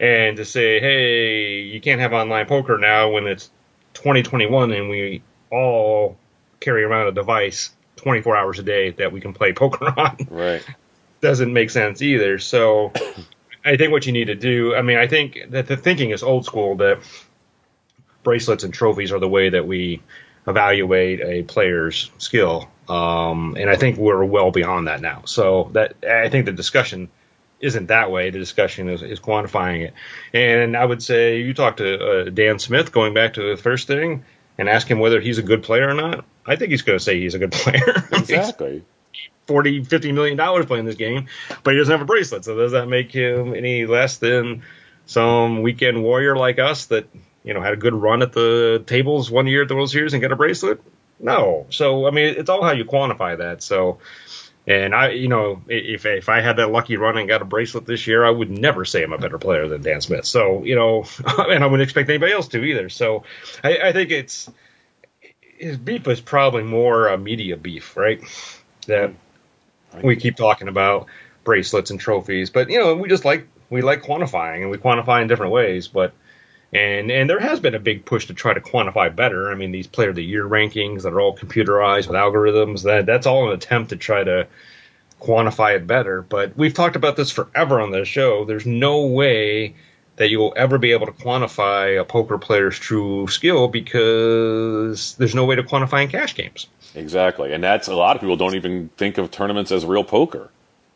and 0.00 0.36
to 0.36 0.44
say, 0.44 0.80
"Hey, 0.80 1.60
you 1.60 1.80
can't 1.80 2.00
have 2.00 2.12
online 2.12 2.46
poker 2.46 2.76
now 2.76 3.10
when 3.10 3.28
it's 3.28 3.50
2021 3.94 4.72
and 4.72 4.88
we 4.88 5.22
all 5.50 6.16
carry 6.58 6.84
around 6.84 7.08
a 7.08 7.12
device 7.12 7.70
24 7.96 8.36
hours 8.36 8.58
a 8.58 8.62
day 8.62 8.90
that 8.90 9.12
we 9.12 9.20
can 9.20 9.32
play 9.32 9.52
poker 9.52 9.86
on. 9.96 10.16
Right. 10.28 10.64
Doesn't 11.20 11.52
make 11.52 11.70
sense 11.70 12.02
either. 12.02 12.38
So 12.38 12.92
I 13.70 13.76
think 13.76 13.92
what 13.92 14.04
you 14.04 14.12
need 14.12 14.26
to 14.26 14.34
do, 14.34 14.74
I 14.74 14.82
mean, 14.82 14.98
I 14.98 15.06
think 15.06 15.38
that 15.50 15.68
the 15.68 15.76
thinking 15.76 16.10
is 16.10 16.24
old 16.24 16.44
school 16.44 16.74
that 16.78 16.98
bracelets 18.24 18.64
and 18.64 18.74
trophies 18.74 19.12
are 19.12 19.20
the 19.20 19.28
way 19.28 19.50
that 19.50 19.64
we 19.64 20.02
evaluate 20.44 21.20
a 21.20 21.44
player's 21.44 22.10
skill. 22.18 22.68
Um, 22.88 23.56
and 23.56 23.70
I 23.70 23.76
think 23.76 23.96
we're 23.96 24.24
well 24.24 24.50
beyond 24.50 24.88
that 24.88 25.00
now. 25.00 25.22
So 25.26 25.70
that 25.74 25.94
I 26.04 26.28
think 26.30 26.46
the 26.46 26.52
discussion 26.52 27.10
isn't 27.60 27.86
that 27.86 28.10
way. 28.10 28.30
The 28.30 28.40
discussion 28.40 28.88
is, 28.88 29.02
is 29.02 29.20
quantifying 29.20 29.86
it. 29.86 29.94
And 30.32 30.76
I 30.76 30.84
would 30.84 31.00
say 31.00 31.40
you 31.40 31.54
talk 31.54 31.76
to 31.76 32.04
uh, 32.04 32.24
Dan 32.30 32.58
Smith, 32.58 32.90
going 32.90 33.14
back 33.14 33.34
to 33.34 33.50
the 33.54 33.62
first 33.62 33.86
thing, 33.86 34.24
and 34.58 34.68
ask 34.68 34.88
him 34.88 34.98
whether 34.98 35.20
he's 35.20 35.38
a 35.38 35.44
good 35.44 35.62
player 35.62 35.88
or 35.88 35.94
not. 35.94 36.24
I 36.44 36.56
think 36.56 36.72
he's 36.72 36.82
going 36.82 36.98
to 36.98 37.04
say 37.04 37.20
he's 37.20 37.36
a 37.36 37.38
good 37.38 37.52
player. 37.62 38.04
Exactly. 38.10 38.82
40, 39.46 39.84
50 39.84 40.12
million 40.12 40.36
dollars 40.36 40.66
playing 40.66 40.84
this 40.84 40.96
game, 40.96 41.26
but 41.64 41.72
he 41.72 41.78
doesn't 41.78 41.90
have 41.90 42.02
a 42.02 42.04
bracelet. 42.04 42.44
So 42.44 42.56
does 42.56 42.72
that 42.72 42.86
make 42.86 43.12
him 43.12 43.54
any 43.54 43.86
less 43.86 44.18
than 44.18 44.62
some 45.06 45.62
weekend 45.62 46.02
warrior 46.02 46.36
like 46.36 46.58
us 46.58 46.86
that, 46.86 47.08
you 47.42 47.52
know, 47.52 47.60
had 47.60 47.72
a 47.72 47.76
good 47.76 47.94
run 47.94 48.22
at 48.22 48.32
the 48.32 48.82
tables 48.86 49.30
one 49.30 49.46
year 49.48 49.62
at 49.62 49.68
the 49.68 49.74
World 49.74 49.90
Series 49.90 50.12
and 50.12 50.22
got 50.22 50.30
a 50.30 50.36
bracelet? 50.36 50.80
No. 51.18 51.66
So, 51.70 52.06
I 52.06 52.10
mean, 52.10 52.34
it's 52.38 52.48
all 52.48 52.62
how 52.62 52.72
you 52.72 52.84
quantify 52.84 53.38
that. 53.38 53.62
So, 53.62 53.98
and 54.66 54.94
I, 54.94 55.10
you 55.10 55.28
know, 55.28 55.62
if 55.68 56.06
if 56.06 56.28
I 56.28 56.40
had 56.40 56.56
that 56.56 56.70
lucky 56.70 56.96
run 56.96 57.18
and 57.18 57.28
got 57.28 57.42
a 57.42 57.44
bracelet 57.44 57.86
this 57.86 58.06
year, 58.06 58.24
I 58.24 58.30
would 58.30 58.50
never 58.50 58.84
say 58.84 59.02
I'm 59.02 59.12
a 59.12 59.18
better 59.18 59.38
player 59.38 59.66
than 59.66 59.82
Dan 59.82 60.00
Smith. 60.00 60.26
So, 60.26 60.64
you 60.64 60.76
know, 60.76 61.04
and 61.26 61.64
I 61.64 61.66
wouldn't 61.66 61.82
expect 61.82 62.08
anybody 62.08 62.32
else 62.32 62.48
to 62.48 62.62
either. 62.62 62.88
So, 62.88 63.24
I, 63.64 63.78
I 63.78 63.92
think 63.92 64.10
it's 64.10 64.48
his 65.58 65.76
beef 65.76 66.06
is 66.08 66.20
probably 66.20 66.62
more 66.62 67.08
a 67.08 67.18
media 67.18 67.56
beef, 67.56 67.96
right? 67.96 68.22
That 68.86 69.12
we 70.02 70.16
keep 70.16 70.36
talking 70.36 70.68
about 70.68 71.06
bracelets 71.44 71.90
and 71.90 71.98
trophies, 71.98 72.50
but 72.50 72.70
you 72.70 72.78
know, 72.78 72.94
we 72.94 73.08
just 73.08 73.24
like 73.24 73.46
we 73.68 73.82
like 73.82 74.02
quantifying, 74.02 74.62
and 74.62 74.70
we 74.70 74.78
quantify 74.78 75.22
in 75.22 75.28
different 75.28 75.52
ways. 75.52 75.88
But 75.88 76.12
and 76.72 77.10
and 77.10 77.28
there 77.28 77.40
has 77.40 77.60
been 77.60 77.74
a 77.74 77.80
big 77.80 78.04
push 78.04 78.26
to 78.26 78.34
try 78.34 78.54
to 78.54 78.60
quantify 78.60 79.14
better. 79.14 79.50
I 79.50 79.54
mean, 79.54 79.72
these 79.72 79.86
player 79.86 80.10
of 80.10 80.16
the 80.16 80.24
year 80.24 80.46
rankings 80.46 81.02
that 81.02 81.12
are 81.12 81.20
all 81.20 81.36
computerized 81.36 82.06
with 82.06 82.16
algorithms. 82.16 82.84
That 82.84 83.06
that's 83.06 83.26
all 83.26 83.48
an 83.48 83.54
attempt 83.54 83.90
to 83.90 83.96
try 83.96 84.22
to 84.22 84.46
quantify 85.20 85.76
it 85.76 85.86
better. 85.86 86.22
But 86.22 86.56
we've 86.56 86.74
talked 86.74 86.96
about 86.96 87.16
this 87.16 87.30
forever 87.30 87.80
on 87.80 87.90
this 87.90 88.08
show. 88.08 88.44
There's 88.44 88.66
no 88.66 89.06
way 89.06 89.74
that 90.20 90.28
you 90.28 90.38
will 90.38 90.52
ever 90.54 90.76
be 90.76 90.92
able 90.92 91.06
to 91.06 91.12
quantify 91.12 91.98
a 91.98 92.04
poker 92.04 92.36
player's 92.36 92.78
true 92.78 93.26
skill 93.28 93.68
because 93.68 95.14
there's 95.14 95.34
no 95.34 95.46
way 95.46 95.56
to 95.56 95.62
quantify 95.62 96.02
in 96.02 96.10
cash 96.10 96.34
games. 96.34 96.66
Exactly, 96.94 97.54
and 97.54 97.64
that's 97.64 97.88
a 97.88 97.94
lot 97.94 98.16
of 98.16 98.20
people 98.20 98.36
don't 98.36 98.54
even 98.54 98.90
think 98.98 99.16
of 99.16 99.30
tournaments 99.30 99.72
as 99.72 99.86
real 99.86 100.04
poker. 100.04 100.50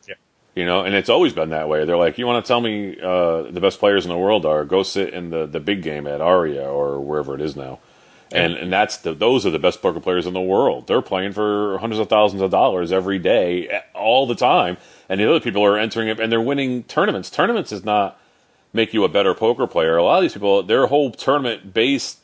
Yeah. 0.07 0.17
You 0.55 0.67
know, 0.67 0.85
and 0.85 0.95
it's 0.95 1.09
always 1.09 1.33
been 1.33 1.49
that 1.49 1.71
way. 1.71 1.87
They're 1.87 1.97
like, 1.97 2.19
you 2.19 2.27
want 2.27 2.45
to 2.45 2.47
tell 2.47 2.61
me 2.61 3.01
uh, 3.01 3.51
the 3.51 3.63
best 3.63 3.79
players 3.79 4.05
in 4.05 4.11
the 4.11 4.19
world 4.19 4.45
are? 4.45 4.63
Go 4.67 4.83
sit 4.83 5.15
in 5.15 5.31
the, 5.31 5.47
the 5.47 5.59
big 5.59 5.83
game 5.83 6.07
at 6.07 6.21
Aria 6.21 6.69
or 6.69 7.01
wherever 7.01 7.35
it 7.35 7.41
is 7.41 7.57
now, 7.57 7.79
and 8.31 8.53
and 8.53 8.71
that's 8.71 8.99
the 8.99 9.15
those 9.15 9.47
are 9.47 9.51
the 9.51 9.59
best 9.59 9.81
poker 9.81 10.01
players 10.01 10.27
in 10.27 10.35
the 10.35 10.43
world. 10.43 10.87
They're 10.87 11.01
playing 11.01 11.33
for 11.33 11.79
hundreds 11.79 11.99
of 11.99 12.11
thousands 12.11 12.43
of 12.43 12.51
dollars 12.51 12.93
every 12.93 13.19
day, 13.19 13.81
all 13.95 14.27
the 14.27 14.35
time, 14.35 14.77
and 15.09 15.19
the 15.19 15.31
other 15.31 15.41
people 15.41 15.65
are 15.65 15.79
entering 15.79 16.09
it 16.09 16.21
and 16.21 16.31
they're 16.31 16.43
winning 16.43 16.83
tournaments. 16.83 17.31
Tournaments 17.31 17.73
is 17.73 17.87
not 17.87 18.21
make 18.75 18.93
you 18.93 19.05
a 19.05 19.09
better 19.09 19.33
poker 19.33 19.67
player. 19.67 19.97
A 19.97 20.03
lot 20.03 20.17
of 20.17 20.23
these 20.23 20.35
people, 20.35 20.63
their 20.63 20.87
whole 20.87 21.11
tournament 21.11 21.73
based 21.73 22.19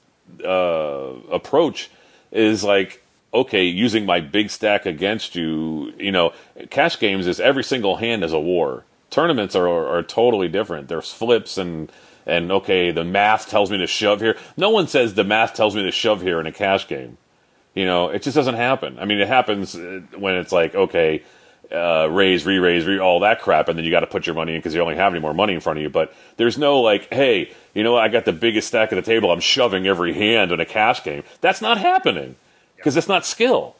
uh, 0.45 1.15
approach 1.31 1.91
is 2.31 2.63
like, 2.63 3.03
okay, 3.33 3.65
using 3.65 4.05
my 4.05 4.21
big 4.21 4.51
stack 4.51 4.85
against 4.85 5.35
you. 5.35 5.95
You 5.99 6.13
know, 6.13 6.33
cash 6.69 6.99
games 6.99 7.27
is 7.27 7.41
every 7.41 7.65
single 7.65 7.97
hand 7.97 8.23
is 8.25 8.33
a 8.33 8.41
war. 8.41 8.85
Tournaments 9.09 9.57
are 9.57 9.69
are 9.69 10.03
totally 10.03 10.49
different. 10.49 10.89
There's 10.89 11.11
flips 11.11 11.57
and 11.57 11.91
and 12.27 12.53
okay, 12.53 12.91
the 12.91 13.05
math 13.05 13.49
tells 13.49 13.71
me 13.71 13.79
to 13.79 13.87
shove 13.87 14.21
here. 14.21 14.37
No 14.57 14.71
one 14.71 14.87
says 14.89 15.15
the 15.15 15.25
math 15.25 15.55
tells 15.55 15.75
me 15.75 15.83
to 15.85 15.91
shove 15.91 16.21
here 16.23 16.41
in 16.41 16.47
a 16.47 16.53
cash 16.53 16.87
game. 16.87 17.17
You 17.75 17.87
know, 17.87 18.09
it 18.09 18.23
just 18.23 18.35
doesn't 18.35 18.57
happen. 18.57 18.99
I 18.99 19.05
mean, 19.05 19.21
it 19.21 19.29
happens 19.29 19.77
uh, 19.77 20.01
when 20.17 20.35
it's 20.35 20.53
like, 20.53 20.75
okay, 20.75 21.23
uh, 21.73 22.09
raise, 22.11 22.45
re-raise, 22.45 22.87
re 22.87 22.99
all 22.99 23.21
that 23.21 23.41
crap, 23.41 23.69
and 23.69 23.79
then 23.79 23.85
you 23.85 23.91
got 23.91 24.01
to 24.01 24.07
put 24.07 24.27
your 24.27 24.35
money 24.35 24.55
in 24.55 24.59
because 24.59 24.75
you 24.75 24.81
only 24.81 24.97
have 24.97 25.13
any 25.13 25.21
more 25.21 25.35
money 25.35 25.55
in 25.55 25.61
front 25.61 25.79
of 25.79 25.83
you. 25.83 25.91
But 25.91 26.15
there's 26.37 26.59
no 26.59 26.81
like, 26.81 27.13
hey, 27.13 27.53
you 27.75 27.83
know, 27.83 27.93
what? 27.93 28.03
I 28.03 28.09
got 28.09 28.25
the 28.25 28.33
biggest 28.33 28.69
stack 28.69 28.93
at 28.93 28.97
the 28.97 29.03
table. 29.03 29.31
I'm 29.31 29.41
shoving 29.41 29.87
every 29.87 30.13
hand 30.13 30.53
in 30.53 30.61
a 30.61 30.67
cash 30.67 31.05
game. 31.05 31.23
That's 31.41 31.61
not 31.61 31.79
happening 31.79 32.37
because 32.77 32.97
it's 32.97 33.09
not 33.09 33.25
skill. 33.25 33.77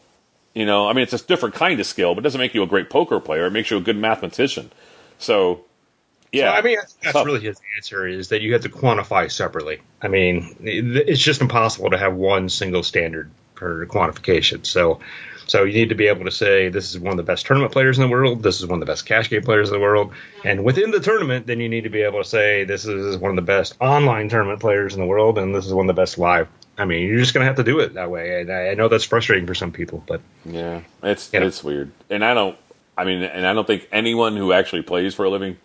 You 0.55 0.67
know, 0.67 0.89
I 0.89 0.93
mean, 0.93 1.03
it's 1.05 1.13
a 1.13 1.25
different 1.25 1.55
kind 1.55 1.79
of 1.79 1.87
skill, 1.87 2.15
but 2.15 2.21
it 2.21 2.25
doesn't 2.25 2.41
make 2.41 2.55
you 2.55 2.63
a 2.63 2.67
great 2.67 2.91
poker 2.91 3.21
player. 3.21 3.47
It 3.47 3.53
makes 3.53 3.71
you 3.71 3.77
a 3.77 3.81
good 3.81 3.97
mathematician. 3.97 4.73
So, 5.19 5.65
yeah, 6.33 6.53
so, 6.53 6.59
I 6.59 6.63
mean, 6.63 6.77
that's, 6.77 6.95
that's 6.95 7.27
really 7.27 7.41
his 7.41 7.61
answer 7.77 8.07
is 8.07 8.29
that 8.29 8.41
you 8.41 8.53
have 8.55 8.63
to 8.63 8.69
quantify 8.69 9.31
separately. 9.31 9.79
I 10.03 10.09
mean, 10.09 10.57
it's 10.61 11.21
just 11.21 11.41
impossible 11.41 11.91
to 11.91 11.99
have 11.99 12.15
one 12.15 12.49
single 12.49 12.83
standard 12.83 13.31
for 13.55 13.87
quantification. 13.87 14.67
So, 14.67 15.01
so 15.51 15.65
you 15.65 15.73
need 15.73 15.89
to 15.89 15.97
be 15.97 16.07
able 16.07 16.27
to 16.27 16.31
say 16.31 16.69
this 16.69 16.91
is 16.91 17.01
one 17.01 17.11
of 17.11 17.17
the 17.17 17.25
best 17.25 17.45
tournament 17.45 17.73
players 17.73 17.99
in 17.99 18.03
the 18.03 18.09
world. 18.09 18.41
This 18.41 18.61
is 18.61 18.69
one 18.69 18.81
of 18.81 18.87
the 18.87 18.93
best 18.93 19.05
cash 19.05 19.29
game 19.29 19.43
players 19.43 19.69
in 19.69 19.75
the 19.75 19.81
world. 19.81 20.13
And 20.45 20.63
within 20.63 20.93
the 20.93 21.01
tournament, 21.01 21.49
then 21.49 21.59
you 21.59 21.69
need 21.69 21.83
to 21.83 21.91
be 21.91 22.03
able 22.03 22.23
to 22.23 22.29
say 22.29 22.63
this 22.63 22.87
is 22.87 23.19
one 23.19 23.31
of 23.31 23.37
the 23.37 23.43
best 23.43 23.75
online 23.81 24.29
tournament 24.29 24.61
players 24.61 24.95
in 24.95 25.01
the 25.01 25.07
world, 25.07 25.39
and 25.39 25.53
this 25.53 25.67
is 25.67 25.75
one 25.75 25.91
of 25.91 25.97
the 25.97 26.01
best 26.01 26.19
live. 26.19 26.47
I 26.79 26.85
mean, 26.85 27.09
you're 27.09 27.19
just 27.19 27.35
going 27.35 27.43
to 27.43 27.49
have 27.49 27.57
to 27.57 27.65
do 27.65 27.81
it 27.81 27.95
that 27.95 28.13
way. 28.13 28.43
And 28.43 28.53
I 28.53 28.75
know 28.75 28.87
that's 28.87 29.03
frustrating 29.03 29.49
for 29.49 29.57
some 29.57 29.73
people, 29.73 30.05
but 30.07 30.21
yeah, 30.45 30.83
it's 31.03 31.33
you 31.33 31.41
know. 31.41 31.49
it's 31.49 31.65
weird. 31.65 31.91
And 32.09 32.25
I 32.25 32.33
don't. 32.33 32.57
I 32.97 33.05
mean, 33.05 33.25
and 33.25 33.45
I 33.45 33.53
don't 33.53 33.67
think 33.67 33.89
anyone 33.91 34.37
who 34.37 34.53
actually 34.53 34.83
plays 34.83 35.17
for 35.17 35.25
a 35.25 35.31
living 35.31 35.57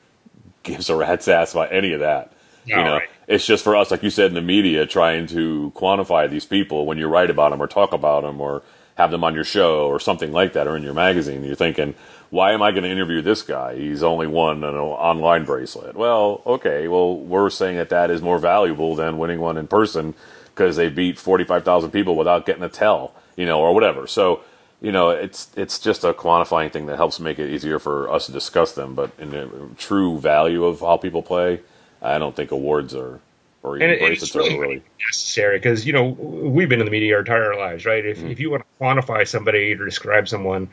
gives 0.64 0.90
a 0.90 0.96
rat's 0.96 1.28
ass 1.28 1.54
about 1.54 1.72
any 1.72 1.94
of 1.94 2.00
that. 2.00 2.32
You 2.66 2.76
know, 2.78 2.94
right. 2.94 3.10
it's 3.28 3.46
just 3.46 3.64
for 3.64 3.76
us, 3.76 3.92
like 3.92 4.02
you 4.02 4.10
said 4.10 4.30
in 4.30 4.34
the 4.34 4.42
media, 4.42 4.88
trying 4.88 5.28
to 5.28 5.72
quantify 5.76 6.28
these 6.28 6.46
people 6.46 6.88
when 6.88 6.98
you 6.98 7.08
write 7.08 7.30
about 7.30 7.52
them 7.52 7.62
or 7.62 7.68
talk 7.68 7.94
about 7.94 8.24
them 8.24 8.42
or 8.42 8.64
have 8.96 9.12
them 9.12 9.24
on 9.24 9.36
your 9.36 9.44
show 9.44 9.88
or 9.88 10.00
something 10.00 10.32
like 10.32 10.54
that 10.54 10.68
or 10.68 10.76
in 10.76 10.84
your 10.84 10.94
magazine. 10.94 11.44
You're 11.44 11.56
thinking, 11.56 11.96
why 12.30 12.54
am 12.54 12.62
I 12.62 12.72
going 12.72 12.84
to 12.84 12.90
interview 12.90 13.22
this 13.22 13.42
guy? 13.42 13.76
He's 13.76 14.04
only 14.04 14.28
won 14.28 14.64
an 14.64 14.76
online 14.76 15.46
bracelet. 15.46 15.96
Well, 15.96 16.42
okay, 16.46 16.88
well, 16.88 17.18
we're 17.18 17.50
saying 17.50 17.78
that 17.78 17.90
that 17.90 18.10
is 18.10 18.22
more 18.22 18.40
valuable 18.40 18.96
than 18.96 19.18
winning 19.18 19.40
one 19.40 19.58
in 19.58 19.68
person 19.68 20.14
because 20.48 20.78
they 20.78 20.90
beat 20.90 21.20
45,000 21.20 21.92
people 21.92 22.16
without 22.16 22.46
getting 22.46 22.64
a 22.64 22.70
tell, 22.70 23.14
you 23.36 23.46
know, 23.46 23.60
or 23.60 23.74
whatever. 23.74 24.08
So, 24.08 24.42
you 24.82 24.92
know, 24.92 25.10
it's 25.10 25.50
it's 25.56 25.80
just 25.80 26.04
a 26.04 26.14
quantifying 26.14 26.72
thing 26.72 26.86
that 26.86 26.98
helps 26.98 27.20
make 27.20 27.40
it 27.40 27.50
easier 27.50 27.80
for 27.80 28.10
us 28.12 28.26
to 28.28 28.32
discuss 28.32 28.74
them. 28.74 28.96
But 28.96 29.12
in 29.18 29.32
the 29.32 29.70
true 29.78 30.20
value 30.20 30.66
of 30.66 30.80
how 30.80 30.98
people 30.98 31.22
play, 31.22 31.62
I 32.02 32.18
don't 32.18 32.36
think 32.36 32.52
awards 32.52 32.94
are 32.94 33.20
or 33.66 33.76
and 33.78 33.92
it's 33.92 34.36
really, 34.36 34.58
really 34.58 34.84
necessary 35.06 35.58
because 35.58 35.86
you 35.86 35.94
know 35.94 36.04
we've 36.10 36.70
been 36.70 36.80
in 36.80 36.86
the 36.86 36.92
media 36.92 37.16
our 37.16 37.20
entire 37.20 37.56
lives, 37.56 37.86
right? 37.86 38.06
If 38.06 38.20
mm. 38.20 38.32
if 38.32 38.40
you 38.40 38.52
want 38.52 38.64
to 38.64 38.84
quantify 38.84 39.28
somebody 39.28 39.74
or 39.74 39.86
describe 39.86 40.30
someone, 40.30 40.70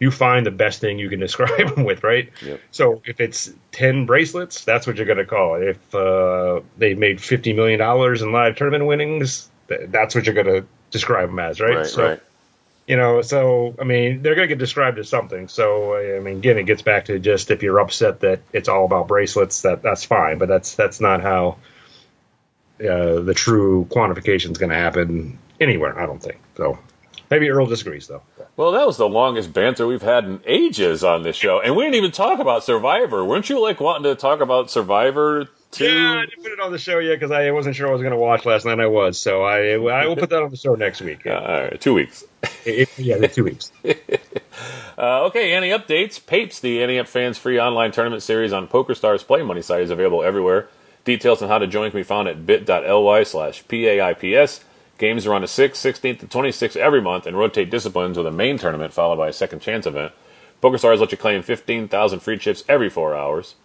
you 0.00 0.10
find 0.10 0.44
the 0.44 0.50
best 0.50 0.80
thing 0.80 0.98
you 0.98 1.08
can 1.08 1.20
describe 1.28 1.74
them 1.74 1.84
with, 1.84 2.02
right? 2.02 2.30
Yep. 2.44 2.60
So 2.72 3.02
if 3.04 3.20
it's 3.20 3.52
ten 3.70 4.06
bracelets, 4.06 4.64
that's 4.64 4.86
what 4.86 4.96
you're 4.96 5.06
going 5.06 5.18
to 5.18 5.24
call 5.24 5.54
it. 5.54 5.68
If 5.68 5.94
uh, 5.94 6.60
they 6.76 6.94
made 6.94 7.20
fifty 7.20 7.52
million 7.52 7.78
dollars 7.78 8.22
in 8.22 8.32
live 8.32 8.56
tournament 8.56 8.86
winnings, 8.86 9.48
That's 9.68 10.14
what 10.14 10.26
you're 10.26 10.34
going 10.34 10.62
to 10.62 10.66
describe 10.90 11.28
them 11.28 11.38
as, 11.38 11.60
right? 11.60 11.76
Right, 11.76 11.86
so, 11.86 12.04
right. 12.04 12.20
You 12.88 12.96
know, 12.96 13.22
so 13.22 13.76
I 13.80 13.84
mean, 13.84 14.22
they're 14.22 14.34
going 14.34 14.48
to 14.48 14.52
get 14.52 14.58
described 14.58 14.98
as 14.98 15.08
something. 15.08 15.46
So 15.46 15.94
I 15.94 16.18
mean, 16.18 16.38
again, 16.38 16.58
it 16.58 16.64
gets 16.64 16.82
back 16.82 17.04
to 17.04 17.20
just 17.20 17.52
if 17.52 17.62
you're 17.62 17.78
upset 17.78 18.20
that 18.20 18.40
it's 18.52 18.68
all 18.68 18.84
about 18.84 19.06
bracelets, 19.06 19.62
that 19.62 19.82
that's 19.82 20.04
fine, 20.04 20.38
but 20.38 20.48
that's 20.48 20.74
that's 20.74 21.00
not 21.00 21.22
how 21.22 21.58
uh, 22.88 23.20
the 23.20 23.34
true 23.34 23.86
quantification 23.90 24.50
is 24.52 24.58
going 24.58 24.70
to 24.70 24.76
happen 24.76 25.38
anywhere. 25.60 25.98
I 25.98 26.06
don't 26.06 26.22
think 26.22 26.38
so. 26.56 26.78
Maybe 27.30 27.48
Earl 27.48 27.66
disagrees, 27.66 28.08
though. 28.08 28.22
Well, 28.56 28.72
that 28.72 28.86
was 28.86 28.98
the 28.98 29.08
longest 29.08 29.54
banter 29.54 29.86
we've 29.86 30.02
had 30.02 30.24
in 30.24 30.40
ages 30.44 31.02
on 31.02 31.22
this 31.22 31.36
show, 31.36 31.60
and 31.62 31.74
we 31.74 31.84
didn't 31.84 31.94
even 31.96 32.10
talk 32.10 32.38
about 32.40 32.62
Survivor. 32.64 33.24
Weren't 33.24 33.48
you 33.48 33.58
like 33.62 33.80
wanting 33.80 34.02
to 34.04 34.14
talk 34.14 34.40
about 34.42 34.70
Survivor 34.70 35.48
too? 35.70 35.84
Yeah, 35.86 36.18
I 36.18 36.26
didn't 36.26 36.42
put 36.42 36.52
it 36.52 36.60
on 36.60 36.70
the 36.72 36.78
show 36.78 36.98
yet 36.98 37.14
because 37.14 37.30
I 37.30 37.50
wasn't 37.52 37.74
sure 37.76 37.88
I 37.88 37.92
was 37.92 38.02
going 38.02 38.12
to 38.12 38.18
watch 38.18 38.44
last 38.44 38.66
night. 38.66 38.78
I 38.78 38.86
was, 38.88 39.18
so 39.18 39.42
I 39.44 39.70
I 39.72 40.06
will 40.06 40.16
put 40.16 40.28
that 40.28 40.42
on 40.42 40.50
the 40.50 40.58
show 40.58 40.74
next 40.74 41.00
week. 41.00 41.26
Uh, 41.26 41.30
all 41.30 41.62
right, 41.62 41.80
two 41.80 41.94
weeks. 41.94 42.24
It- 42.66 42.90
it- 42.96 42.98
yeah, 42.98 43.26
two 43.26 43.44
weeks. 43.44 43.72
Uh, 44.98 45.24
okay, 45.24 45.52
any 45.54 45.70
updates? 45.70 46.24
Papes, 46.24 46.60
the 46.60 46.82
Ante 46.82 47.02
Fans 47.04 47.38
free 47.38 47.58
online 47.58 47.90
tournament 47.92 48.22
series 48.22 48.52
on 48.52 48.68
PokerStars 48.68 49.26
Play 49.26 49.42
Money 49.42 49.62
site 49.62 49.80
is 49.82 49.90
available 49.90 50.22
everywhere. 50.22 50.68
Details 51.04 51.42
on 51.42 51.48
how 51.48 51.58
to 51.58 51.66
join 51.66 51.90
can 51.90 52.00
be 52.00 52.04
found 52.04 52.28
at 52.28 52.46
bit.ly 52.46 53.22
slash 53.24 53.64
PAIPS. 53.66 54.64
Games 54.98 55.26
are 55.26 55.34
on 55.34 55.40
the 55.40 55.48
6th, 55.48 55.70
16th, 55.72 56.20
and 56.20 56.30
26th 56.30 56.76
every 56.76 57.00
month 57.00 57.26
and 57.26 57.36
rotate 57.36 57.70
disciplines 57.70 58.16
with 58.16 58.26
a 58.26 58.30
main 58.30 58.56
tournament 58.56 58.92
followed 58.92 59.16
by 59.16 59.28
a 59.28 59.32
second 59.32 59.60
chance 59.60 59.86
event. 59.86 60.12
PokerStars 60.62 61.00
lets 61.00 61.10
you 61.10 61.18
claim 61.18 61.42
15,000 61.42 62.20
free 62.20 62.38
chips 62.38 62.62
every 62.68 62.88
four 62.88 63.16
hours. 63.16 63.56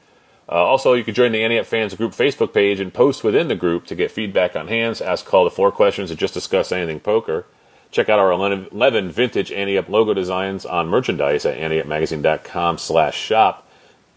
Uh, 0.50 0.56
also, 0.56 0.94
you 0.94 1.04
can 1.04 1.14
join 1.14 1.32
the 1.32 1.44
Ante 1.44 1.62
Fans 1.64 1.94
group 1.94 2.14
Facebook 2.14 2.54
page 2.54 2.80
and 2.80 2.94
post 2.94 3.24
within 3.24 3.50
the 3.50 3.56
group 3.56 3.86
to 3.86 3.96
get 3.96 4.12
feedback 4.12 4.56
on 4.56 4.68
hands, 4.68 5.02
ask 5.02 5.26
call 5.26 5.44
to 5.44 5.54
four 5.54 5.72
questions, 5.72 6.10
and 6.10 6.20
just 6.20 6.34
discuss 6.34 6.72
anything 6.72 7.00
poker. 7.00 7.46
Check 7.92 8.10
out 8.10 8.20
our 8.20 8.32
11 8.32 9.12
vintage 9.12 9.52
Ante 9.52 9.78
Up 9.78 9.90
logo 9.90 10.14
designs 10.14 10.66
on 10.66 10.88
merchandise 10.88 11.46
at 11.46 11.58
anteupmagazine.com 11.58 12.78
slash 12.78 13.18
shop. 13.18 13.67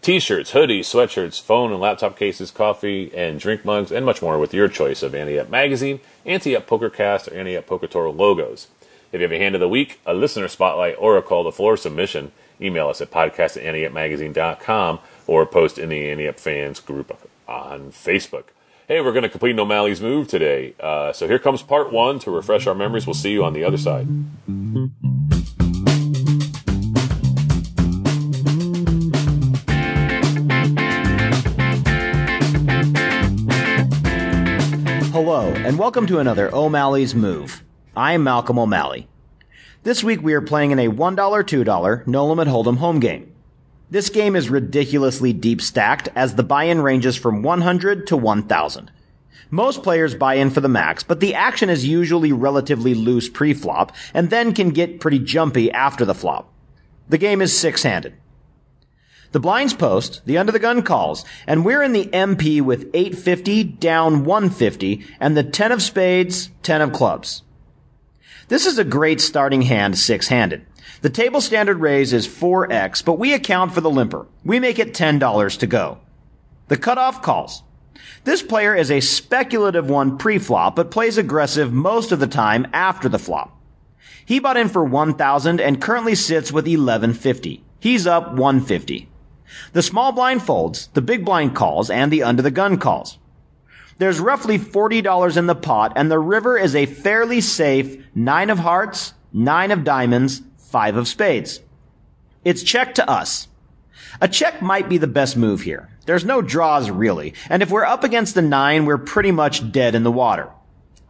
T-shirts, 0.01 0.51
hoodies, 0.53 0.79
sweatshirts, 0.81 1.39
phone 1.39 1.71
and 1.71 1.79
laptop 1.79 2.17
cases, 2.17 2.49
coffee 2.49 3.11
and 3.15 3.39
drink 3.39 3.63
mugs, 3.63 3.91
and 3.91 4.03
much 4.03 4.19
more 4.19 4.39
with 4.39 4.51
your 4.51 4.67
choice 4.67 5.03
of 5.03 5.13
Ante 5.13 5.37
Up 5.37 5.49
Magazine, 5.49 5.99
Ante 6.25 6.55
Up 6.55 6.67
PokerCast, 6.67 7.31
or 7.31 7.35
Ante 7.35 7.55
Up 7.55 7.67
Poker 7.67 7.85
Tour 7.85 8.09
logos. 8.09 8.67
If 9.11 9.19
you 9.19 9.21
have 9.21 9.31
a 9.31 9.37
hand 9.37 9.53
of 9.53 9.61
the 9.61 9.69
week, 9.69 9.99
a 10.05 10.15
listener 10.15 10.47
spotlight, 10.47 10.95
or 10.97 11.17
a 11.17 11.21
call 11.21 11.43
to 11.43 11.51
floor 11.51 11.77
submission, 11.77 12.31
email 12.59 12.89
us 12.89 12.99
at 12.99 13.11
podcast 13.11 13.57
at 13.57 13.75
anteupmagazine.com 13.75 14.99
or 15.27 15.45
post 15.45 15.77
in 15.77 15.89
the 15.89 16.09
Ante 16.09 16.27
Up 16.27 16.39
fans 16.39 16.79
group 16.79 17.15
on 17.47 17.91
Facebook. 17.91 18.45
Hey, 18.87 19.01
we're 19.01 19.13
going 19.13 19.23
to 19.23 19.29
complete 19.29 19.57
O'Malley's 19.59 20.01
move 20.01 20.27
today. 20.27 20.73
Uh, 20.79 21.13
so 21.13 21.27
here 21.27 21.39
comes 21.39 21.61
part 21.61 21.93
one 21.93 22.17
to 22.19 22.31
refresh 22.31 22.65
our 22.65 22.75
memories. 22.75 23.05
We'll 23.05 23.13
see 23.13 23.31
you 23.31 23.43
on 23.43 23.53
the 23.53 23.63
other 23.63 23.77
side. 23.77 24.07
And 35.63 35.77
welcome 35.77 36.07
to 36.07 36.17
another 36.17 36.49
O'Malley's 36.55 37.13
Move. 37.13 37.63
I'm 37.95 38.23
Malcolm 38.23 38.57
O'Malley. 38.57 39.07
This 39.83 40.03
week 40.03 40.19
we 40.23 40.33
are 40.33 40.41
playing 40.41 40.71
in 40.71 40.79
a 40.79 40.89
$1, 40.89 41.15
$2 41.15 42.07
no 42.07 42.25
limit 42.25 42.47
hold'em 42.47 42.77
home 42.77 42.99
game. 42.99 43.31
This 43.91 44.09
game 44.09 44.35
is 44.35 44.49
ridiculously 44.49 45.33
deep 45.33 45.61
stacked 45.61 46.09
as 46.15 46.33
the 46.33 46.41
buy-in 46.41 46.81
ranges 46.81 47.15
from 47.15 47.43
100 47.43 48.07
to 48.07 48.17
1000. 48.17 48.91
Most 49.51 49.83
players 49.83 50.15
buy 50.15 50.33
in 50.33 50.49
for 50.49 50.61
the 50.61 50.67
max, 50.67 51.03
but 51.03 51.19
the 51.19 51.35
action 51.35 51.69
is 51.69 51.87
usually 51.87 52.31
relatively 52.31 52.95
loose 52.95 53.29
pre-flop 53.29 53.95
and 54.15 54.31
then 54.31 54.55
can 54.55 54.71
get 54.71 54.99
pretty 54.99 55.19
jumpy 55.19 55.71
after 55.71 56.05
the 56.05 56.15
flop. 56.15 56.51
The 57.07 57.19
game 57.19 57.39
is 57.39 57.55
six-handed. 57.55 58.15
The 59.31 59.39
blinds 59.39 59.73
post, 59.73 60.21
the 60.25 60.37
under 60.37 60.51
the 60.51 60.59
gun 60.59 60.81
calls, 60.81 61.23
and 61.47 61.63
we're 61.63 61.81
in 61.81 61.93
the 61.93 62.07
MP 62.07 62.61
with 62.61 62.89
850 62.93 63.63
down 63.63 64.25
150 64.25 65.05
and 65.21 65.37
the 65.37 65.43
10 65.43 65.71
of 65.71 65.81
spades, 65.81 66.49
10 66.63 66.81
of 66.81 66.91
clubs. 66.91 67.43
This 68.49 68.65
is 68.65 68.77
a 68.77 68.83
great 68.83 69.21
starting 69.21 69.61
hand 69.61 69.97
six-handed. 69.97 70.65
The 71.01 71.09
table 71.09 71.39
standard 71.39 71.77
raise 71.77 72.11
is 72.11 72.27
4x, 72.27 73.05
but 73.05 73.17
we 73.17 73.33
account 73.33 73.73
for 73.73 73.79
the 73.79 73.89
limper. 73.89 74.27
We 74.43 74.59
make 74.59 74.79
it 74.79 74.93
$10 74.93 75.59
to 75.59 75.67
go. 75.67 75.99
The 76.67 76.75
cutoff 76.75 77.21
calls. 77.21 77.63
This 78.25 78.41
player 78.41 78.75
is 78.75 78.91
a 78.91 78.99
speculative 78.99 79.89
one 79.89 80.17
pre-flop, 80.17 80.75
but 80.75 80.91
plays 80.91 81.17
aggressive 81.17 81.71
most 81.71 82.11
of 82.11 82.19
the 82.19 82.27
time 82.27 82.67
after 82.73 83.07
the 83.07 83.17
flop. 83.17 83.57
He 84.25 84.39
bought 84.39 84.57
in 84.57 84.67
for 84.67 84.83
1000 84.83 85.61
and 85.61 85.81
currently 85.81 86.15
sits 86.15 86.51
with 86.51 86.65
1150. 86.65 87.63
He's 87.79 88.05
up 88.05 88.33
150. 88.33 89.07
The 89.73 89.81
small 89.81 90.11
blind 90.11 90.43
folds, 90.43 90.87
the 90.93 91.01
big 91.01 91.25
blind 91.25 91.55
calls, 91.55 91.89
and 91.89 92.11
the 92.11 92.23
under 92.23 92.41
the 92.41 92.51
gun 92.51 92.77
calls. 92.77 93.17
There's 93.97 94.19
roughly 94.19 94.57
$40 94.57 95.37
in 95.37 95.45
the 95.45 95.55
pot, 95.55 95.93
and 95.95 96.09
the 96.09 96.19
river 96.19 96.57
is 96.57 96.75
a 96.75 96.85
fairly 96.85 97.39
safe 97.39 98.03
nine 98.15 98.49
of 98.49 98.59
hearts, 98.59 99.13
nine 99.31 99.71
of 99.71 99.83
diamonds, 99.83 100.41
five 100.57 100.95
of 100.95 101.07
spades. 101.07 101.59
It's 102.43 102.63
check 102.63 102.95
to 102.95 103.09
us. 103.09 103.47
A 104.19 104.27
check 104.27 104.61
might 104.61 104.89
be 104.89 104.97
the 104.97 105.07
best 105.07 105.37
move 105.37 105.61
here. 105.61 105.89
There's 106.05 106.25
no 106.25 106.41
draws 106.41 106.89
really, 106.89 107.35
and 107.49 107.61
if 107.61 107.69
we're 107.69 107.85
up 107.85 108.03
against 108.03 108.33
the 108.33 108.41
nine, 108.41 108.85
we're 108.85 108.97
pretty 108.97 109.31
much 109.31 109.71
dead 109.71 109.93
in 109.93 110.03
the 110.03 110.11
water. 110.11 110.49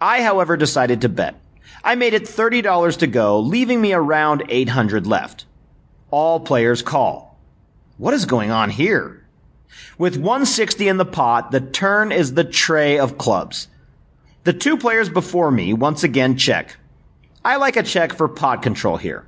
I, 0.01 0.21
however, 0.21 0.57
decided 0.57 1.01
to 1.01 1.09
bet. 1.09 1.35
I 1.83 1.95
made 1.95 2.13
it 2.13 2.23
$30 2.23 2.97
to 2.97 3.07
go, 3.07 3.39
leaving 3.39 3.79
me 3.79 3.93
around 3.93 4.43
800 4.49 5.07
left. 5.07 5.45
All 6.09 6.39
players 6.39 6.81
call. 6.81 7.30
What 8.02 8.16
is 8.16 8.26
going 8.26 8.49
on 8.49 8.72
here? 8.72 9.24
With 9.99 10.16
160 10.16 10.88
in 10.88 10.97
the 10.97 11.06
pot, 11.06 11.52
the 11.52 11.62
turn 11.62 12.12
is 12.12 12.34
the 12.34 12.43
tray 12.43 12.97
of 12.97 13.20
clubs. 13.20 13.68
The 14.43 14.54
two 14.54 14.76
players 14.76 15.08
before 15.08 15.52
me 15.52 15.72
once 15.72 16.04
again 16.04 16.36
check. 16.36 16.78
I 17.45 17.58
like 17.58 17.78
a 17.78 17.84
check 17.84 18.14
for 18.14 18.28
pot 18.28 18.64
control 18.64 18.97
here. 18.97 19.28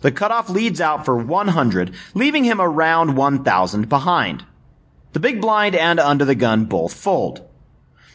The 0.00 0.10
cutoff 0.10 0.50
leads 0.50 0.80
out 0.80 1.04
for 1.04 1.16
100, 1.16 1.94
leaving 2.12 2.42
him 2.42 2.60
around 2.60 3.14
1000 3.14 3.88
behind. 3.88 4.44
The 5.12 5.20
big 5.20 5.40
blind 5.40 5.76
and 5.76 6.00
under 6.00 6.24
the 6.24 6.34
gun 6.34 6.64
both 6.64 6.94
fold. 6.94 7.48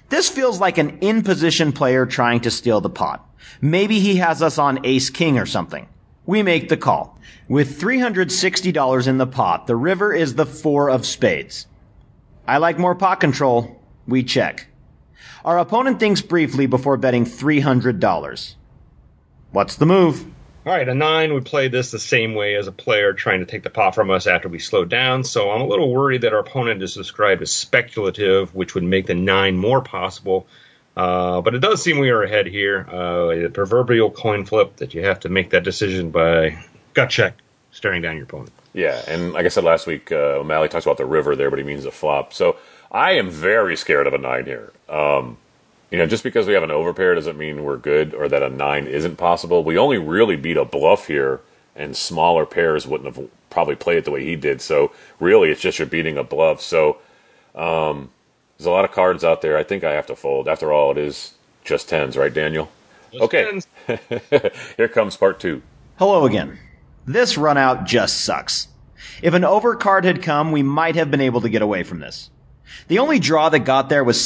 This 0.10 0.28
feels 0.28 0.60
like 0.60 0.78
an 0.78 0.98
in 1.00 1.24
position 1.24 1.72
player 1.72 2.06
trying 2.06 2.42
to 2.42 2.52
steal 2.52 2.82
the 2.82 2.90
pot. 2.90 3.26
Maybe 3.62 4.02
he 4.02 4.18
has 4.18 4.42
us 4.42 4.58
on 4.58 4.86
ace 4.86 5.10
king 5.10 5.40
or 5.40 5.46
something. 5.46 5.88
We 6.28 6.44
make 6.44 6.68
the 6.68 6.78
call. 6.78 7.18
With 7.48 7.80
$360 7.80 9.08
in 9.08 9.18
the 9.18 9.26
pot, 9.26 9.66
the 9.66 9.78
river 9.78 10.14
is 10.14 10.36
the 10.36 10.46
four 10.46 10.90
of 10.90 11.06
spades. 11.06 11.66
I 12.46 12.58
like 12.58 12.78
more 12.78 12.96
pot 12.96 13.22
control. 13.22 13.82
We 14.06 14.24
check. 14.24 14.68
Our 15.46 15.58
opponent 15.58 16.02
thinks 16.02 16.22
briefly 16.22 16.66
before 16.66 16.98
betting 16.98 17.24
$300. 17.24 18.56
What's 19.52 19.78
the 19.78 19.86
move? 19.86 20.26
All 20.66 20.74
right, 20.74 20.90
a 20.90 20.94
nine 20.94 21.34
would 21.34 21.46
play 21.46 21.70
this 21.70 21.92
the 21.92 22.00
same 22.00 22.36
way 22.36 22.56
as 22.56 22.68
a 22.68 22.74
player 22.74 23.14
trying 23.14 23.40
to 23.40 23.46
take 23.46 23.64
the 23.64 23.70
pot 23.70 23.96
from 23.96 24.10
us 24.10 24.28
after 24.28 24.50
we 24.50 24.60
slow 24.60 24.84
down. 24.84 25.24
So 25.24 25.50
I'm 25.50 25.62
a 25.62 25.68
little 25.68 25.94
worried 25.94 26.24
that 26.24 26.34
our 26.34 26.40
opponent 26.40 26.84
is 26.84 26.94
described 26.94 27.42
as 27.42 27.54
speculative, 27.54 28.54
which 28.54 28.76
would 28.76 28.84
make 28.84 29.06
the 29.06 29.16
nine 29.16 29.56
more 29.56 29.82
possible. 29.82 30.46
Uh, 30.98 31.42
but 31.42 31.54
it 31.54 31.60
does 31.60 31.84
seem 31.84 32.00
we 32.00 32.10
are 32.10 32.24
ahead 32.24 32.48
here. 32.48 32.80
Uh, 32.90 33.28
the 33.28 33.52
proverbial 33.54 34.10
coin 34.10 34.46
flip 34.46 34.78
that 34.78 34.96
you 34.96 35.06
have 35.06 35.20
to 35.20 35.30
make 35.30 35.52
that 35.52 35.64
decision 35.64 36.10
by 36.10 36.58
gut 36.96 37.12
check, 37.12 37.36
staring 37.72 38.02
down 38.02 38.16
your 38.16 38.24
opponent. 38.24 38.52
Yeah, 38.74 39.00
and 39.08 39.32
like 39.32 39.46
I 39.46 39.50
said 39.50 39.64
last 39.64 39.86
week, 39.86 40.12
uh, 40.12 40.40
O'Malley 40.40 40.70
talks 40.70 40.88
about 40.88 40.98
the 40.98 41.06
river 41.06 41.36
there, 41.36 41.52
but 41.52 41.60
he 41.60 41.66
means 41.66 41.86
a 41.86 41.92
flop. 41.92 42.34
So 42.34 42.58
I 42.92 43.12
am 43.12 43.30
very 43.30 43.78
scared 43.78 44.08
of 44.08 44.16
a 44.16 44.18
nine 44.18 44.46
here. 44.46 44.74
Um, 44.90 45.38
you 45.92 46.00
know, 46.00 46.08
just 46.08 46.24
because 46.24 46.48
we 46.48 46.54
have 46.54 46.64
an 46.64 46.72
overpair 46.72 47.14
doesn't 47.14 47.38
mean 47.38 47.64
we're 47.64 47.78
good 47.78 48.16
or 48.16 48.28
that 48.28 48.42
a 48.42 48.50
nine 48.50 48.88
isn't 48.88 49.18
possible. 49.18 49.64
We 49.64 49.78
only 49.78 50.00
really 50.00 50.36
beat 50.36 50.58
a 50.58 50.66
bluff 50.66 51.06
here, 51.06 51.42
and 51.76 51.96
smaller 51.96 52.48
pairs 52.48 52.88
wouldn't 52.88 53.16
have 53.16 53.30
probably 53.52 53.76
played 53.76 54.00
it 54.00 54.06
the 54.06 54.12
way 54.12 54.26
he 54.26 54.36
did. 54.36 54.62
So 54.62 54.92
really, 55.20 55.52
it's 55.52 55.62
just 55.62 55.78
you're 55.78 55.86
beating 55.86 56.18
a 56.18 56.24
bluff. 56.24 56.60
So 56.60 56.98
um, 57.54 58.10
there's 58.58 58.66
a 58.66 58.72
lot 58.72 58.86
of 58.86 58.92
cards 58.92 59.24
out 59.24 59.42
there. 59.42 59.58
I 59.58 59.64
think 59.64 59.84
I 59.84 59.94
have 59.94 60.08
to 60.08 60.16
fold. 60.16 60.48
After 60.48 60.72
all, 60.72 60.92
it 60.92 60.98
is 60.98 61.34
just 61.64 61.90
tens, 61.90 62.18
right, 62.18 62.34
Daniel? 62.34 62.70
Just 63.12 63.24
okay. 63.24 63.46
tens. 63.46 63.68
here 64.78 64.88
comes 64.88 65.16
part 65.16 65.40
two. 65.40 65.62
Hello 65.98 66.26
again. 66.26 66.58
This 67.06 67.38
run 67.38 67.58
out 67.58 67.86
just 67.86 68.22
sucks. 68.22 68.68
If 69.22 69.34
an 69.34 69.44
overcard 69.44 70.04
had 70.04 70.24
come, 70.24 70.52
we 70.52 70.64
might 70.64 70.96
have 70.96 71.12
been 71.12 71.22
able 71.22 71.42
to 71.42 71.50
get 71.50 71.62
away 71.62 71.84
from 71.84 72.00
this. 72.00 72.30
The 72.88 73.00
only 73.00 73.20
draw 73.20 73.50
that 73.50 73.60
got 73.60 73.90
there 73.90 74.04
was 74.04 74.24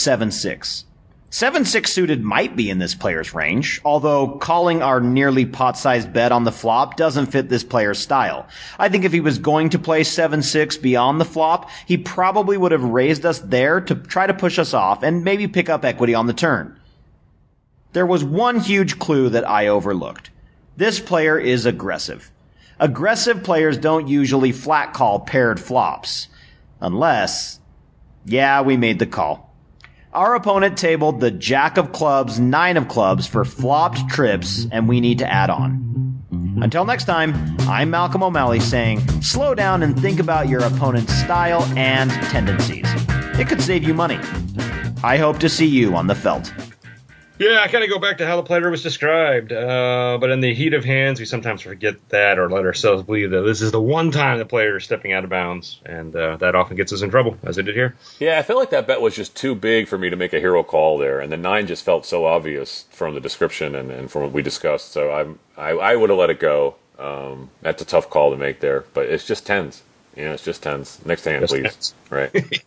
7-6. 1.31 1.61
7-6 1.61 1.87
suited 1.87 2.21
might 2.21 2.57
be 2.57 2.69
in 2.69 2.77
this 2.77 2.93
player's 2.93 3.33
range, 3.33 3.79
although 3.85 4.37
calling 4.37 4.81
our 4.81 4.99
nearly 4.99 5.45
pot-sized 5.45 6.11
bet 6.11 6.33
on 6.33 6.43
the 6.43 6.51
flop 6.51 6.97
doesn't 6.97 7.27
fit 7.27 7.47
this 7.47 7.63
player's 7.63 7.99
style. 7.99 8.47
I 8.77 8.89
think 8.89 9.05
if 9.05 9.13
he 9.13 9.21
was 9.21 9.39
going 9.39 9.69
to 9.69 9.79
play 9.79 10.01
7-6 10.01 10.81
beyond 10.81 11.21
the 11.21 11.25
flop, 11.25 11.69
he 11.85 11.97
probably 11.97 12.57
would 12.57 12.73
have 12.73 12.83
raised 12.83 13.25
us 13.25 13.39
there 13.39 13.79
to 13.79 13.95
try 13.95 14.27
to 14.27 14.33
push 14.33 14.59
us 14.59 14.73
off 14.73 15.03
and 15.03 15.23
maybe 15.23 15.47
pick 15.47 15.69
up 15.69 15.85
equity 15.85 16.13
on 16.13 16.27
the 16.27 16.33
turn. 16.33 16.77
There 17.93 18.05
was 18.05 18.23
one 18.23 18.59
huge 18.59 18.99
clue 18.99 19.29
that 19.29 19.47
I 19.47 19.67
overlooked. 19.67 20.29
This 20.75 20.99
player 20.99 21.39
is 21.39 21.65
aggressive. 21.65 22.29
Aggressive 22.79 23.43
players 23.43 23.77
don't 23.77 24.07
usually 24.07 24.51
flat 24.51 24.93
call 24.93 25.21
paired 25.21 25.59
flops. 25.59 26.27
Unless, 26.79 27.59
yeah, 28.25 28.61
we 28.61 28.75
made 28.75 28.99
the 28.99 29.05
call. 29.05 29.50
Our 30.13 30.35
opponent 30.35 30.77
tabled 30.77 31.21
the 31.21 31.31
Jack 31.31 31.77
of 31.77 31.93
Clubs, 31.93 32.37
Nine 32.37 32.75
of 32.75 32.89
Clubs 32.89 33.27
for 33.27 33.45
flopped 33.45 34.09
trips, 34.09 34.67
and 34.69 34.89
we 34.89 34.99
need 34.99 35.19
to 35.19 35.31
add 35.31 35.49
on. 35.49 36.21
Until 36.61 36.83
next 36.83 37.05
time, 37.05 37.33
I'm 37.61 37.89
Malcolm 37.89 38.21
O'Malley 38.21 38.59
saying, 38.59 38.99
slow 39.21 39.55
down 39.55 39.83
and 39.83 39.97
think 39.97 40.19
about 40.19 40.49
your 40.49 40.63
opponent's 40.65 41.13
style 41.13 41.63
and 41.77 42.11
tendencies. 42.11 42.85
It 43.39 43.47
could 43.47 43.61
save 43.61 43.83
you 43.83 43.93
money. 43.93 44.19
I 45.01 45.15
hope 45.15 45.39
to 45.39 45.47
see 45.47 45.65
you 45.65 45.95
on 45.95 46.07
the 46.07 46.15
felt. 46.15 46.53
Yeah, 47.41 47.59
I 47.59 47.69
kind 47.69 47.83
of 47.83 47.89
go 47.89 47.97
back 47.97 48.19
to 48.19 48.27
how 48.27 48.35
the 48.35 48.43
player 48.43 48.69
was 48.69 48.83
described. 48.83 49.51
Uh, 49.51 50.19
but 50.21 50.29
in 50.29 50.41
the 50.41 50.53
heat 50.53 50.75
of 50.75 50.85
hands, 50.85 51.19
we 51.19 51.25
sometimes 51.25 51.63
forget 51.63 51.95
that 52.09 52.37
or 52.37 52.47
let 52.51 52.65
ourselves 52.65 53.01
believe 53.01 53.31
that 53.31 53.41
this 53.41 53.61
is 53.63 53.71
the 53.71 53.81
one 53.81 54.11
time 54.11 54.37
the 54.37 54.45
player 54.45 54.77
is 54.77 54.83
stepping 54.83 55.11
out 55.11 55.23
of 55.23 55.31
bounds, 55.31 55.79
and 55.83 56.15
uh, 56.15 56.37
that 56.37 56.53
often 56.53 56.77
gets 56.77 56.93
us 56.93 57.01
in 57.01 57.09
trouble, 57.09 57.39
as 57.41 57.57
it 57.57 57.63
did 57.63 57.73
here. 57.73 57.95
Yeah, 58.19 58.37
I 58.37 58.43
feel 58.43 58.57
like 58.57 58.69
that 58.69 58.85
bet 58.85 59.01
was 59.01 59.15
just 59.15 59.35
too 59.35 59.55
big 59.55 59.87
for 59.87 59.97
me 59.97 60.11
to 60.11 60.15
make 60.15 60.33
a 60.33 60.39
hero 60.39 60.61
call 60.61 60.99
there, 60.99 61.19
and 61.19 61.31
the 61.31 61.37
nine 61.37 61.65
just 61.65 61.83
felt 61.83 62.05
so 62.05 62.25
obvious 62.25 62.85
from 62.91 63.15
the 63.15 63.19
description 63.19 63.73
and, 63.73 63.89
and 63.89 64.11
from 64.11 64.21
what 64.21 64.33
we 64.33 64.43
discussed. 64.43 64.91
So 64.91 65.11
I'm, 65.11 65.39
I, 65.57 65.71
I 65.71 65.95
would 65.95 66.11
have 66.11 66.19
let 66.19 66.29
it 66.29 66.39
go. 66.39 66.75
Um, 66.99 67.49
that's 67.63 67.81
a 67.81 67.85
tough 67.85 68.07
call 68.11 68.29
to 68.29 68.37
make 68.37 68.59
there, 68.59 68.85
but 68.93 69.07
it's 69.07 69.25
just 69.25 69.47
tens. 69.47 69.81
You 70.15 70.25
know, 70.25 70.33
it's 70.33 70.43
just 70.43 70.61
tens. 70.61 71.03
Next 71.07 71.25
hand, 71.25 71.41
Just 71.41 71.53
please. 71.53 71.63
tens. 71.63 71.95
Right. 72.11 72.63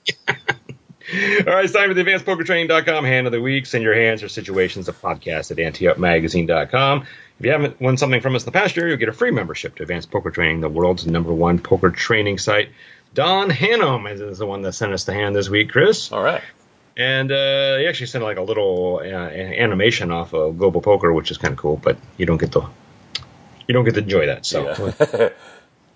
All 1.12 1.52
right, 1.54 1.64
it's 1.64 1.74
time 1.74 1.90
for 1.90 1.94
the 1.94 2.02
advancedpokertraining.com 2.02 3.04
hand 3.04 3.26
of 3.26 3.32
the 3.32 3.40
week. 3.40 3.66
Send 3.66 3.84
your 3.84 3.94
hands 3.94 4.22
or 4.22 4.28
situations 4.28 4.86
to 4.86 4.92
podcast 4.92 5.50
at 5.50 5.58
anteupmagazine.com. 5.58 7.02
If 7.38 7.44
you 7.44 7.52
haven't 7.52 7.80
won 7.80 7.98
something 7.98 8.22
from 8.22 8.34
us 8.36 8.42
in 8.42 8.46
the 8.46 8.52
past 8.52 8.76
year, 8.76 8.88
you'll 8.88 8.96
get 8.96 9.10
a 9.10 9.12
free 9.12 9.30
membership 9.30 9.76
to 9.76 9.82
Advanced 9.82 10.10
Poker 10.10 10.30
Training, 10.30 10.60
the 10.60 10.68
world's 10.68 11.06
number 11.06 11.32
one 11.32 11.58
poker 11.58 11.90
training 11.90 12.38
site. 12.38 12.70
Don 13.12 13.50
Hannam 13.50 14.10
is 14.10 14.38
the 14.38 14.46
one 14.46 14.62
that 14.62 14.72
sent 14.72 14.92
us 14.92 15.04
the 15.04 15.12
hand 15.12 15.36
this 15.36 15.48
week, 15.48 15.70
Chris. 15.70 16.10
All 16.10 16.22
right. 16.22 16.42
And 16.96 17.30
uh, 17.30 17.78
he 17.78 17.86
actually 17.86 18.06
sent 18.06 18.24
like 18.24 18.38
a 18.38 18.42
little 18.42 19.00
uh, 19.02 19.06
animation 19.06 20.10
off 20.10 20.32
of 20.32 20.58
Global 20.58 20.80
Poker, 20.80 21.12
which 21.12 21.30
is 21.30 21.38
kind 21.38 21.52
of 21.52 21.58
cool, 21.58 21.76
but 21.76 21.98
you 22.16 22.24
don't 22.24 22.38
get 22.38 22.52
to 22.52 22.68
you 23.66 23.74
don't 23.74 23.84
get 23.84 23.94
to 23.94 24.00
enjoy 24.00 24.26
that. 24.26 24.46
So 24.46 24.92
Yeah. 24.98 25.28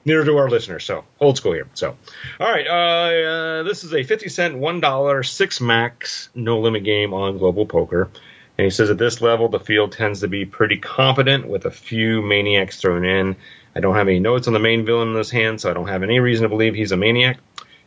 neither 0.09 0.25
do 0.25 0.37
our 0.39 0.51
listeners. 0.51 0.85
So 0.85 1.05
old 1.21 1.37
school 1.37 1.53
here. 1.53 1.69
So, 1.75 1.97
all 2.41 2.51
right, 2.51 2.67
uh, 2.67 2.71
uh, 2.71 3.63
this 3.63 3.85
is 3.85 3.95
a 3.95 4.03
fifty 4.03 4.29
cent, 4.29 4.57
one 4.57 4.81
dollar, 4.81 5.23
six 5.23 5.61
max, 5.61 6.31
no 6.35 6.59
limit 6.61 6.85
game 6.85 7.15
on 7.15 7.39
Global 7.39 7.67
Poker. 7.67 8.09
And 8.57 8.65
he 8.65 8.71
says 8.71 8.91
at 8.91 8.99
this 8.99 9.21
level, 9.21 9.49
the 9.49 9.61
field 9.61 9.93
tends 9.93 10.21
to 10.21 10.29
be 10.29 10.45
pretty 10.45 10.79
competent 10.79 11.47
with 11.47 11.65
a 11.65 11.71
few 11.71 12.23
maniacs 12.23 12.81
thrown 12.81 13.05
in. 13.05 13.37
I 13.77 13.81
don't 13.81 13.95
have 13.95 14.09
any 14.09 14.19
notes 14.19 14.49
on 14.49 14.53
the 14.53 14.59
main 14.59 14.85
villain 14.85 15.09
in 15.09 15.15
this 15.15 15.31
hand, 15.31 15.61
so 15.61 15.71
I 15.71 15.75
don't 15.75 15.87
have 15.87 16.03
any 16.03 16.19
reason 16.19 16.43
to 16.43 16.49
believe 16.49 16.75
he's 16.75 16.91
a 16.91 16.97
maniac. 16.97 17.39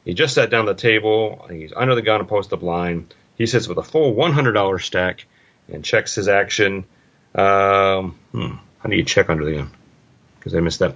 He 0.05 0.13
just 0.13 0.33
sat 0.33 0.49
down 0.49 0.69
at 0.69 0.77
the 0.77 0.81
table. 0.81 1.45
He's 1.49 1.73
under 1.75 1.93
the 1.93 2.01
gun 2.01 2.21
and 2.21 2.29
post 2.29 2.53
up 2.53 2.61
line. 2.61 3.07
He 3.35 3.45
sits 3.45 3.67
with 3.67 3.77
a 3.79 3.83
full 3.83 4.15
$100 4.15 4.81
stack 4.81 5.25
and 5.67 5.83
checks 5.83 6.15
his 6.15 6.29
action. 6.29 6.85
Um, 7.35 8.17
hmm, 8.31 8.55
how 8.79 8.89
do 8.89 8.95
you 8.95 9.03
check 9.03 9.29
under 9.29 9.43
the 9.43 9.55
gun? 9.55 9.71
Because 10.39 10.55
I 10.55 10.61
missed 10.61 10.79
that. 10.79 10.95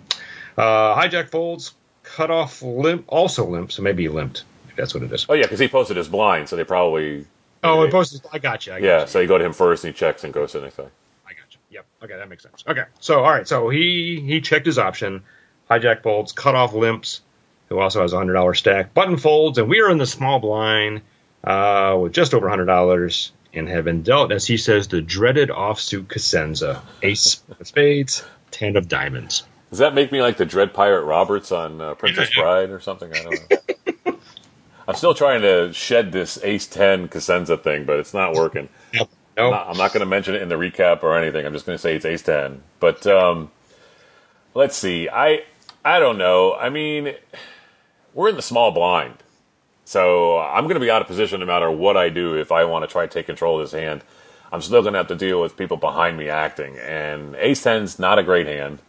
Uh, 0.58 0.96
hijack 0.96 1.30
folds, 1.30 1.74
cut 2.04 2.32
off 2.32 2.62
limp, 2.62 3.06
also 3.08 3.46
limp, 3.46 3.72
so 3.72 3.82
maybe 3.82 4.04
he 4.04 4.10
limped. 4.10 4.44
If 4.70 4.76
that's 4.76 4.94
what 4.94 5.04
it 5.04 5.12
is. 5.12 5.26
Oh 5.30 5.34
yeah, 5.34 5.44
because 5.44 5.60
he 5.60 5.68
posted 5.68 5.98
his 5.98 6.08
blind, 6.08 6.50
so 6.50 6.56
they 6.56 6.64
probably. 6.64 7.26
Oh, 7.64 7.84
it 7.84 7.92
posted. 7.92 8.22
I 8.32 8.40
got 8.40 8.68
you. 8.68 8.74
I 8.74 8.80
got 8.80 8.86
Yeah, 8.86 9.02
you. 9.02 9.08
so 9.08 9.20
you 9.20 9.28
go 9.28 9.38
to 9.38 9.44
him 9.46 9.54
first, 9.54 9.84
and 9.84 9.94
he 9.94 9.98
checks 9.98 10.24
and 10.24 10.34
goes 10.34 10.52
to 10.52 10.60
the 10.60 10.66
next 10.66 10.78
guy. 10.78 10.84
I 11.26 11.32
got 11.34 11.52
you. 11.52 11.58
Yep. 11.72 11.86
Okay, 12.04 12.16
that 12.16 12.30
makes 12.30 12.44
sense. 12.44 12.64
Okay, 12.68 12.84
so 13.00 13.20
all 13.24 13.32
right, 13.32 13.48
so 13.48 13.70
he 13.70 14.22
he 14.26 14.42
checked 14.42 14.66
his 14.66 14.78
option. 14.78 15.24
Hijack 15.70 16.04
folds, 16.04 16.32
cut 16.32 16.54
off 16.56 16.74
limps, 16.74 17.22
who 17.70 17.80
also 17.80 18.02
has 18.02 18.14
a 18.14 18.18
hundred 18.18 18.34
dollar 18.34 18.54
stack. 18.54 18.94
Button 18.94 19.18
folds, 19.18 19.58
and 19.58 19.68
we 19.68 19.82
are 19.82 19.90
in 19.90 19.98
the 19.98 20.06
small 20.06 20.40
blind 20.40 21.02
uh, 21.44 21.98
with 22.00 22.14
just 22.14 22.34
over 22.34 22.48
a 22.48 22.50
hundred 22.50 22.66
dollars 22.66 23.32
and 23.54 23.68
have 23.70 23.86
been 23.86 24.04
dealt, 24.04 24.32
as 24.34 24.46
he 24.46 24.58
says, 24.58 24.90
the 24.90 25.02
dreaded 25.02 25.50
offsuit 25.50 26.08
Cosenza, 26.08 26.82
ace 27.02 27.42
of 27.60 27.66
spades, 27.66 28.24
ten 28.52 28.76
of 28.76 28.88
diamonds. 28.90 29.44
Does 29.76 29.80
that 29.80 29.94
make 29.94 30.10
me 30.10 30.22
like 30.22 30.38
the 30.38 30.46
Dread 30.46 30.74
Pirate 30.74 31.04
Roberts 31.04 31.52
on 31.52 31.82
uh, 31.82 31.96
Princess 31.96 32.34
Bride 32.34 32.70
or 32.70 32.80
something? 32.80 33.14
I 33.14 33.24
don't 33.24 33.52
know. 34.06 34.18
I'm 34.88 34.96
still 34.96 35.14
trying 35.14 35.42
to 35.42 35.74
shed 35.74 36.14
this 36.14 36.42
Ace 36.46 36.66
Ten 36.66 37.10
Cosenza 37.10 37.62
thing, 37.62 37.84
but 37.84 38.00
it's 38.00 38.14
not 38.14 38.36
working. 38.36 38.70
No, 38.94 39.10
I'm 39.36 39.52
not, 39.52 39.76
not 39.76 39.92
going 39.92 40.00
to 40.00 40.06
mention 40.06 40.34
it 40.34 40.42
in 40.42 40.48
the 40.48 40.56
recap 40.56 41.04
or 41.04 41.18
anything. 41.18 41.46
I'm 41.46 41.52
just 41.52 41.66
going 41.66 41.78
to 41.78 41.82
say 41.82 41.94
it's 41.94 42.06
Ace 42.06 42.22
Ten. 42.22 42.64
But 42.80 43.06
um, 43.06 43.52
let's 44.54 44.78
see. 44.78 45.10
I 45.10 45.44
I 45.84 46.00
don't 46.00 46.18
know. 46.18 46.54
I 46.54 46.70
mean, 46.70 47.14
we're 48.14 48.30
in 48.30 48.38
the 48.38 48.42
small 48.42 48.72
blind, 48.72 49.16
so 49.84 50.40
I'm 50.40 50.64
going 50.64 50.76
to 50.76 50.80
be 50.80 50.90
out 50.90 51.02
of 51.02 51.08
position 51.08 51.42
no 51.42 51.46
matter 51.46 51.70
what 51.70 51.98
I 51.98 52.08
do. 52.08 52.36
If 52.40 52.54
I 52.54 52.64
want 52.64 52.86
to 52.86 52.88
try 52.88 53.06
to 53.06 53.12
take 53.12 53.26
control 53.26 53.60
of 53.60 53.70
this 53.70 53.78
hand, 53.78 54.06
I'm 54.54 54.62
still 54.62 54.84
going 54.84 54.94
to 54.94 55.00
have 55.00 55.10
to 55.10 55.18
deal 55.18 55.42
with 55.42 55.58
people 55.58 55.76
behind 55.76 56.18
me 56.18 56.30
acting. 56.30 56.78
And 56.78 57.36
Ace 57.36 57.64
Ten's 57.64 58.00
not 58.00 58.18
a 58.18 58.24
great 58.24 58.48
hand. 58.48 58.80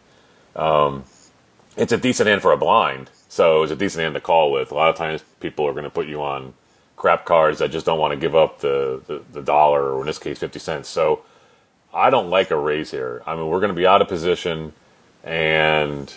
Um, 0.57 1.03
it's 1.77 1.91
a 1.93 1.97
decent 1.97 2.27
hand 2.27 2.41
for 2.41 2.51
a 2.51 2.57
blind, 2.57 3.11
so 3.29 3.63
it's 3.63 3.71
a 3.71 3.75
decent 3.75 4.01
hand 4.01 4.15
to 4.15 4.21
call 4.21 4.51
with. 4.51 4.71
A 4.71 4.75
lot 4.75 4.89
of 4.89 4.95
times, 4.95 5.23
people 5.39 5.67
are 5.67 5.73
going 5.73 5.83
to 5.83 5.89
put 5.89 6.07
you 6.07 6.21
on 6.21 6.53
crap 6.95 7.25
cards 7.25 7.59
that 7.59 7.69
just 7.69 7.85
don't 7.85 7.99
want 7.99 8.11
to 8.11 8.17
give 8.17 8.35
up 8.35 8.59
the, 8.59 9.01
the, 9.05 9.21
the 9.31 9.41
dollar, 9.41 9.93
or 9.93 10.01
in 10.01 10.07
this 10.07 10.17
case, 10.17 10.39
50 10.39 10.57
cents. 10.59 10.89
So 10.89 11.21
I 11.93 12.09
don't 12.09 12.29
like 12.29 12.51
a 12.51 12.57
raise 12.57 12.91
here. 12.91 13.21
I 13.25 13.35
mean, 13.35 13.47
we're 13.47 13.59
going 13.59 13.69
to 13.69 13.75
be 13.75 13.85
out 13.85 14.01
of 14.01 14.07
position, 14.07 14.73
and, 15.23 16.11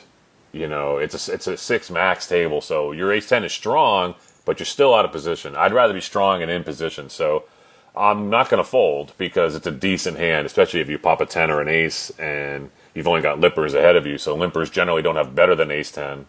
you 0.53 0.67
know, 0.67 0.97
it's 0.97 1.29
a, 1.29 1.35
it's 1.35 1.47
a 1.47 1.57
six 1.59 1.91
max 1.91 2.27
table, 2.27 2.63
so 2.63 2.93
your 2.93 3.13
ace 3.13 3.29
10 3.29 3.45
is 3.45 3.53
strong, 3.53 4.15
but 4.47 4.59
you're 4.59 4.67
still 4.67 4.95
out 4.95 5.05
of 5.05 5.13
position. 5.13 5.55
I'd 5.55 5.75
rather 5.75 5.93
be 5.93 6.01
strong 6.01 6.41
and 6.41 6.51
in 6.51 6.65
position, 6.65 7.11
so 7.11 7.45
I'm 7.95 8.31
not 8.31 8.49
going 8.49 8.63
to 8.63 8.69
fold 8.69 9.13
because 9.19 9.55
it's 9.55 9.67
a 9.67 9.71
decent 9.71 10.17
hand, 10.17 10.47
especially 10.47 10.81
if 10.81 10.89
you 10.89 10.99
pop 10.99 11.21
a 11.21 11.27
10 11.27 11.51
or 11.51 11.61
an 11.61 11.69
ace, 11.69 12.11
and 12.19 12.71
you've 12.95 13.09
only 13.09 13.23
got 13.23 13.39
limpers 13.39 13.75
ahead 13.75 13.97
of 13.97 14.07
you, 14.07 14.19
so 14.19 14.37
limpers 14.37 14.71
generally 14.71 15.03
don't 15.03 15.17
have 15.17 15.35
better 15.35 15.55
than 15.55 15.71
ace 15.71 15.91
10. 15.91 16.27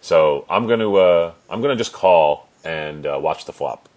So 0.00 0.44
I'm 0.48 0.66
going 0.66 0.80
to 0.80 0.96
uh, 0.96 1.32
I'm 1.50 1.60
going 1.60 1.76
to 1.76 1.80
just 1.80 1.92
call 1.92 2.48
and 2.64 3.06
uh, 3.06 3.18
watch 3.20 3.44
the 3.44 3.52
flop. 3.52 3.88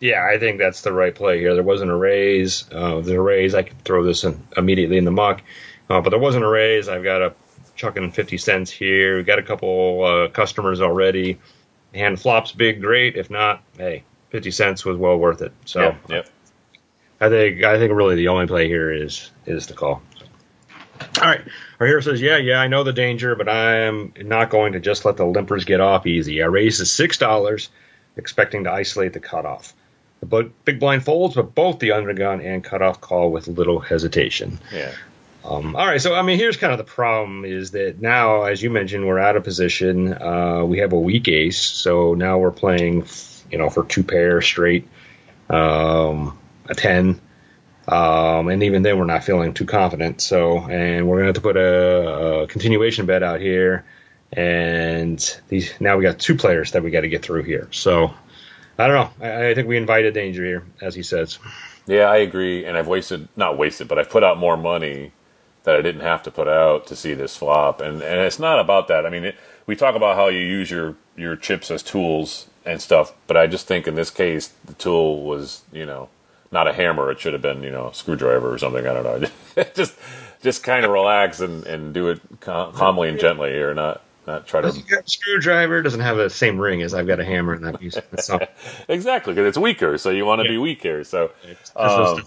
Yeah, 0.00 0.24
I 0.24 0.38
think 0.38 0.58
that's 0.58 0.82
the 0.82 0.92
right 0.92 1.14
play 1.14 1.40
here. 1.40 1.54
There 1.54 1.62
wasn't 1.62 1.90
a 1.90 1.96
raise. 1.96 2.64
Uh, 2.70 2.94
there's 2.94 3.08
a 3.08 3.20
raise, 3.20 3.54
I 3.54 3.62
could 3.62 3.82
throw 3.84 4.04
this 4.04 4.24
in 4.24 4.40
immediately 4.56 4.96
in 4.96 5.04
the 5.04 5.10
muck. 5.10 5.42
Uh, 5.90 6.00
but 6.00 6.10
there 6.10 6.18
wasn't 6.18 6.44
a 6.44 6.48
raise. 6.48 6.88
I've 6.88 7.02
got 7.02 7.22
a 7.22 7.34
chucking 7.74 8.12
50 8.12 8.38
cents 8.38 8.70
here. 8.70 9.16
We've 9.16 9.26
got 9.26 9.38
a 9.38 9.42
couple 9.42 10.04
uh, 10.04 10.28
customers 10.28 10.80
already. 10.80 11.40
Hand 11.94 12.20
flops 12.20 12.52
big, 12.52 12.80
great. 12.80 13.16
If 13.16 13.30
not, 13.30 13.62
hey, 13.76 14.04
50 14.30 14.50
cents 14.50 14.84
was 14.84 14.96
well 14.96 15.18
worth 15.18 15.42
it. 15.42 15.52
So 15.64 15.80
Yep, 15.80 16.10
yep. 16.10 16.28
I 17.20 17.28
think 17.28 17.64
I 17.64 17.78
think 17.78 17.92
really 17.92 18.14
the 18.14 18.28
only 18.28 18.46
play 18.46 18.68
here 18.68 18.92
is 18.92 19.30
is 19.46 19.66
the 19.66 19.74
call. 19.74 20.02
All 21.20 21.28
right. 21.28 21.40
Our 21.80 21.86
hero 21.86 22.00
says, 22.00 22.20
"Yeah, 22.20 22.36
yeah, 22.36 22.58
I 22.58 22.68
know 22.68 22.84
the 22.84 22.92
danger, 22.92 23.34
but 23.34 23.48
I 23.48 23.82
am 23.82 24.12
not 24.16 24.50
going 24.50 24.72
to 24.72 24.80
just 24.80 25.04
let 25.04 25.16
the 25.16 25.24
limpers 25.24 25.66
get 25.66 25.80
off 25.80 26.06
easy. 26.06 26.42
I 26.42 26.46
raised 26.46 26.80
to 26.80 26.86
six 26.86 27.18
dollars, 27.18 27.70
expecting 28.16 28.64
to 28.64 28.72
isolate 28.72 29.12
the 29.12 29.20
cutoff. 29.20 29.74
The 30.20 30.50
big 30.64 30.80
blind 30.80 31.04
folds, 31.04 31.36
but 31.36 31.54
both 31.54 31.78
the 31.78 31.90
undergun 31.90 32.44
and 32.44 32.62
cutoff 32.64 33.00
call 33.00 33.30
with 33.30 33.46
little 33.46 33.78
hesitation. 33.78 34.58
Yeah. 34.72 34.92
Um, 35.44 35.76
all 35.76 35.86
right, 35.86 36.00
so 36.00 36.14
I 36.14 36.22
mean, 36.22 36.38
here's 36.38 36.56
kind 36.56 36.72
of 36.72 36.78
the 36.78 36.84
problem: 36.84 37.44
is 37.44 37.70
that 37.70 38.00
now, 38.00 38.42
as 38.42 38.62
you 38.62 38.70
mentioned, 38.70 39.06
we're 39.06 39.18
out 39.18 39.36
of 39.36 39.44
position. 39.44 40.12
Uh, 40.12 40.64
we 40.64 40.78
have 40.78 40.92
a 40.92 40.98
weak 40.98 41.28
ace, 41.28 41.60
so 41.60 42.14
now 42.14 42.38
we're 42.38 42.50
playing, 42.50 43.06
you 43.50 43.58
know, 43.58 43.70
for 43.70 43.84
two 43.84 44.02
pair 44.02 44.42
straight, 44.42 44.88
um, 45.48 46.38
a 46.68 46.74
ten, 46.74 47.20
um, 47.88 48.48
and 48.48 48.62
even 48.62 48.82
then, 48.82 48.98
we're 48.98 49.06
not 49.06 49.24
feeling 49.24 49.54
too 49.54 49.64
confident. 49.64 50.20
So, 50.20 50.58
and 50.58 51.08
we're 51.08 51.16
gonna 51.16 51.28
have 51.28 51.34
to 51.36 51.40
put 51.40 51.56
a, 51.56 52.42
a 52.42 52.46
continuation 52.46 53.06
bet 53.06 53.22
out 53.22 53.40
here, 53.40 53.84
and 54.32 55.18
these 55.48 55.72
now 55.80 55.96
we 55.96 56.02
got 56.02 56.18
two 56.18 56.34
players 56.36 56.72
that 56.72 56.82
we 56.82 56.90
got 56.90 57.00
to 57.00 57.08
get 57.08 57.22
through 57.22 57.44
here. 57.44 57.68
So, 57.72 58.12
I 58.78 58.86
don't 58.86 58.94
know. 59.20 59.26
I, 59.26 59.48
I 59.48 59.54
think 59.54 59.68
we 59.68 59.78
invited 59.78 60.12
danger 60.12 60.44
here, 60.44 60.66
as 60.82 60.94
he 60.94 61.02
says. 61.02 61.38
Yeah, 61.86 62.04
I 62.10 62.18
agree, 62.18 62.66
and 62.66 62.76
I've 62.76 62.88
wasted 62.88 63.28
not 63.36 63.56
wasted, 63.56 63.88
but 63.88 63.98
I've 63.98 64.10
put 64.10 64.22
out 64.22 64.36
more 64.36 64.58
money 64.58 65.12
that 65.64 65.74
I 65.74 65.80
didn't 65.80 66.02
have 66.02 66.22
to 66.24 66.30
put 66.30 66.48
out 66.48 66.86
to 66.88 66.96
see 66.96 67.14
this 67.14 67.36
flop, 67.38 67.80
and 67.80 68.02
and 68.02 68.20
it's 68.20 68.38
not 68.38 68.58
about 68.58 68.88
that. 68.88 69.06
I 69.06 69.10
mean, 69.10 69.24
it, 69.24 69.36
we 69.66 69.76
talk 69.76 69.94
about 69.94 70.16
how 70.16 70.28
you 70.28 70.40
use 70.40 70.70
your 70.70 70.96
your 71.16 71.36
chips 71.36 71.70
as 71.70 71.82
tools 71.82 72.48
and 72.66 72.82
stuff, 72.82 73.14
but 73.26 73.38
I 73.38 73.46
just 73.46 73.66
think 73.66 73.86
in 73.88 73.94
this 73.94 74.10
case 74.10 74.48
the 74.62 74.74
tool 74.74 75.22
was 75.22 75.62
you 75.72 75.86
know 75.86 76.10
not 76.50 76.66
a 76.68 76.72
hammer; 76.72 77.10
it 77.10 77.20
should 77.20 77.32
have 77.32 77.42
been 77.42 77.62
you 77.62 77.70
know 77.70 77.88
a 77.88 77.94
screwdriver 77.94 78.52
or 78.52 78.58
something. 78.58 78.86
I 78.86 78.92
don't 78.94 79.22
know. 79.22 79.64
just 79.74 79.94
just 80.42 80.62
kind 80.62 80.84
of 80.84 80.90
relax 80.90 81.40
and 81.40 81.66
and 81.66 81.92
do 81.94 82.08
it 82.08 82.20
cal- 82.40 82.72
calmly 82.72 83.08
and 83.08 83.18
gently 83.18 83.50
here, 83.50 83.74
not 83.74 84.02
not 84.26 84.46
try 84.46 84.60
to 84.60 84.72
Screwdriver 85.06 85.82
doesn't 85.82 86.00
have 86.00 86.16
the 86.16 86.30
same 86.30 86.58
ring 86.58 86.82
as 86.82 86.94
I've 86.94 87.06
got 87.06 87.18
a 87.20 87.24
hammer 87.24 87.54
in 87.54 87.62
that 87.62 87.80
piece. 87.80 87.96
Exactly 88.88 89.34
because 89.34 89.48
it's 89.48 89.58
weaker, 89.58 89.98
so 89.98 90.10
you 90.10 90.24
want 90.26 90.42
to 90.42 90.48
be 90.48 90.58
weaker. 90.58 91.04
So. 91.04 91.30
Um, 91.76 92.22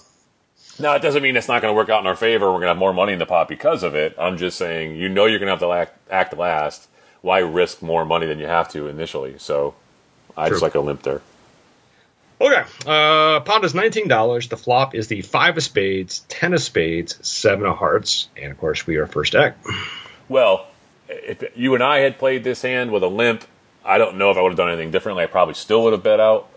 No, 0.80 0.93
it 0.95 1.01
doesn't 1.01 1.22
mean 1.22 1.36
it's 1.38 1.47
not 1.47 1.61
going 1.61 1.72
to 1.72 1.76
work 1.76 1.89
out 1.89 1.99
in 2.01 2.07
our 2.07 2.15
favor. 2.15 2.47
We're 2.47 2.53
going 2.53 2.63
to 2.63 2.67
have 2.69 2.78
more 2.78 2.93
money 2.93 3.13
in 3.13 3.19
the 3.19 3.26
pot 3.26 3.47
because 3.47 3.84
of 3.84 3.93
it. 3.93 4.15
I'm 4.17 4.38
just 4.38 4.57
saying, 4.57 4.95
you 4.95 5.09
know, 5.09 5.26
you're 5.26 5.38
going 5.38 5.47
to 5.47 5.51
have 5.51 5.59
to 5.59 5.72
act, 5.72 5.97
act 6.09 6.36
last. 6.38 6.88
Why 7.22 7.39
risk 7.39 7.82
more 7.84 8.03
money 8.03 8.26
than 8.26 8.39
you 8.39 8.47
have 8.47 8.67
to 8.69 8.88
initially? 8.88 9.38
So 9.38 9.76
I 10.36 10.47
True. 10.47 10.55
just 10.55 10.63
like 10.63 10.74
a 10.76 10.80
limp 10.80 11.03
there. 11.03 11.22
Okay. 12.42 12.64
Uh, 12.88 13.39
pot 13.42 13.64
is 13.64 13.76
nineteen 13.76 14.08
dollars. 14.08 14.50
The 14.50 14.58
flop 14.58 14.96
is 14.96 15.08
the 15.08 15.22
five 15.22 15.58
of 15.58 15.64
spades, 15.64 16.20
ten 16.28 16.54
of 16.54 16.62
spades, 16.62 17.18
seven 17.26 17.66
of 17.68 17.78
hearts, 17.78 18.30
and 18.36 18.52
of 18.52 18.58
course 18.58 18.88
we 18.88 18.96
are 18.98 19.06
first 19.06 19.34
deck. 19.34 19.58
Well, 20.28 20.66
if 21.08 21.44
you 21.56 21.76
and 21.76 21.84
I 21.84 22.00
had 22.00 22.18
played 22.18 22.44
this 22.44 22.62
hand 22.64 22.92
with 22.92 23.04
a 23.04 23.08
limp, 23.08 23.44
I 23.86 23.98
don't 24.00 24.18
know 24.18 24.32
if 24.32 24.38
I 24.38 24.42
would 24.42 24.50
have 24.54 24.58
done 24.58 24.70
anything 24.70 24.92
differently. 24.92 25.24
I 25.24 25.28
probably 25.28 25.54
still 25.54 25.84
would 25.84 25.94
have 25.94 26.04
bet 26.04 26.20
out. 26.20 26.48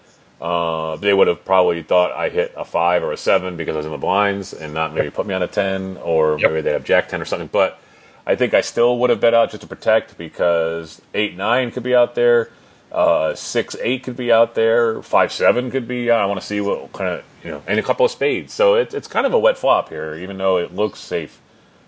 Uh, 0.40 0.96
they 0.96 1.12
would 1.12 1.28
have 1.28 1.44
probably 1.44 1.82
thought 1.82 2.12
I 2.12 2.28
hit 2.28 2.54
a 2.56 2.64
five 2.64 3.02
or 3.02 3.12
a 3.12 3.16
seven 3.16 3.56
because 3.56 3.74
I 3.74 3.78
was 3.78 3.86
in 3.86 3.92
the 3.92 3.98
blinds 3.98 4.52
and 4.52 4.74
not 4.74 4.94
maybe 4.94 5.10
put 5.10 5.26
me 5.26 5.34
on 5.34 5.42
a 5.42 5.46
ten 5.48 5.96
or 5.98 6.38
Yep. 6.40 6.50
maybe 6.50 6.60
they'd 6.62 6.72
have 6.72 6.84
jack 6.84 7.08
ten 7.08 7.20
or 7.20 7.24
something. 7.24 7.48
But 7.52 7.78
I 8.26 8.36
think 8.36 8.54
I 8.54 8.60
still 8.62 8.98
would 9.00 9.10
have 9.10 9.20
bet 9.20 9.34
out 9.34 9.50
just 9.50 9.60
to 9.62 9.66
protect 9.66 10.16
because 10.18 11.00
eight 11.14 11.36
nine 11.36 11.70
could 11.70 11.82
be 11.82 11.94
out 11.94 12.14
there, 12.14 12.50
uh, 12.94 13.34
six 13.34 13.74
eight 13.82 14.04
could 14.04 14.16
be 14.16 14.30
out 14.32 14.54
there, 14.54 15.02
five 15.02 15.32
seven 15.32 15.70
could 15.70 15.88
be. 15.88 16.10
I 16.10 16.24
want 16.26 16.40
to 16.40 16.46
see 16.46 16.60
what 16.60 16.92
kind 16.92 17.10
of 17.10 17.24
you 17.42 17.50
know, 17.50 17.62
and 17.66 17.78
a 17.78 17.82
couple 17.82 18.06
of 18.06 18.12
spades. 18.12 18.52
So 18.54 18.74
it, 18.76 18.94
it's 18.94 19.08
kind 19.08 19.26
of 19.26 19.34
a 19.34 19.38
wet 19.38 19.58
flop 19.58 19.88
here, 19.88 20.14
even 20.14 20.38
though 20.38 20.58
it 20.58 20.74
looks 20.74 21.00
safe. 21.00 21.40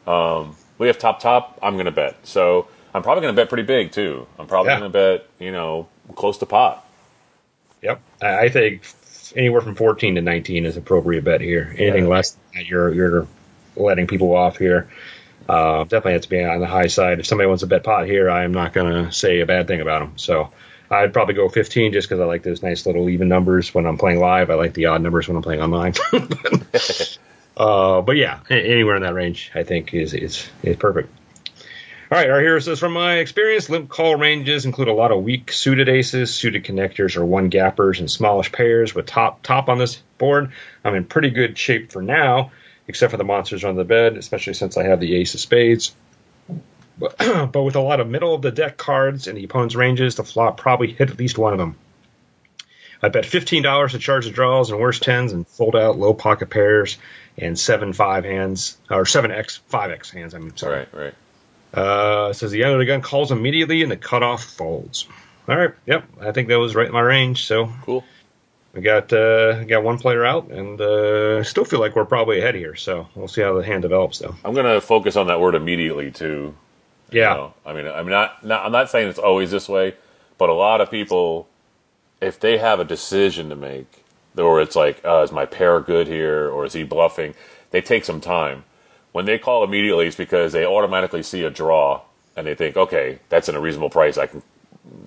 Um, 0.07 0.57
we 0.79 0.89
have 0.89 0.99
top 0.99 1.21
top. 1.21 1.59
I'm 1.63 1.75
going 1.75 1.87
to 1.87 1.93
bet. 1.93 2.17
So 2.27 2.69
I'm 2.93 3.03
probably 3.03 3.23
going 3.23 3.35
to 3.35 3.41
bet 3.41 3.49
pretty 3.49 3.63
big 3.63 3.93
too. 3.93 4.27
I'm 4.39 4.47
probably 4.47 4.73
Yeah. 4.73 4.81
going 4.81 4.93
to 4.93 4.99
bet 4.99 5.29
you 5.39 5.53
know 5.53 5.87
close 6.17 6.39
to 6.39 6.47
pot. 6.47 6.85
Yep. 7.83 8.01
I 8.21 8.49
think 8.49 8.83
anywhere 9.37 9.61
from 9.61 9.75
fourteen 9.77 10.17
to 10.17 10.23
nineteen 10.23 10.67
is 10.67 10.77
appropriate 10.77 11.23
bet 11.25 11.41
here. 11.41 11.73
Anything 11.79 12.05
Yeah. 12.05 12.11
less, 12.11 12.33
than 12.33 12.41
that, 12.55 12.67
you're 12.67 12.93
you're 12.93 13.27
letting 13.77 14.07
people 14.09 14.35
off 14.35 14.57
here. 14.59 14.89
Uh, 15.49 15.85
definitely 15.85 16.13
has 16.15 16.23
to 16.23 16.29
be 16.31 16.43
on 16.43 16.59
the 16.61 16.67
high 16.67 16.89
side. 16.89 17.21
If 17.21 17.27
somebody 17.27 17.47
wants 17.47 17.61
to 17.61 17.69
bet 17.69 17.85
pot 17.85 18.07
here, 18.07 18.29
I 18.29 18.43
am 18.43 18.53
not 18.53 18.73
going 18.73 19.05
to 19.05 19.13
say 19.13 19.39
a 19.41 19.47
bad 19.47 19.69
thing 19.69 19.81
about 19.81 20.01
them. 20.01 20.13
So 20.17 20.51
I'd 20.91 21.12
probably 21.12 21.34
go 21.34 21.49
15 21.49 21.93
just 21.93 22.09
because 22.09 22.20
I 22.20 22.24
like 22.24 22.43
those 22.43 22.62
nice 22.62 22.87
little 22.87 23.09
even 23.09 23.28
numbers 23.28 23.74
when 23.74 23.87
I'm 23.87 23.99
playing 23.99 24.20
live. 24.20 24.51
I 24.51 24.55
like 24.55 24.74
the 24.74 24.87
odd 24.87 25.03
numbers 25.03 25.28
when 25.28 25.37
I'm 25.37 25.43
playing 25.43 25.61
online. 25.61 25.95
uh, 27.57 28.03
but 28.03 28.16
yeah, 28.16 28.41
anywhere 28.49 28.97
in 28.97 29.03
that 29.03 29.14
range, 29.14 29.51
I 29.55 29.64
think 29.64 29.95
is 29.95 30.14
is 30.14 30.49
is 30.62 30.76
perfect. 30.76 31.11
All 32.09 32.16
right, 32.16 32.30
our 32.30 32.41
hero 32.41 32.61
says 32.61 32.78
from 32.78 32.93
my 32.93 33.16
experience, 33.16 33.68
limp 33.68 33.89
call 33.89 34.14
ranges 34.14 34.64
include 34.64 34.87
a 34.87 34.93
lot 34.93 35.11
of 35.11 35.24
weak 35.24 35.51
suited 35.51 35.89
aces, 35.89 36.32
suited 36.32 36.64
connectors, 36.64 37.16
or 37.16 37.26
one 37.26 37.49
gappers 37.49 37.99
and 37.99 38.09
smallish 38.09 38.53
pairs 38.53 38.95
with 38.95 39.07
top 39.07 39.43
top 39.43 39.68
on 39.68 39.78
this 39.78 39.97
board. 40.16 40.53
I'm 40.84 40.95
in 40.95 41.05
pretty 41.05 41.30
good 41.30 41.59
shape 41.59 41.91
for 41.91 42.03
now, 42.03 42.53
except 42.87 43.11
for 43.11 43.16
the 43.16 43.24
monsters 43.24 43.64
on 43.64 43.74
the 43.74 43.82
bed, 43.82 44.16
especially 44.16 44.55
since 44.55 44.76
I 44.76 44.84
have 44.84 45.01
the 45.01 45.16
ace 45.16 45.34
of 45.34 45.41
spades. 45.41 45.97
But, 46.99 47.17
but 47.53 47.63
with 47.63 47.77
a 47.77 47.81
lot 47.81 48.01
of 48.01 48.09
middle 48.09 48.35
of 48.35 48.43
the 48.43 48.51
deck 48.51 48.77
cards 48.77 49.27
in 49.27 49.35
the 49.37 49.45
opponent's 49.45 49.75
ranges, 49.75 50.15
the 50.15 50.25
flop 50.25 50.57
probably 50.57 50.93
hit 50.93 51.11
at 51.11 51.19
least 51.19 51.39
one 51.39 51.53
of 51.53 51.59
them. 51.59 51.77
I 53.03 53.11
bet 53.11 53.27
fifteen 53.27 53.63
dollars 53.63 53.93
to 53.93 53.99
charge 53.99 54.25
the 54.25 54.31
draws 54.31 54.71
and 54.71 54.81
worst 54.81 55.03
tens 55.03 55.33
and 55.33 55.47
fold 55.47 55.77
out 55.77 55.99
low 55.99 56.15
pocket 56.15 56.49
pairs 56.49 56.97
and 57.37 57.59
seven 57.59 57.93
five 57.93 58.25
hands 58.25 58.79
or 58.91 59.05
seven 59.05 59.31
x 59.31 59.59
five 59.69 59.91
x 59.91 60.11
hands. 60.11 60.33
I'm 60.33 60.57
sorry. 60.57 60.87
Right, 60.93 60.95
right. 60.95 61.15
Uh, 61.75 62.33
says 62.33 62.53
the 62.53 62.65
under 62.65 62.79
the 62.79 62.87
gun 62.87 63.03
calls 63.03 63.33
immediately 63.33 63.83
and 63.83 63.91
the 63.93 63.99
cutoff 63.99 64.45
folds. 64.45 65.07
All 65.47 65.57
right, 65.57 65.75
yep, 65.85 66.07
I 66.21 66.33
think 66.33 66.49
that 66.49 66.59
was 66.59 66.75
right 66.75 66.87
in 66.87 66.93
my 66.93 67.01
range. 67.03 67.45
So 67.45 67.71
Cool. 67.83 68.03
we 68.73 68.81
got 68.81 69.13
uh, 69.13 69.65
got 69.65 69.85
one 69.85 69.99
player 69.99 70.25
out, 70.25 70.51
and 70.51 70.81
uh, 70.81 71.45
still 71.45 71.67
feel 71.67 71.81
like 71.81 71.95
we're 71.95 72.07
probably 72.07 72.39
ahead 72.39 72.55
here. 72.55 72.75
So 72.77 73.09
we'll 73.15 73.29
see 73.29 73.43
how 73.43 73.55
the 73.59 73.65
hand 73.65 73.83
develops, 73.83 74.19
though. 74.21 74.35
I'm 74.43 74.55
going 74.55 74.67
to 74.67 74.81
focus 74.81 75.17
on 75.17 75.27
that 75.27 75.39
word 75.39 75.55
immediately 75.55 76.11
too. 76.11 76.55
You 77.15 77.23
Yeah, 77.23 77.31
know. 77.31 77.55
I 77.67 77.73
mean, 77.75 77.87
I'm 77.87 78.09
not, 78.09 78.45
not. 78.45 78.67
I'm 78.67 78.73
not 78.73 78.91
saying 78.91 79.09
it's 79.09 79.19
always 79.19 79.51
this 79.51 79.69
way, 79.69 79.95
but 80.39 80.49
a 80.51 80.55
lot 80.55 80.81
of 80.81 80.91
people, 80.91 81.49
if 82.21 82.41
they 82.41 82.59
have 82.59 82.81
a 82.81 82.85
decision 82.85 83.51
to 83.51 83.57
make, 83.57 84.05
or 84.39 84.61
it's 84.63 84.77
like, 84.77 85.03
uh, 85.05 85.23
is 85.23 85.33
my 85.33 85.47
pair 85.47 85.81
good 85.81 86.09
here, 86.09 86.49
or 86.51 86.67
is 86.67 86.75
he 86.75 86.85
bluffing? 86.85 87.35
They 87.73 87.81
take 87.83 88.05
some 88.05 88.21
time. 88.21 88.65
When 89.13 89.27
they 89.27 89.39
call 89.39 89.65
immediately, 89.65 90.07
it's 90.09 90.17
because 90.17 90.53
they 90.53 90.67
automatically 90.67 91.23
see 91.23 91.45
a 91.45 91.51
draw 91.51 92.03
and 92.37 92.47
they 92.47 92.55
think, 92.55 92.77
okay, 92.77 93.21
that's 93.31 93.49
in 93.49 93.57
a 93.57 93.61
reasonable 93.61 93.91
price. 93.91 94.19
I 94.19 94.27
can, 94.27 94.43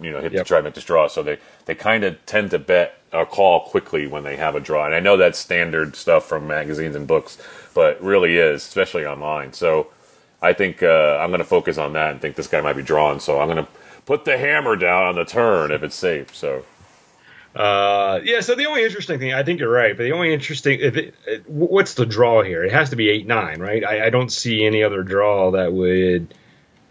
you 0.01 0.11
know, 0.11 0.21
hit 0.21 0.35
Yep. 0.35 0.37
to 0.37 0.43
try 0.45 0.61
make 0.61 0.75
this 0.75 0.85
draw. 0.85 1.07
So 1.07 1.23
they 1.23 1.39
they 1.65 1.75
kind 1.75 2.03
of 2.05 2.25
tend 2.25 2.51
to 2.51 2.59
bet 2.59 2.99
or 3.13 3.25
call 3.25 3.61
quickly 3.61 4.07
when 4.07 4.23
they 4.23 4.37
have 4.37 4.55
a 4.55 4.59
draw. 4.61 4.85
And 4.85 4.95
I 4.95 4.99
know 5.01 5.17
that's 5.17 5.39
standard 5.39 5.95
stuff 5.95 6.25
from 6.27 6.47
magazines 6.47 6.95
and 6.95 7.07
books, 7.07 7.37
but 7.75 8.01
really 8.03 8.37
is, 8.37 8.63
especially 8.63 9.05
online. 9.05 9.53
So 9.53 9.87
I 10.41 10.53
think 10.53 10.81
uh, 10.83 11.17
I'm 11.19 11.29
going 11.29 11.39
to 11.39 11.45
focus 11.45 11.77
on 11.77 11.93
that 11.93 12.11
and 12.11 12.21
think 12.21 12.35
this 12.35 12.47
guy 12.47 12.61
might 12.61 12.77
be 12.77 12.83
drawn. 12.83 13.19
So 13.19 13.39
I'm 13.39 13.47
going 13.47 13.65
to 13.65 13.67
put 14.05 14.25
the 14.25 14.37
hammer 14.37 14.75
down 14.75 15.03
on 15.03 15.15
the 15.15 15.25
turn 15.25 15.71
if 15.71 15.83
it's 15.83 15.95
safe. 15.95 16.35
So 16.35 16.63
uh, 17.55 18.19
yeah. 18.23 18.41
So 18.41 18.55
the 18.55 18.65
only 18.65 18.83
interesting 18.83 19.19
thing, 19.19 19.33
I 19.33 19.43
think 19.43 19.59
you're 19.59 19.71
right, 19.71 19.97
but 19.97 20.03
the 20.03 20.11
only 20.11 20.33
interesting, 20.33 20.79
if 20.81 20.95
it, 20.95 21.15
it, 21.25 21.49
what's 21.49 21.95
the 21.95 22.05
draw 22.05 22.43
here? 22.43 22.63
It 22.63 22.71
has 22.71 22.91
to 22.91 22.95
be 22.95 23.09
eight 23.09 23.25
nine, 23.25 23.59
right? 23.59 23.83
I, 23.83 24.05
I 24.05 24.09
don't 24.09 24.31
see 24.31 24.65
any 24.65 24.83
other 24.83 25.03
draw 25.03 25.51
that 25.51 25.73
would 25.73 26.33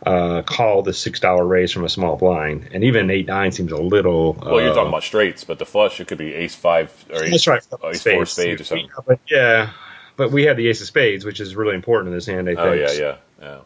uh, 0.04 0.42
call 0.42 0.82
the 0.82 0.92
six 0.92 1.20
dollar 1.20 1.46
raise 1.46 1.72
from 1.72 1.84
a 1.84 1.88
small 1.88 2.16
blind, 2.16 2.70
and 2.72 2.82
even 2.84 3.08
eight 3.10 3.26
nine 3.26 3.52
seems 3.52 3.70
a 3.70 3.76
little. 3.76 4.32
well, 4.34 4.60
you're 4.60 4.72
uh, 4.72 4.74
talking 4.74 4.88
about 4.88 5.04
straights, 5.04 5.44
but 5.44 5.58
the 5.60 5.66
flush 5.66 6.00
it 6.00 6.08
could 6.08 6.18
be 6.18 6.34
ace 6.34 6.56
five 6.56 6.92
or 7.10 7.22
ace, 7.22 7.46
right. 7.46 7.62
ace 7.84 8.02
four 8.02 8.26
spades 8.26 8.60
or 8.60 8.64
something. 8.64 8.86
Yeah, 8.88 9.02
but 9.06 9.20
yeah, 9.30 9.70
but 10.16 10.32
we 10.32 10.44
have 10.44 10.56
the 10.56 10.68
ace 10.68 10.80
of 10.80 10.88
spades, 10.88 11.24
which 11.24 11.40
is 11.40 11.54
really 11.54 11.76
important 11.76 12.08
in 12.08 12.14
this 12.14 12.26
hand. 12.26 12.48
I 12.48 12.56
think. 12.56 12.60
Oh 12.60 12.72
yeah, 12.72 12.92
yeah, 12.92 13.16
yeah. 13.40 13.60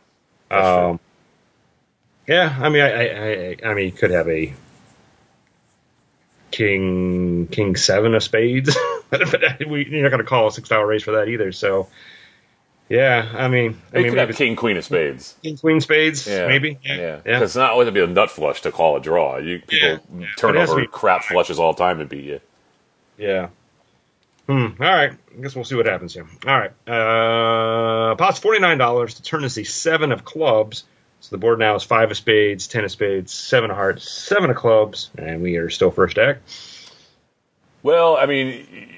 Um, 0.50 1.00
yeah, 2.26 2.56
I 2.60 2.68
mean, 2.68 2.82
I, 2.82 2.90
I, 2.90 3.06
I, 3.64 3.70
I 3.70 3.74
mean, 3.74 3.86
you 3.86 3.92
could 3.92 4.10
have 4.10 4.28
a 4.28 4.52
king, 6.50 7.48
king 7.48 7.76
seven 7.76 8.14
of 8.14 8.22
spades, 8.22 8.76
but 9.10 9.22
we, 9.66 9.86
you're 9.88 10.02
not 10.02 10.10
going 10.10 10.22
to 10.22 10.28
call 10.28 10.48
a 10.48 10.52
six 10.52 10.68
dollar 10.68 10.86
raise 10.86 11.02
for 11.02 11.12
that 11.12 11.28
either. 11.28 11.52
So, 11.52 11.88
yeah, 12.88 13.32
I 13.34 13.48
mean, 13.48 13.80
I 13.92 13.98
It 13.98 14.02
mean, 14.02 14.10
could 14.10 14.18
have 14.18 14.36
king 14.36 14.56
queen 14.56 14.76
of 14.76 14.84
spades. 14.84 15.34
king 15.42 15.56
queen 15.56 15.80
spades, 15.80 16.26
Yeah, 16.28 16.46
maybe, 16.46 16.78
yeah. 16.84 16.96
yeah, 16.96 17.16
Because 17.16 17.42
it's 17.42 17.56
not 17.56 17.70
always 17.70 17.86
gonna 17.86 17.94
be 17.94 18.00
a 18.02 18.06
nut 18.06 18.30
flush 18.30 18.62
to 18.62 18.72
call 18.72 18.96
a 18.96 19.00
draw. 19.00 19.38
You 19.38 19.60
people 19.60 19.88
Yeah, 19.88 20.20
yeah. 20.20 20.26
turn 20.36 20.54
to 20.54 20.60
over 20.60 20.84
crap 20.86 21.24
flushes 21.24 21.58
all 21.58 21.72
the 21.72 21.78
time 21.78 21.98
to 21.98 22.04
beat 22.04 22.24
you. 22.24 22.40
Yeah. 23.18 23.48
Hmm. 24.46 24.66
All 24.80 24.94
right. 24.94 25.12
I 25.36 25.40
guess 25.40 25.54
we'll 25.54 25.64
see 25.64 25.74
what 25.74 25.86
happens 25.86 26.14
here. 26.14 26.26
All 26.46 26.58
right. 26.58 26.72
Uh, 26.86 28.14
pot's 28.16 28.38
forty 28.38 28.60
nine 28.60 28.78
dollars. 28.78 29.14
The 29.14 29.22
turn 29.22 29.44
is 29.44 29.56
a 29.58 29.64
seven 29.64 30.12
of 30.12 30.24
clubs. 30.24 30.84
So 31.20 31.28
the 31.30 31.38
board 31.38 31.60
now 31.60 31.76
is 31.76 31.84
five 31.84 32.10
of 32.10 32.16
spades, 32.16 32.66
ten 32.66 32.84
of 32.84 32.90
spades, 32.90 33.32
seven 33.32 33.70
of 33.70 33.76
hearts, 33.76 34.10
seven 34.10 34.50
of 34.50 34.56
clubs, 34.56 35.10
and 35.16 35.40
we 35.40 35.56
are 35.56 35.70
still 35.70 35.92
first 35.92 36.16
deck. 36.16 36.38
Well, 37.84 38.16
I 38.16 38.26
mean, 38.26 38.88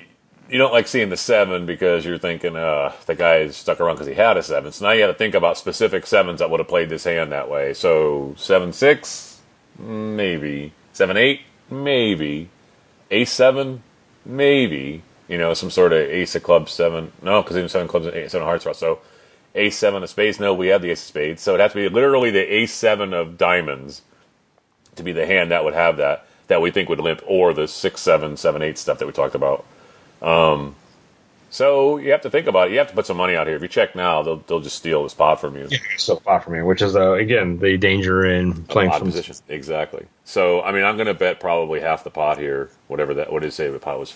you 0.49 0.59
don't 0.59 0.73
like 0.73 0.89
seeing 0.89 1.11
the 1.11 1.17
seven 1.17 1.67
because 1.67 2.05
you're 2.05 2.19
thinking 2.19 2.57
uh, 2.57 2.93
the 3.07 3.15
guy 3.15 3.49
stuck 3.49 3.81
around 3.81 3.97
because 3.97 4.07
he 4.07 4.15
had 4.15 4.37
a 4.37 4.43
seven. 4.43 4.73
So 4.73 4.87
now 4.87 4.93
you 4.93 5.01
got 5.01 5.09
to 5.09 5.15
think 5.15 5.35
about 5.35 5.59
specific 5.59 6.07
sevens 6.07 6.41
that 6.41 6.51
would 6.51 6.61
have 6.61 6.69
played 6.69 6.89
this 6.89 7.05
hand 7.05 7.33
that 7.33 7.51
way. 7.51 7.75
So 7.75 8.35
seven 8.39 8.73
six, 8.73 9.41
maybe 9.79 10.73
seven 10.93 11.17
eight, 11.17 11.43
maybe 11.71 12.49
ace 13.11 13.33
seven, 13.33 13.83
maybe 14.25 15.03
you 15.29 15.39
know 15.39 15.55
some 15.55 15.71
sort 15.71 15.93
of 15.93 16.01
ace 16.01 16.35
of 16.35 16.43
clubs 16.43 16.73
seven. 16.73 17.13
No, 17.23 17.43
because 17.43 17.57
even 17.57 17.69
seven 17.69 17.89
clubs 17.89 18.07
and 18.07 18.15
eight, 18.17 18.31
seven 18.31 18.47
hearts. 18.47 18.67
are- 18.67 18.75
So 18.75 19.01
ace 19.55 19.77
seven 19.79 20.03
of 20.03 20.11
spades. 20.11 20.41
No, 20.41 20.53
we 20.55 20.69
have 20.69 20.83
the 20.83 20.91
ace 20.91 21.01
of 21.01 21.07
spades. 21.09 21.43
So 21.43 21.55
it 21.55 21.61
has 21.61 21.73
to 21.73 21.77
be 21.77 21.89
literally 21.89 22.31
the 22.31 22.41
ace 22.55 22.73
seven 22.73 23.15
of 23.15 23.39
diamonds 23.39 24.03
to 24.97 25.03
be 25.03 25.13
the 25.13 25.27
hand 25.27 25.51
that 25.51 25.65
would 25.65 25.75
have 25.75 25.97
that 25.99 26.27
that 26.49 26.61
we 26.61 26.71
think 26.71 26.89
would 26.91 27.01
limp, 27.01 27.23
or 27.27 27.55
the 27.55 27.67
six, 27.67 28.01
seven, 28.03 28.37
seven, 28.37 28.63
eight 28.63 28.77
stuff 28.79 28.99
that 28.99 29.07
we 29.07 29.13
talked 29.13 29.35
about. 29.35 29.65
Um, 30.21 30.75
so 31.51 31.99
you 31.99 32.11
have 32.11 32.23
to 32.23 32.31
think 32.31 32.47
about 32.49 32.69
it. 32.69 32.73
You 32.73 32.79
have 32.79 32.89
to 32.89 32.95
put 32.95 33.07
some 33.07 33.17
money 33.17 33.37
out 33.37 33.47
here. 33.47 33.55
If 33.57 33.63
you 33.63 33.69
check 33.69 33.95
now, 33.95 34.23
they'll 34.23 34.39
they'll 34.39 34.61
just 34.61 34.77
steal 34.77 35.07
the 35.07 35.15
pot 35.15 35.41
from 35.41 35.57
you. 35.57 35.69
So 35.97 36.17
far 36.17 36.41
from 36.41 36.55
here, 36.55 36.65
which 36.65 36.83
is 36.83 36.97
uh, 36.97 37.13
again 37.13 37.59
the 37.59 37.77
danger 37.79 38.27
in 38.27 38.65
playing 38.65 38.91
from 38.91 39.07
position, 39.07 39.37
exactly. 39.49 40.07
So 40.25 40.63
I 40.63 40.73
mean, 40.73 40.85
I'm 40.85 40.97
going 40.97 41.07
to 41.07 41.15
bet 41.15 41.41
probably 41.41 41.81
half 41.81 42.03
the 42.05 42.11
pot 42.11 42.39
here. 42.39 42.71
Whatever 42.89 43.15
that, 43.15 43.33
what 43.33 43.41
did 43.43 43.49
it 43.49 43.53
say? 43.53 43.71
The 43.71 43.79
pot 43.79 43.99
was 44.01 44.15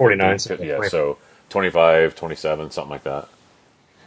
forty 0.00 0.16
nine. 0.16 0.38
yeah. 0.60 0.80
So 0.88 1.18
25, 1.50 2.14
27, 2.14 2.70
something 2.70 2.90
like 2.90 3.02
that. 3.04 3.28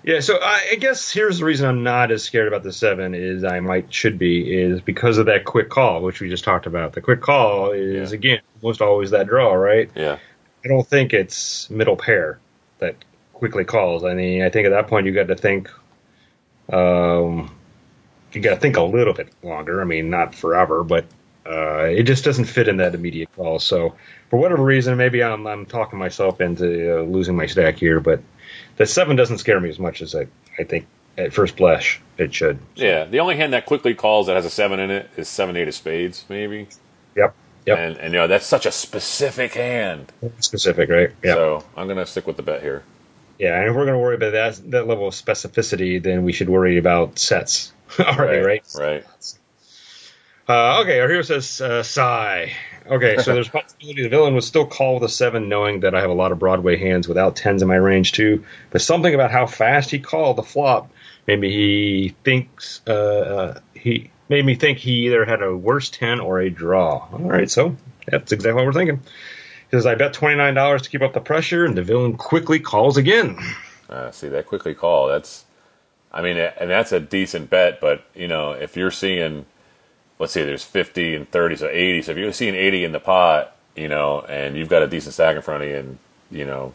Yeah, 0.03 0.21
so 0.21 0.39
I, 0.41 0.69
I 0.71 0.75
guess 0.75 1.11
here's 1.13 1.37
the 1.39 1.45
reason 1.45 1.69
I'm 1.69 1.83
not 1.83 2.09
as 2.11 2.23
scared 2.23 2.47
about 2.47 2.63
the 2.63 2.73
seven 2.73 3.13
is 3.13 3.43
I 3.43 3.59
might 3.59 3.93
should 3.93 4.17
be 4.17 4.53
is 4.59 4.81
because 4.81 5.17
of 5.19 5.27
that 5.27 5.45
quick 5.45 5.69
call, 5.69 6.01
which 6.01 6.19
we 6.19 6.29
just 6.29 6.43
talked 6.43 6.65
about. 6.65 6.93
The 6.93 7.01
quick 7.01 7.21
call 7.21 7.71
is 7.71 8.11
Yeah. 8.11 8.15
again 8.17 8.39
almost 8.61 8.81
always 8.81 9.11
that 9.11 9.27
draw, 9.27 9.53
right? 9.53 9.89
Yeah, 9.95 10.17
I 10.65 10.67
don't 10.67 10.85
think 10.87 11.13
it's 11.13 11.69
middle 11.69 11.95
pair 11.95 12.39
that 12.79 12.95
quickly 13.33 13.65
calls. 13.65 14.03
I 14.03 14.13
mean, 14.15 14.41
I 14.41 14.49
think 14.49 14.65
at 14.65 14.71
that 14.71 14.87
point 14.87 15.05
you 15.05 15.13
got 15.13 15.27
to 15.27 15.35
think, 15.35 15.69
um, 16.71 17.53
you 18.31 18.41
got 18.41 18.55
to 18.55 18.59
think 18.59 18.77
a 18.77 18.81
little 18.83 19.13
bit 19.13 19.29
longer. 19.43 19.79
I 19.81 19.85
mean, 19.85 20.09
not 20.09 20.33
forever, 20.33 20.83
but 20.83 21.05
Uh, 21.45 21.83
it 21.83 22.03
just 22.03 22.23
doesn't 22.23 22.45
fit 22.45 22.67
in 22.67 22.77
that 22.77 22.95
immediate 22.95 23.29
call. 23.35 23.59
So 23.59 23.95
for 24.29 24.39
whatever 24.39 24.63
reason, 24.63 24.97
maybe 24.97 25.23
I'm 25.23 25.45
I'm 25.45 25.65
talking 25.65 25.99
myself 25.99 26.41
into 26.41 26.99
uh, 26.99 27.01
losing 27.01 27.35
my 27.35 27.45
stack 27.45 27.77
here, 27.77 27.99
but 27.99 28.21
the 28.77 28.85
seven 28.85 29.15
doesn't 29.15 29.39
scare 29.39 29.59
me 29.59 29.69
as 29.69 29.79
much 29.79 30.01
as 30.01 30.15
I 30.15 30.27
I 30.57 30.63
think 30.63 30.87
at 31.17 31.33
first 31.33 31.57
blush 31.57 32.01
it 32.17 32.33
should. 32.33 32.59
Yeah, 32.75 33.05
the 33.05 33.19
only 33.19 33.35
hand 33.35 33.53
that 33.53 33.65
quickly 33.65 33.93
calls 33.93 34.27
that 34.27 34.35
has 34.35 34.45
a 34.45 34.49
seven 34.49 34.79
in 34.79 34.89
it 34.89 35.09
is 35.17 35.27
seven 35.27 35.57
eight 35.57 35.67
of 35.67 35.75
spades, 35.75 36.25
maybe. 36.29 36.67
Yep. 37.15 37.35
Yep. 37.65 37.77
And 37.77 37.97
and 37.97 38.13
you 38.13 38.19
know 38.19 38.27
that's 38.27 38.45
such 38.45 38.65
a 38.65 38.71
specific 38.71 39.53
hand. 39.53 40.11
Specific, 40.39 40.89
right? 40.89 41.11
Yeah. 41.23 41.33
So 41.33 41.63
I'm 41.75 41.87
gonna 41.87 42.05
stick 42.05 42.25
with 42.25 42.37
the 42.37 42.43
bet 42.43 42.61
here. 42.61 42.83
Yeah, 43.39 43.59
and 43.59 43.69
if 43.69 43.75
we're 43.75 43.85
going 43.85 43.97
to 43.97 43.99
worry 43.99 44.15
about 44.15 44.31
that 44.33 44.71
that 44.71 44.87
level 44.87 45.07
of 45.07 45.13
specificity, 45.13 46.01
then 46.01 46.23
we 46.23 46.33
should 46.33 46.49
worry 46.49 46.77
about 46.77 47.17
sets 47.17 47.73
already, 47.99 48.41
right? 48.41 48.63
Right. 48.77 49.03
Uh, 50.47 50.81
okay, 50.81 50.99
our 50.99 51.07
hero 51.07 51.21
says 51.21 51.61
uh, 51.61 51.83
sigh. 51.83 52.53
Okay, 52.85 53.17
so 53.17 53.33
there's 53.33 53.47
possibility 53.49 54.03
the 54.03 54.09
villain 54.09 54.33
would 54.33 54.43
still 54.43 54.65
call 54.65 54.95
with 54.95 55.03
a 55.03 55.09
seven, 55.09 55.47
knowing 55.47 55.81
that 55.81 55.95
I 55.95 56.01
have 56.01 56.09
a 56.09 56.13
lot 56.13 56.31
of 56.31 56.39
Broadway 56.39 56.77
hands 56.77 57.07
without 57.07 57.35
tens 57.35 57.61
in 57.61 57.67
my 57.67 57.75
range 57.75 58.11
too. 58.11 58.43
But 58.71 58.81
something 58.81 59.13
about 59.13 59.31
how 59.31 59.45
fast 59.45 59.91
he 59.91 59.99
called 59.99 60.37
the 60.37 60.43
flop 60.43 60.89
maybe 61.27 61.49
he 61.49 62.15
thinks 62.23 62.81
uh, 62.87 62.91
uh, 62.91 63.59
he 63.73 64.11
made 64.29 64.45
me 64.45 64.55
think 64.55 64.77
he 64.77 65.05
either 65.05 65.25
had 65.25 65.41
a 65.41 65.55
worse 65.55 65.89
ten 65.89 66.19
or 66.19 66.39
a 66.39 66.49
draw. 66.49 67.07
All 67.11 67.19
right, 67.19 67.49
so 67.49 67.75
that's 68.05 68.31
exactly 68.31 68.53
what 68.53 68.65
we're 68.65 68.73
thinking. 68.73 68.97
He 69.71 69.77
says 69.77 69.85
I 69.85 69.95
bet 69.95 70.13
twenty 70.13 70.35
nine 70.35 70.53
dollars 70.53 70.83
to 70.83 70.89
keep 70.89 71.01
up 71.01 71.13
the 71.13 71.21
pressure, 71.21 71.65
and 71.65 71.77
the 71.77 71.83
villain 71.83 72.17
quickly 72.17 72.59
calls 72.59 72.97
again. 72.97 73.37
Uh, 73.89 74.11
see 74.11 74.29
that 74.29 74.47
quickly 74.47 74.73
call. 74.73 75.07
That's, 75.07 75.45
I 76.11 76.21
mean, 76.21 76.37
and 76.37 76.69
that's 76.69 76.91
a 76.91 76.99
decent 76.99 77.49
bet. 77.49 77.79
But 77.79 78.03
you 78.15 78.27
know, 78.27 78.51
if 78.51 78.75
you're 78.75 78.91
seeing, 78.91 79.45
let's 80.23 80.31
see, 80.31 80.43
there's 80.43 80.63
50 80.63 81.15
and 81.15 81.29
30, 81.29 81.57
so 81.57 81.67
80. 81.67 82.01
So 82.03 82.11
if 82.13 82.17
you're 82.17 82.31
seeing 82.31 82.55
80 82.55 82.85
in 82.85 82.91
the 82.93 82.99
pot, 83.01 83.53
you 83.75 83.89
know, 83.89 84.21
and 84.21 84.55
you've 84.55 84.69
got 84.69 84.81
a 84.81 84.87
decent 84.87 85.13
stack 85.13 85.35
in 85.35 85.41
front 85.41 85.63
of 85.63 85.69
you, 85.69 85.75
and 85.75 85.97
you 86.31 86.45
know, 86.45 86.73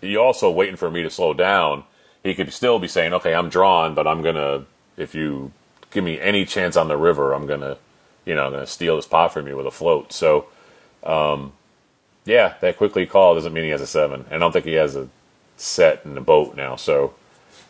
you 0.00 0.22
also 0.22 0.48
waiting 0.48 0.76
for 0.76 0.88
me 0.88 1.02
to 1.02 1.10
slow 1.10 1.34
down. 1.34 1.82
He 2.22 2.34
could 2.36 2.52
still 2.52 2.78
be 2.78 2.86
saying, 2.86 3.12
"Okay, 3.12 3.34
I'm 3.34 3.48
drawn, 3.48 3.94
but 3.94 4.06
I'm 4.06 4.22
gonna 4.22 4.64
if 4.96 5.12
you 5.12 5.50
give 5.90 6.04
me 6.04 6.20
any 6.20 6.44
chance 6.44 6.76
on 6.76 6.86
the 6.86 6.96
river, 6.96 7.32
I'm 7.32 7.46
gonna, 7.46 7.78
you 8.24 8.36
know, 8.36 8.46
I'm 8.46 8.52
gonna 8.52 8.66
steal 8.66 8.94
this 8.94 9.06
pot 9.06 9.32
from 9.32 9.48
you 9.48 9.56
with 9.56 9.66
a 9.66 9.72
float." 9.72 10.12
So, 10.12 10.46
um, 11.02 11.52
yeah, 12.24 12.54
that 12.60 12.76
quickly 12.76 13.06
call 13.06 13.34
doesn't 13.34 13.52
mean 13.52 13.64
he 13.64 13.70
has 13.70 13.80
a 13.80 13.88
seven. 13.88 14.24
And 14.26 14.34
I 14.34 14.38
don't 14.38 14.52
think 14.52 14.66
he 14.66 14.74
has 14.74 14.94
a 14.94 15.08
set 15.56 16.02
in 16.04 16.14
the 16.14 16.20
boat 16.20 16.54
now. 16.54 16.76
So, 16.76 17.14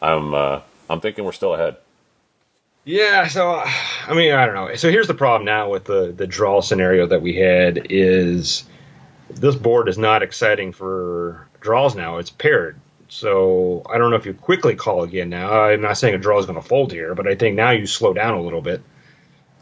I'm 0.02 0.34
uh, 0.34 0.60
I'm 0.90 1.00
thinking 1.00 1.24
we're 1.24 1.32
still 1.32 1.54
ahead. 1.54 1.76
Yeah, 2.84 3.26
so 3.28 3.52
uh, 3.52 3.70
I 4.06 4.14
mean, 4.14 4.32
I 4.32 4.46
don't 4.46 4.54
know. 4.54 4.74
So 4.74 4.90
here's 4.90 5.06
the 5.06 5.14
problem 5.14 5.44
now 5.44 5.70
with 5.70 5.84
the 5.84 6.12
the 6.16 6.26
draw 6.26 6.60
scenario 6.60 7.06
that 7.06 7.22
we 7.22 7.36
had 7.36 7.86
is 7.90 8.64
this 9.30 9.56
board 9.56 9.88
is 9.88 9.98
not 9.98 10.22
exciting 10.22 10.72
for 10.72 11.46
draws 11.60 11.94
now. 11.94 12.18
It's 12.18 12.30
paired. 12.30 12.78
So 13.08 13.82
I 13.88 13.98
don't 13.98 14.10
know 14.10 14.16
if 14.16 14.26
you 14.26 14.34
quickly 14.34 14.74
call 14.74 15.02
again 15.02 15.30
now. 15.30 15.64
I'm 15.64 15.80
not 15.80 15.98
saying 15.98 16.14
a 16.14 16.18
draw 16.18 16.38
is 16.38 16.46
going 16.46 16.60
to 16.60 16.66
fold 16.66 16.92
here, 16.92 17.14
but 17.14 17.28
I 17.28 17.34
think 17.34 17.56
now 17.56 17.70
you 17.70 17.86
slow 17.86 18.12
down 18.12 18.34
a 18.34 18.42
little 18.42 18.62
bit 18.62 18.82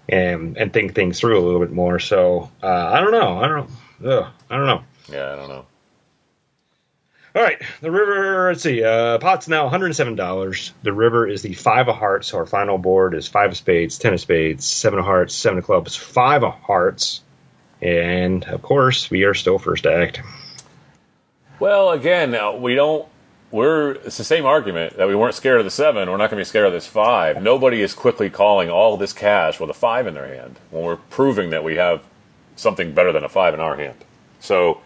and 0.09 0.57
and 0.57 0.73
think 0.73 0.95
things 0.95 1.21
through 1.21 1.39
a 1.39 1.45
little 1.45 1.61
bit 1.61 1.73
more. 1.73 1.99
So 1.99 2.51
uh, 2.63 2.67
I 2.67 3.01
don't 3.01 3.13
know. 3.13 3.39
I 3.39 3.49
don't 3.49 3.69
know. 4.01 4.11
Ugh, 4.11 4.33
I 4.51 4.57
don't 4.57 4.67
know. 4.67 4.83
Yeah, 5.11 5.33
I 5.33 5.37
don't 5.37 5.49
know. 5.49 5.67
All 7.35 7.43
right, 7.43 7.63
the 7.81 7.91
river. 7.91 8.49
Let's 8.49 8.63
see. 8.63 8.85
Uh, 8.85 9.17
pot's 9.19 9.49
now 9.49 9.65
107 9.65 10.17
dollars. 10.17 10.73
The 10.83 10.93
river 10.93 11.27
is 11.27 11.41
the 11.41 11.55
five 11.55 11.89
of 11.89 11.97
hearts. 11.97 12.29
So 12.29 12.39
our 12.39 12.47
final 12.47 12.77
board 12.77 13.15
is 13.15 13.27
five 13.27 13.51
of 13.51 13.57
spades, 13.57 13.99
ten 13.99 14.13
of 14.13 14.21
spades, 14.21 14.67
seven 14.67 14.99
of 14.99 15.07
hearts, 15.07 15.35
seven 15.35 15.59
of 15.59 15.65
clubs, 15.65 15.97
five 15.97 16.45
of 16.45 16.53
hearts, 16.53 17.23
and 17.81 18.45
of 18.45 18.61
course 18.61 19.11
we 19.11 19.25
are 19.25 19.33
still 19.33 19.59
first 19.59 19.87
act. 19.87 20.21
Well, 21.59 21.91
again, 21.91 22.35
uh, 22.35 22.53
we 22.53 22.75
don't. 22.75 23.09
We're 23.51 23.93
it's 23.93 24.19
the 24.19 24.25
same 24.25 24.45
argument 24.45 24.99
that 24.99 25.09
we 25.09 25.15
weren't 25.15 25.35
scared 25.35 25.59
of 25.59 25.65
the 25.65 25.71
seven. 25.71 26.11
We're 26.11 26.19
not 26.19 26.31
going 26.31 26.39
to 26.39 26.45
be 26.45 26.49
scared 26.49 26.67
of 26.67 26.73
this 26.75 26.87
five. 26.87 27.43
Nobody 27.43 27.81
is 27.81 27.95
quickly 27.95 28.29
calling 28.29 28.69
all 28.69 28.99
this 28.99 29.15
cash 29.15 29.59
with 29.59 29.71
a 29.71 29.75
five 29.75 30.07
in 30.07 30.13
their 30.13 30.27
hand 30.27 30.59
when 30.71 30.85
we're 30.85 30.97
proving 30.97 31.49
that 31.51 31.65
we 31.65 31.77
have 31.77 32.03
something 32.57 32.93
better 32.93 33.13
than 33.13 33.25
a 33.25 33.29
five 33.29 33.55
in 33.55 33.61
our 33.61 33.77
hand. 33.77 33.97
So 34.41 34.81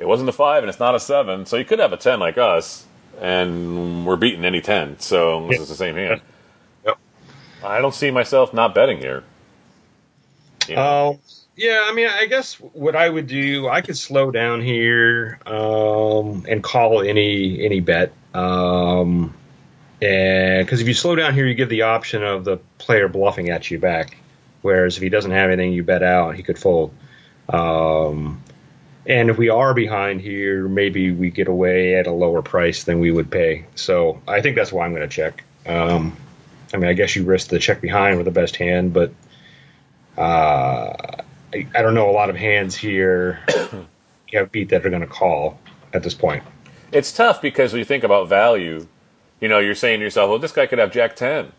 it 0.00 0.08
wasn't 0.08 0.28
a 0.28 0.32
five 0.32 0.64
and 0.64 0.70
it's 0.70 0.80
not 0.80 0.94
a 0.94 1.00
seven. 1.00 1.46
So 1.46 1.56
you 1.56 1.64
could 1.64 1.78
have 1.78 1.92
a 1.92 1.96
ten 1.96 2.18
like 2.18 2.38
us, 2.38 2.84
and 3.20 4.06
we're 4.06 4.16
beating 4.16 4.44
any 4.44 4.60
ten. 4.60 4.98
So 4.98 5.46
this 5.46 5.60
is 5.60 5.68
the 5.68 5.74
same 5.76 5.94
hand. 5.94 6.22
Yep. 6.84 6.98
I 7.62 7.80
don't 7.80 7.94
see 7.94 8.10
myself 8.10 8.52
not 8.52 8.74
betting 8.74 8.98
here. 8.98 9.22
You 10.66 10.76
know? 10.76 11.10
Um, 11.10 11.18
yeah, 11.54 11.84
I 11.84 11.92
mean, 11.92 12.08
I 12.08 12.24
guess 12.24 12.54
what 12.54 12.96
I 12.96 13.08
would 13.08 13.26
do, 13.26 13.68
I 13.68 13.82
could 13.82 13.98
slow 13.98 14.30
down 14.30 14.62
here 14.62 15.38
um, 15.44 16.46
and 16.48 16.62
call 16.62 17.02
any 17.02 17.62
any 17.62 17.80
bet. 17.80 18.12
Um, 18.32 19.34
and 20.00 20.64
because 20.64 20.80
if 20.80 20.88
you 20.88 20.94
slow 20.94 21.14
down 21.14 21.34
here, 21.34 21.46
you 21.46 21.54
give 21.54 21.68
the 21.68 21.82
option 21.82 22.24
of 22.24 22.44
the 22.44 22.56
player 22.78 23.08
bluffing 23.08 23.50
at 23.50 23.70
you 23.70 23.78
back. 23.78 24.16
Whereas 24.62 24.96
if 24.96 25.02
he 25.02 25.10
doesn't 25.10 25.30
have 25.30 25.50
anything, 25.50 25.74
you 25.74 25.82
bet 25.82 26.02
out, 26.02 26.36
he 26.36 26.42
could 26.42 26.58
fold. 26.58 26.94
Um, 27.50 28.42
and 29.10 29.28
if 29.28 29.36
we 29.36 29.48
are 29.48 29.74
behind 29.74 30.20
here, 30.20 30.68
maybe 30.68 31.10
we 31.10 31.30
get 31.30 31.48
away 31.48 31.96
at 31.96 32.06
a 32.06 32.12
lower 32.12 32.42
price 32.42 32.84
than 32.84 33.00
we 33.00 33.10
would 33.10 33.28
pay. 33.28 33.66
So 33.74 34.22
I 34.28 34.40
think 34.40 34.54
that's 34.54 34.70
why 34.70 34.84
I'm 34.86 34.94
going 34.94 35.02
to 35.02 35.08
check. 35.08 35.42
Um, 35.66 36.16
I 36.72 36.76
mean, 36.76 36.88
I 36.88 36.92
guess 36.92 37.16
you 37.16 37.24
risk 37.24 37.48
the 37.48 37.58
check 37.58 37.80
behind 37.80 38.18
with 38.18 38.26
the 38.26 38.30
best 38.30 38.54
hand, 38.54 38.92
but 38.92 39.12
uh, 40.16 40.92
I, 41.52 41.66
I 41.74 41.82
don't 41.82 41.94
know 41.94 42.08
a 42.08 42.12
lot 42.12 42.30
of 42.30 42.36
hands 42.36 42.76
here 42.76 43.40
you 44.28 44.38
have 44.38 44.52
beat 44.52 44.68
that 44.68 44.86
are 44.86 44.90
going 44.90 45.02
to 45.02 45.08
call 45.08 45.58
at 45.92 46.04
this 46.04 46.14
point. 46.14 46.44
it's 46.92 47.10
tough 47.10 47.42
because 47.42 47.72
when 47.72 47.80
you 47.80 47.84
think 47.84 48.04
about 48.04 48.28
value, 48.28 48.86
you 49.40 49.48
know, 49.48 49.58
you're 49.58 49.74
saying 49.74 49.98
to 49.98 50.04
yourself, 50.04 50.30
well, 50.30 50.38
this 50.38 50.52
guy 50.52 50.66
could 50.66 50.78
have 50.78 50.92
Jack 50.92 51.16
10, 51.16 51.50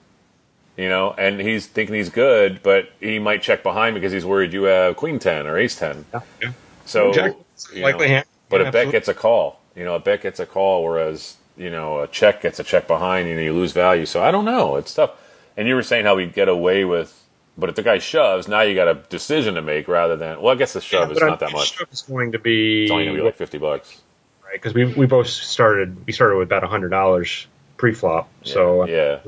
you 0.77 0.87
know, 0.87 1.13
and 1.17 1.41
he's 1.41 1.67
thinking 1.67 1.95
he's 1.95 2.09
good, 2.09 2.63
but 2.63 2.89
he 3.01 3.19
might 3.19 3.41
check 3.41 3.61
behind 3.61 3.93
because 3.93 4.13
he's 4.13 4.25
worried 4.25 4.53
you 4.53 4.63
have 4.63 4.95
Queen 4.95 5.19
10 5.19 5.47
or 5.47 5.57
Ace 5.57 5.75
10. 5.75 6.05
Yeah. 6.41 6.53
So, 6.91 7.11
Jack, 7.13 7.33
you 7.73 7.81
likely 7.83 8.07
know, 8.07 8.13
hand. 8.15 8.25
but 8.49 8.61
Yeah, 8.61 8.69
a 8.69 8.71
bet 8.71 8.91
gets 8.91 9.07
a 9.07 9.13
call. 9.13 9.59
You 9.75 9.85
know, 9.85 9.95
a 9.95 9.99
bet 9.99 10.21
gets 10.21 10.39
a 10.39 10.45
call, 10.45 10.83
whereas, 10.83 11.37
you 11.57 11.69
know, 11.69 12.01
a 12.01 12.07
check 12.07 12.41
gets 12.41 12.59
a 12.59 12.63
check 12.63 12.87
behind, 12.87 13.27
you 13.29 13.35
know, 13.35 13.41
you 13.41 13.53
lose 13.53 13.71
value. 13.71 14.05
So 14.05 14.21
I 14.23 14.31
don't 14.31 14.45
know. 14.45 14.75
It's 14.75 14.93
tough. 14.93 15.11
And 15.57 15.67
you 15.67 15.75
were 15.75 15.83
saying 15.83 16.05
how 16.05 16.15
we 16.15 16.25
get 16.27 16.49
away 16.49 16.85
with, 16.85 17.17
but 17.57 17.69
if 17.69 17.75
the 17.75 17.83
guy 17.83 17.99
shoves, 17.99 18.47
now 18.47 18.61
you 18.61 18.75
got 18.75 18.87
a 18.87 18.95
decision 19.09 19.55
to 19.55 19.61
make 19.61 19.87
rather 19.87 20.15
than, 20.17 20.41
well, 20.41 20.53
I 20.53 20.57
guess 20.57 20.73
the 20.73 20.81
shove 20.81 21.09
Yeah, 21.09 21.15
is 21.15 21.21
not 21.21 21.39
that 21.39 21.51
much. 21.51 21.73
Shove 21.73 21.87
is 21.91 22.01
going 22.01 22.31
to 22.33 22.39
be 22.39 22.83
It's 22.83 22.91
only 22.91 23.05
going 23.05 23.15
to 23.17 23.21
be 23.21 23.25
like 23.25 23.35
50 23.37 23.57
bucks. 23.57 24.01
right 24.45 24.53
because 24.53 24.73
we 24.73 24.85
we 24.85 25.05
both 25.05 25.27
started 25.27 26.05
we 26.05 26.13
started 26.13 26.37
with 26.37 26.47
about 26.47 26.63
hundred 26.63 26.89
dollars 26.89 27.47
pre-flop, 27.77 28.29
so 28.43 28.83
uh, 28.83 28.85
yeah. 28.85 29.19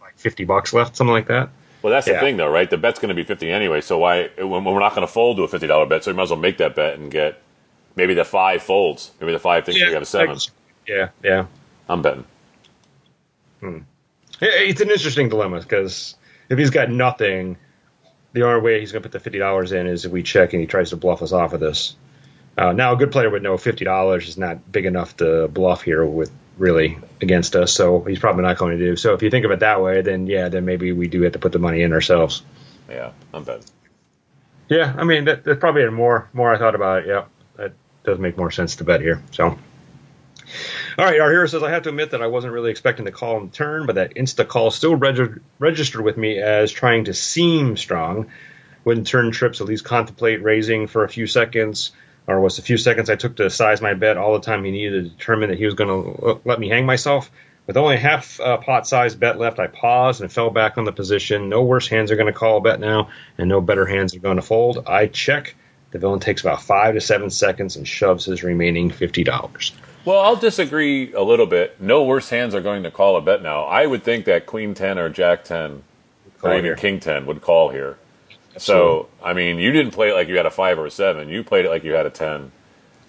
like 0.00 0.16
fifty 0.16 0.44
bucks 0.44 0.72
left, 0.72 0.96
something 0.96 1.12
like 1.12 1.26
that. 1.28 1.50
Well, 1.82 1.90
that's 1.92 2.06
Yeah. 2.06 2.14
the 2.14 2.20
thing, 2.20 2.36
though, 2.36 2.50
right? 2.50 2.68
The 2.68 2.76
bet's 2.76 2.98
going 2.98 3.08
to 3.08 3.14
be 3.14 3.24
fifty 3.24 3.50
anyway. 3.50 3.80
So 3.80 3.98
why? 3.98 4.28
When 4.38 4.64
we're 4.64 4.78
not 4.80 4.94
going 4.94 5.06
to 5.06 5.12
fold 5.12 5.36
to 5.38 5.44
a 5.44 5.48
fifty 5.48 5.66
dollar 5.66 5.86
bet, 5.86 6.04
so 6.04 6.10
we 6.10 6.16
might 6.16 6.24
as 6.24 6.30
well 6.30 6.38
make 6.38 6.58
that 6.58 6.74
bet 6.74 6.98
and 6.98 7.10
get 7.10 7.40
maybe 7.96 8.14
the 8.14 8.24
five 8.24 8.62
folds. 8.62 9.10
Maybe 9.20 9.32
the 9.32 9.38
five 9.38 9.64
thinks 9.64 9.80
we 9.84 9.92
have 9.92 10.02
a 10.02 10.06
seven. 10.06 10.36
Yeah, 10.86 11.08
yeah. 11.24 11.46
I'm 11.88 12.02
betting. 12.02 12.24
It- 13.62 13.82
It's 14.40 14.80
an 14.80 14.90
interesting 14.90 15.28
dilemma 15.28 15.60
because 15.60 16.16
if 16.48 16.58
he's 16.58 16.70
got 16.70 16.90
nothing, 16.90 17.56
the 18.32 18.42
only 18.44 18.60
way 18.60 18.80
he's 18.80 18.92
going 18.92 19.02
to 19.02 19.08
put 19.08 19.12
the 19.12 19.20
fifty 19.20 19.38
dollars 19.38 19.72
in 19.72 19.86
is 19.86 20.04
if 20.04 20.12
we 20.12 20.22
check 20.22 20.52
and 20.52 20.60
he 20.60 20.66
tries 20.66 20.90
to 20.90 20.96
bluff 20.96 21.22
us 21.22 21.32
off 21.32 21.52
of 21.52 21.60
this. 21.60 21.96
Uh, 22.58 22.72
now, 22.72 22.92
a 22.92 22.96
good 22.96 23.12
player 23.12 23.30
would 23.30 23.42
know 23.42 23.56
fifty 23.56 23.84
dollars 23.84 24.28
is 24.28 24.36
not 24.38 24.70
big 24.70 24.84
enough 24.86 25.16
to 25.18 25.48
bluff 25.48 25.82
here 25.82 26.04
with 26.04 26.30
really 26.60 26.98
against 27.20 27.56
us, 27.56 27.72
so 27.72 28.02
he's 28.02 28.18
probably 28.18 28.42
not 28.42 28.58
going 28.58 28.78
to 28.78 28.84
do. 28.84 28.94
So 28.94 29.14
if 29.14 29.22
you 29.22 29.30
think 29.30 29.44
of 29.44 29.50
it 29.50 29.60
that 29.60 29.82
way, 29.82 30.02
then 30.02 30.26
yeah, 30.26 30.48
then 30.50 30.64
maybe 30.64 30.92
we 30.92 31.08
do 31.08 31.22
have 31.22 31.32
to 31.32 31.38
put 31.38 31.52
the 31.52 31.58
money 31.58 31.82
in 31.82 31.92
ourselves. 31.92 32.42
Yeah, 32.88 33.12
I'm 33.32 33.44
betting. 33.44 33.64
Yeah, 34.68 34.94
I 34.96 35.04
mean 35.04 35.24
that, 35.24 35.42
that's 35.42 35.58
probably 35.58 35.88
more 35.88 36.28
more 36.32 36.54
I 36.54 36.58
thought 36.58 36.74
about 36.74 37.02
it. 37.02 37.08
Yeah, 37.08 37.24
that 37.56 37.72
does 38.04 38.18
make 38.18 38.36
more 38.36 38.50
sense 38.50 38.76
to 38.76 38.84
bet 38.84 39.00
here. 39.00 39.22
So, 39.32 39.44
all 39.46 39.58
right, 40.98 41.18
our 41.20 41.30
hero 41.30 41.46
says 41.46 41.62
I 41.62 41.70
have 41.70 41.84
to 41.84 41.88
admit 41.88 42.12
that 42.12 42.22
I 42.22 42.28
wasn't 42.28 42.52
really 42.52 42.70
expecting 42.70 43.04
the 43.04 43.12
call 43.12 43.40
the 43.40 43.48
turn, 43.48 43.86
but 43.86 43.96
that 43.96 44.14
insta 44.14 44.46
call 44.46 44.70
still 44.70 44.94
reg- 44.94 45.40
registered 45.58 46.02
with 46.02 46.16
me 46.16 46.38
as 46.38 46.70
trying 46.70 47.06
to 47.06 47.14
seem 47.14 47.76
strong. 47.76 48.30
Wouldn't 48.84 49.06
turn 49.06 49.30
trips 49.32 49.60
at 49.60 49.66
least 49.66 49.84
contemplate 49.84 50.42
raising 50.42 50.86
for 50.86 51.04
a 51.04 51.08
few 51.08 51.26
seconds, 51.26 51.92
or 52.30 52.40
was 52.40 52.56
the 52.56 52.62
few 52.62 52.76
seconds 52.76 53.10
I 53.10 53.16
took 53.16 53.36
to 53.36 53.50
size 53.50 53.82
my 53.82 53.94
bet 53.94 54.16
all 54.16 54.34
the 54.34 54.40
time 54.40 54.64
he 54.64 54.70
needed 54.70 55.04
to 55.04 55.10
determine 55.10 55.50
that 55.50 55.58
he 55.58 55.64
was 55.64 55.74
going 55.74 55.88
to 55.88 56.40
let 56.44 56.60
me 56.60 56.68
hang 56.68 56.86
myself. 56.86 57.30
With 57.66 57.76
only 57.76 57.96
half 57.96 58.40
uh, 58.40 58.56
pot 58.56 58.86
size 58.86 59.14
bet 59.14 59.38
left, 59.38 59.58
I 59.58 59.66
paused 59.66 60.22
and 60.22 60.32
fell 60.32 60.50
back 60.50 60.78
on 60.78 60.84
the 60.84 60.92
position. 60.92 61.48
No 61.48 61.62
worse 61.62 61.88
hands 61.88 62.10
are 62.10 62.16
going 62.16 62.32
to 62.32 62.38
call 62.38 62.58
a 62.58 62.60
bet 62.60 62.80
now, 62.80 63.10
and 63.36 63.48
no 63.48 63.60
better 63.60 63.86
hands 63.86 64.14
are 64.14 64.20
going 64.20 64.36
to 64.36 64.42
fold. 64.42 64.84
I 64.86 65.06
check. 65.06 65.54
The 65.90 65.98
villain 65.98 66.20
takes 66.20 66.40
about 66.40 66.62
five 66.62 66.94
to 66.94 67.00
seven 67.00 67.30
seconds 67.30 67.76
and 67.76 67.86
shoves 67.86 68.24
his 68.24 68.42
remaining 68.42 68.90
fifty 68.90 69.24
dollars. 69.24 69.72
Well, 70.04 70.20
I'll 70.20 70.36
disagree 70.36 71.12
a 71.12 71.22
little 71.22 71.46
bit. 71.46 71.80
No 71.80 72.04
worse 72.04 72.30
hands 72.30 72.54
are 72.54 72.60
going 72.60 72.84
to 72.84 72.90
call 72.90 73.16
a 73.16 73.20
bet 73.20 73.42
now. 73.42 73.64
I 73.64 73.86
would 73.86 74.02
think 74.02 74.24
that 74.24 74.46
Queen 74.46 74.74
ten 74.74 74.98
or 74.98 75.08
Jack 75.08 75.44
ten 75.44 75.82
or 76.42 76.56
even. 76.56 76.76
King 76.76 77.00
ten 77.00 77.26
would 77.26 77.40
call 77.40 77.70
here. 77.70 77.98
So, 78.56 79.08
I 79.22 79.32
mean, 79.32 79.58
you 79.58 79.72
didn't 79.72 79.92
play 79.92 80.10
it 80.10 80.14
like 80.14 80.28
you 80.28 80.36
had 80.36 80.46
a 80.46 80.50
five 80.50 80.78
or 80.78 80.86
a 80.86 80.90
seven. 80.90 81.28
You 81.28 81.44
played 81.44 81.64
it 81.64 81.70
like 81.70 81.84
you 81.84 81.92
had 81.92 82.06
a 82.06 82.10
ten. 82.10 82.52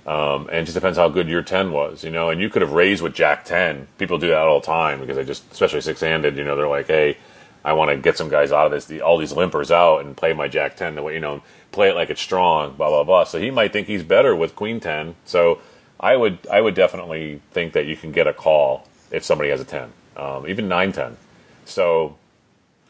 Um, 0.05 0.47
and 0.47 0.57
it 0.57 0.63
just 0.63 0.75
depends 0.75 0.97
how 0.97 1.09
good 1.09 1.27
your 1.27 1.43
ten 1.43 1.71
was, 1.71 2.03
you 2.03 2.09
know. 2.09 2.29
And 2.29 2.41
you 2.41 2.49
could 2.49 2.61
have 2.61 2.71
raised 2.71 3.03
with 3.03 3.13
Jack 3.13 3.45
ten. 3.45 3.87
People 3.97 4.17
do 4.17 4.29
that 4.29 4.37
all 4.39 4.59
the 4.59 4.65
time 4.65 4.99
because 4.99 5.15
they 5.15 5.23
just, 5.23 5.51
especially 5.51 5.81
six 5.81 6.01
handed, 6.01 6.37
you 6.37 6.43
know, 6.43 6.55
they're 6.55 6.67
like, 6.67 6.87
hey, 6.87 7.17
I 7.63 7.73
want 7.73 7.91
to 7.91 7.97
get 7.97 8.17
some 8.17 8.29
guys 8.29 8.51
out 8.51 8.65
of 8.65 8.71
this, 8.71 8.85
the, 8.85 9.01
all 9.01 9.17
these 9.17 9.33
limpers 9.33 9.69
out, 9.69 10.03
and 10.03 10.17
play 10.17 10.33
my 10.33 10.47
Jack 10.47 10.75
ten 10.75 10.95
the 10.95 11.03
way, 11.03 11.13
you 11.13 11.19
know, 11.19 11.43
play 11.71 11.89
it 11.89 11.95
like 11.95 12.09
it's 12.09 12.21
strong, 12.21 12.73
blah 12.73 12.89
blah 12.89 13.03
blah. 13.03 13.23
So 13.25 13.39
he 13.39 13.51
might 13.51 13.73
think 13.73 13.87
he's 13.87 14.03
better 14.03 14.35
with 14.35 14.55
Queen 14.55 14.79
ten. 14.79 15.15
So 15.25 15.59
I 15.99 16.15
would, 16.15 16.39
I 16.51 16.61
would 16.61 16.73
definitely 16.73 17.41
think 17.51 17.73
that 17.73 17.85
you 17.85 17.95
can 17.95 18.11
get 18.11 18.25
a 18.25 18.33
call 18.33 18.87
if 19.11 19.23
somebody 19.23 19.51
has 19.51 19.61
a 19.61 19.65
ten, 19.65 19.91
um, 20.17 20.47
even 20.47 20.67
nine 20.67 20.91
ten. 20.93 21.17
So 21.65 22.17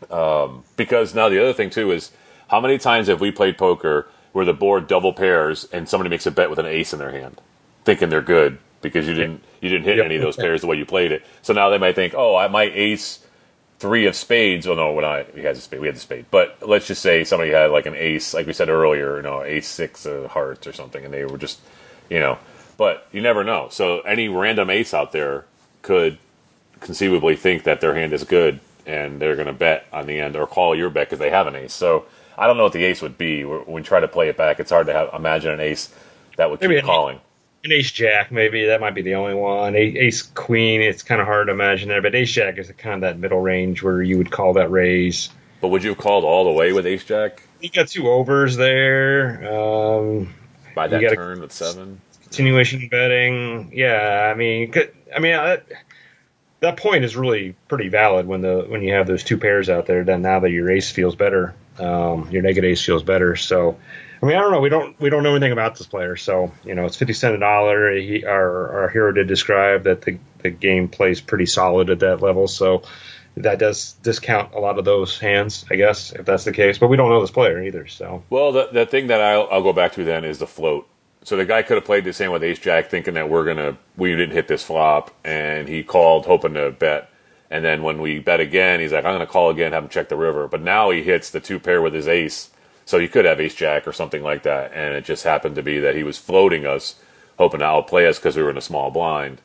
um, 0.10 0.64
because 0.78 1.14
now 1.14 1.28
the 1.28 1.42
other 1.42 1.54
thing 1.54 1.70
too 1.70 1.92
is 1.92 2.12
how 2.52 2.60
many 2.62 2.78
times 2.78 3.08
have 3.08 3.22
we 3.22 3.32
played 3.32 3.58
poker 3.58 4.08
where 4.34 4.46
the 4.46 4.54
board 4.54 4.88
double 4.88 5.14
pairs 5.14 5.66
and 5.74 5.90
somebody 5.90 6.10
makes 6.10 6.26
a 6.28 6.32
bet 6.32 6.50
with 6.50 6.60
an 6.60 6.66
ace 6.68 6.94
in 6.94 7.00
their 7.00 7.12
hand, 7.12 7.42
thinking 7.86 8.10
they're 8.10 8.22
good 8.22 8.60
because 8.82 9.08
you 9.08 9.14
didn't 9.14 9.44
you 9.62 9.70
didn't 9.70 9.86
hit 9.86 9.98
Yep. 9.98 10.06
any 10.06 10.16
of 10.18 10.22
those 10.22 10.36
pairs 10.44 10.62
the 10.62 10.68
way 10.68 10.78
you 10.78 10.86
played 10.86 11.12
it. 11.14 11.26
So 11.42 11.54
now 11.54 11.70
they 11.70 11.78
might 11.80 11.96
think, 11.96 12.14
oh, 12.16 12.36
I 12.36 12.48
might 12.50 12.74
ace 12.76 13.26
three 13.80 14.06
of 14.06 14.16
spades. 14.16 14.68
Well, 14.68 14.76
no, 14.76 14.92
when 14.94 15.06
I 15.06 15.24
he 15.34 15.42
has 15.42 15.58
a 15.58 15.62
spade, 15.62 15.80
we 15.80 15.88
had 15.88 15.96
the 15.96 16.02
spade. 16.02 16.26
But 16.30 16.58
let's 16.68 16.88
just 16.88 17.02
say 17.02 17.24
somebody 17.24 17.52
had 17.52 17.72
like 17.72 17.86
an 17.86 17.96
ace, 17.96 18.34
like 18.34 18.48
we 18.48 18.54
said 18.54 18.70
earlier, 18.70 19.18
you 19.18 19.24
know, 19.24 19.44
ace 19.44 19.68
six 19.68 20.06
of 20.06 20.28
hearts 20.32 20.68
or 20.68 20.74
something, 20.74 21.04
and 21.06 21.14
they 21.14 21.26
were 21.26 21.38
just, 21.38 21.60
you 22.10 22.20
know. 22.20 22.38
But 22.78 23.08
you 23.12 23.22
never 23.22 23.44
know. 23.44 23.70
So 23.70 24.02
any 24.02 24.28
random 24.28 24.70
ace 24.70 24.94
out 24.94 25.12
there 25.14 25.46
could 25.84 26.18
conceivably 26.80 27.36
think 27.36 27.64
that 27.64 27.80
their 27.80 27.96
hand 27.96 28.12
is 28.14 28.24
good 28.24 28.60
and 28.88 29.22
they're 29.22 29.36
going 29.36 29.48
to 29.48 29.54
bet 29.54 29.86
on 29.94 30.08
the 30.08 30.20
end 30.20 30.36
or 30.36 30.48
call 30.48 30.76
your 30.76 30.90
bet 30.90 31.08
because 31.08 31.20
they 31.20 31.30
have 31.30 31.48
an 31.48 31.56
ace. 31.56 31.74
So 31.74 32.06
I 32.38 32.48
don't 32.48 32.58
know 32.58 32.64
what 32.64 32.74
the 32.74 32.84
ace 32.86 33.02
would 33.02 33.18
be. 33.18 33.44
When 33.46 33.66
we 33.68 33.82
try 33.82 34.00
to 34.00 34.08
play 34.08 34.30
it 34.30 34.38
back, 34.38 34.60
it's 34.60 34.72
hard 34.72 34.88
to 34.88 34.94
have, 34.94 35.10
imagine 35.14 35.52
an 35.52 35.60
ace 35.60 35.94
that 36.38 36.50
would 36.50 36.60
keep 36.60 36.70
Maybe 36.70 36.80
an- 36.80 36.86
calling. 36.86 37.20
An 37.64 37.72
ace 37.72 37.92
jack, 37.92 38.32
maybe 38.32 38.66
that 38.66 38.82
might 38.82 38.96
be 38.96 39.04
the 39.04 39.14
only 39.16 39.36
one. 39.36 39.76
A- 39.76 39.78
Ace 39.80 40.24
queen, 40.24 40.82
it's 40.82 41.04
kind 41.04 41.22
of 41.22 41.28
hard 41.28 41.46
to 41.48 41.54
imagine 41.54 41.90
there, 41.90 42.02
but 42.02 42.16
ace 42.16 42.32
jack 42.32 42.58
is 42.58 42.72
kind 42.78 42.96
of 42.96 43.02
that 43.02 43.20
middle 43.20 43.40
range 43.40 43.84
where 43.84 44.02
you 44.02 44.18
would 44.18 44.32
call 44.32 44.54
that 44.54 44.72
raise. 44.72 45.30
But 45.62 45.68
would 45.68 45.84
you 45.84 45.90
have 45.92 46.00
called 46.00 46.24
all 46.24 46.46
the 46.46 46.52
way 46.52 46.74
with 46.74 46.88
ace 46.88 47.04
jack 47.06 47.44
You 47.60 47.70
got 47.70 47.90
two 47.90 48.08
overs 48.10 48.58
there. 48.58 49.54
Um, 49.54 50.34
by 50.74 50.88
that 50.88 51.02
turn 51.14 51.42
with 51.42 51.52
seven? 51.52 52.02
continuation 52.24 52.88
betting. 52.88 53.72
Yeah, 53.76 54.32
I 54.34 54.36
mean, 54.36 54.74
I 55.16 55.20
mean 55.20 55.34
that, 55.34 55.66
that 56.62 56.78
point 56.78 57.04
is 57.04 57.16
really 57.16 57.56
pretty 57.68 57.90
valid 57.90 58.26
when 58.26 58.42
the 58.42 58.66
when 58.68 58.82
you 58.82 58.94
have 58.94 59.06
those 59.06 59.24
two 59.24 59.38
pairs 59.38 59.70
out 59.70 59.86
there. 59.86 60.04
Then 60.04 60.24
now 60.24 60.40
that 60.40 60.50
your 60.50 60.72
ace 60.72 60.90
feels 60.90 61.16
better, 61.16 61.54
um, 61.82 62.30
your 62.32 62.42
naked 62.42 62.64
ace 62.64 62.86
feels 62.86 63.04
better. 63.04 63.36
So, 63.36 63.78
I 64.22 64.26
mean, 64.26 64.38
I 64.38 64.40
don't 64.40 64.52
know. 64.52 64.62
We 64.62 64.70
don't 64.70 65.00
we 65.00 65.10
don't 65.10 65.24
know 65.24 65.32
anything 65.32 65.52
about 65.52 65.76
this 65.76 65.88
player. 65.88 66.16
So, 66.16 66.52
you 66.64 66.76
know, 66.76 66.86
it's 66.86 66.98
fifty 66.98 67.14
cent 67.14 67.36
a 67.36 67.40
dollar. 67.40 67.96
He, 67.96 68.24
our 68.26 68.84
our 68.84 68.90
hero 68.90 69.12
did 69.12 69.28
describe 69.28 69.84
that 69.84 70.02
the 70.02 70.20
the 70.40 70.50
game 70.50 70.88
plays 70.88 71.20
pretty 71.22 71.46
solid 71.46 71.90
at 71.90 72.00
that 72.00 72.22
level. 72.22 72.48
So. 72.48 72.84
That 73.38 73.60
does 73.60 73.94
discount 74.04 74.54
a 74.54 74.60
lot 74.60 74.78
of 74.78 74.84
those 74.84 75.18
hands, 75.18 75.66
I 75.72 75.78
guess, 75.78 76.12
if 76.12 76.26
that's 76.26 76.44
the 76.44 76.52
case. 76.52 76.78
But 76.78 76.88
we 76.88 76.98
don't 76.98 77.08
know 77.08 77.22
this 77.22 77.32
player 77.32 77.64
either, 77.64 77.88
so 77.88 78.24
Well, 78.30 78.52
the, 78.52 78.68
the 78.74 78.86
thing 78.86 79.08
that 79.08 79.22
I'll, 79.22 79.48
I'll 79.50 79.64
go 79.64 79.72
back 79.72 79.94
to 79.94 80.04
then 80.04 80.26
is 80.26 80.40
the 80.40 80.48
float. 80.48 80.86
So 81.24 81.38
the 81.38 81.46
guy 81.46 81.62
could 81.62 81.76
have 81.76 81.86
played 81.86 82.04
the 82.04 82.12
same 82.12 82.32
with 82.32 82.44
ace 82.44 82.60
jack, 82.60 82.90
thinking 82.90 83.14
that 83.14 83.30
we're 83.30 83.46
gonna 83.46 83.78
we 83.96 84.14
didn't 84.16 84.32
hit 84.32 84.50
this 84.50 84.64
flop, 84.64 85.12
and 85.24 85.70
he 85.70 85.82
called 85.82 86.26
hoping 86.26 86.56
to 86.56 86.72
bet. 86.72 87.10
And 87.52 87.64
then 87.66 87.84
when 87.84 88.02
we 88.02 88.18
bet 88.20 88.40
again, 88.40 88.80
he's 88.80 88.94
like, 88.94 89.06
I'm 89.06 89.14
gonna 89.14 89.28
call 89.28 89.50
again, 89.52 89.74
have 89.74 89.84
him 89.84 89.90
check 89.90 90.10
the 90.10 90.16
river. 90.16 90.48
But 90.48 90.62
now 90.62 90.90
he 90.90 91.04
hits 91.04 91.30
the 91.30 91.40
two 91.42 91.60
pair 91.60 91.82
with 91.82 91.94
his 91.94 92.08
ace, 92.08 92.50
so 92.86 92.98
he 92.98 93.08
could 93.10 93.26
have 93.26 93.40
ace 93.42 93.54
jack 93.54 93.86
or 93.88 93.92
something 93.94 94.24
like 94.24 94.44
that. 94.44 94.72
And 94.74 94.96
it 94.96 95.04
just 95.06 95.26
happened 95.26 95.56
to 95.56 95.62
be 95.64 95.78
that 95.80 95.96
he 95.96 96.04
was 96.04 96.18
floating 96.18 96.66
us, 96.66 96.96
hoping 97.38 97.60
to 97.60 97.66
outplay 97.66 98.08
us 98.08 98.18
because 98.18 98.38
we 98.38 98.42
were 98.44 98.50
in 98.50 98.58
a 98.58 98.62
small 98.62 98.90
blind. 98.90 99.42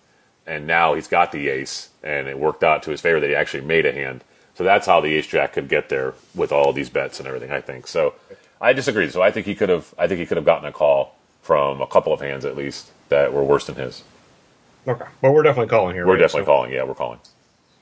And 0.46 0.66
now 0.68 0.94
he's 0.94 1.08
got 1.08 1.32
the 1.32 1.48
ace, 1.48 1.88
and 2.04 2.28
it 2.28 2.38
worked 2.38 2.62
out 2.62 2.84
to 2.84 2.92
his 2.92 3.00
favor 3.00 3.18
that 3.18 3.28
he 3.28 3.34
actually 3.34 3.64
made 3.64 3.84
a 3.84 3.92
hand. 3.92 4.22
So 4.54 4.62
that's 4.62 4.86
how 4.86 5.00
the 5.00 5.12
ace 5.16 5.26
jack 5.26 5.52
could 5.54 5.68
get 5.68 5.88
there 5.88 6.14
with 6.34 6.52
all 6.52 6.72
these 6.72 6.88
bets 6.88 7.18
and 7.18 7.26
everything. 7.26 7.50
I 7.50 7.60
think 7.60 7.88
so. 7.88 8.14
I 8.60 8.72
disagree. 8.72 9.10
So 9.10 9.20
I 9.20 9.32
think 9.32 9.46
he 9.46 9.56
could 9.56 9.68
have. 9.68 9.92
I 9.98 10.06
think 10.06 10.20
he 10.20 10.26
could 10.26 10.36
have 10.38 10.46
gotten 10.46 10.66
a 10.66 10.72
call 10.72 11.16
from 11.42 11.80
a 11.82 11.86
couple 11.88 12.12
of 12.12 12.20
hands 12.20 12.44
at 12.44 12.56
least 12.56 12.90
that 13.08 13.32
were 13.32 13.42
worse 13.42 13.66
than 13.66 13.74
his. 13.74 14.04
okay. 14.86 15.04
But 15.20 15.32
we're 15.32 15.42
definitely 15.42 15.68
calling 15.70 15.94
here. 15.96 16.06
We're 16.06 16.14
right? 16.14 16.20
definitely 16.20 16.42
So- 16.42 16.52
calling. 16.52 16.72
Yeah, 16.72 16.84
we're 16.84 16.94
calling. 16.94 17.18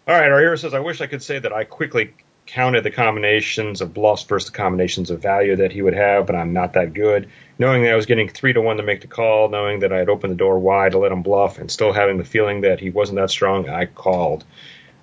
All 0.07 0.15
right, 0.15 0.31
our 0.31 0.41
hero 0.41 0.57
says, 0.57 0.75
I 0.75 0.81
wish 0.81 1.01
I 1.01 1.07
could 1.07 1.23
say 1.23 1.39
that 1.39 1.53
I 1.53 1.65
quickly 1.65 2.13
counted 2.47 2.85
the 2.85 2.91
combinations 2.91 3.81
of 3.81 3.95
bluffs 3.95 4.23
versus 4.25 4.51
the 4.51 4.57
combinations 4.57 5.11
of 5.11 5.23
value 5.23 5.57
that 5.57 5.73
he 5.73 5.81
would 5.81 5.95
have, 5.95 6.27
but 6.27 6.37
I'm 6.37 6.53
not 6.53 6.75
that 6.75 6.93
good. 6.93 7.31
Knowing 7.59 7.85
that 7.85 7.93
I 7.93 7.97
was 7.97 8.05
getting 8.05 8.29
three 8.29 8.53
to 8.53 8.61
one 8.61 8.77
to 8.77 8.83
make 8.83 9.01
the 9.01 9.07
call, 9.07 9.49
knowing 9.49 9.81
that 9.81 9.95
I 9.95 9.99
had 9.99 10.11
opened 10.11 10.33
the 10.33 10.37
door 10.37 10.59
wide 10.59 10.93
to 10.93 10.99
let 10.99 11.11
him 11.11 11.23
bluff, 11.23 11.59
and 11.59 11.71
still 11.71 11.93
having 11.93 12.19
the 12.19 12.25
feeling 12.25 12.63
that 12.63 12.81
he 12.81 12.91
wasn't 12.91 13.17
that 13.17 13.31
strong, 13.31 13.71
I 13.71 13.87
called. 13.87 14.45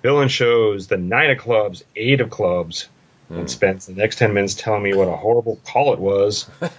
Villain 0.02 0.28
shows 0.28 0.86
the 0.86 0.98
nine 0.98 1.30
of 1.30 1.38
clubs, 1.38 1.82
eight 1.96 2.20
of 2.20 2.30
clubs, 2.30 2.88
and 3.28 3.50
spends 3.50 3.86
the 3.86 3.94
next 3.94 4.18
10 4.18 4.34
minutes 4.34 4.54
telling 4.54 4.82
me 4.82 4.94
what 4.94 5.08
a 5.08 5.16
horrible 5.16 5.58
call 5.64 5.92
it 5.94 5.98
was. 5.98 6.48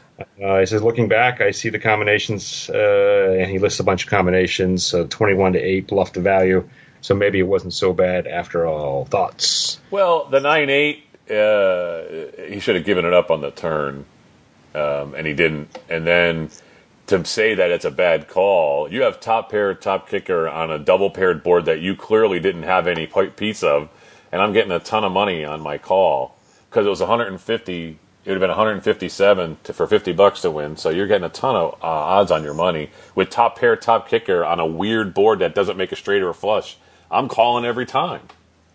Uh, 0.42 0.60
he 0.60 0.66
says, 0.68 0.82
looking 0.84 1.08
back, 1.10 1.42
I 1.42 1.52
see 1.52 1.70
the 1.70 1.80
combinations, 1.80 2.70
uh, 2.70 3.36
and 3.40 3.50
he 3.50 3.58
lists 3.58 3.80
a 3.80 3.84
bunch 3.84 4.04
of 4.04 4.12
combinations, 4.12 4.94
uh, 4.94 5.08
21 5.10 5.54
to 5.54 5.60
8 5.60 5.88
bluff 5.88 6.14
to 6.14 6.22
value. 6.22 6.70
So 7.04 7.14
maybe 7.14 7.38
it 7.38 7.48
wasn't 7.48 7.74
so 7.74 7.92
bad 7.92 8.28
after 8.28 8.66
all. 8.66 9.04
Thoughts? 9.04 9.78
Well, 9.92 10.26
the 10.30 10.40
nine 10.40 10.70
eight, 10.70 11.04
uh, 11.30 12.02
he 12.48 12.62
should 12.62 12.76
have 12.76 12.86
given 12.86 13.04
it 13.04 13.12
up 13.12 13.30
on 13.30 13.42
the 13.42 13.52
turn, 13.52 14.06
um, 14.74 15.14
and 15.14 15.28
he 15.28 15.34
didn't. 15.34 15.78
And 15.90 16.08
then 16.08 16.50
to 17.08 17.26
say 17.26 17.56
that 17.56 17.72
it's 17.72 17.84
a 17.84 17.92
bad 17.92 18.30
call, 18.30 18.90
you 18.90 19.02
have 19.02 19.20
top 19.20 19.52
pair, 19.52 19.74
top 19.74 20.08
kicker 20.08 20.48
on 20.48 20.72
a 20.72 20.80
double 20.80 21.10
paired 21.10 21.44
board 21.44 21.66
that 21.66 21.82
you 21.82 21.94
clearly 21.94 22.40
didn't 22.40 22.64
have 22.64 22.88
any 22.88 23.06
pi- 23.06 23.28
piece 23.28 23.64
of, 23.64 23.90
and 24.32 24.42
I'm 24.42 24.54
getting 24.54 24.72
a 24.72 24.80
ton 24.80 25.04
of 25.04 25.12
money 25.12 25.44
on 25.44 25.60
my 25.60 25.78
call 25.78 26.38
because 26.70 26.86
it 26.86 26.90
was 26.90 27.02
150. 27.02 28.00
It 28.24 28.30
would 28.30 28.36
have 28.36 28.40
been 28.40 28.50
157 28.50 29.58
to, 29.64 29.74
for 29.74 29.88
50 29.88 30.14
bucks 30.14 30.40
to 30.44 30.52
win. 30.52 30.78
So 30.78 30.90
you're 30.90 31.08
getting 31.08 31.26
a 31.26 31.30
ton 31.30 31.58
of 31.58 31.74
uh, 31.74 31.88
odds 31.88 32.32
on 32.32 32.46
your 32.46 32.54
money 32.54 32.92
with 33.14 33.30
top 33.30 33.60
pair, 33.60 33.76
top 33.76 34.08
kicker 34.08 34.46
on 34.46 34.62
a 34.62 34.66
weird 34.66 35.14
board 35.14 35.40
that 35.40 35.54
doesn't 35.54 35.76
make 35.76 35.92
a 35.92 35.98
straight 35.98 36.22
or 36.22 36.30
a 36.30 36.34
flush. 36.34 36.78
I'm 37.14 37.30
calling 37.30 37.66
every 37.66 37.86
time. 37.86 38.22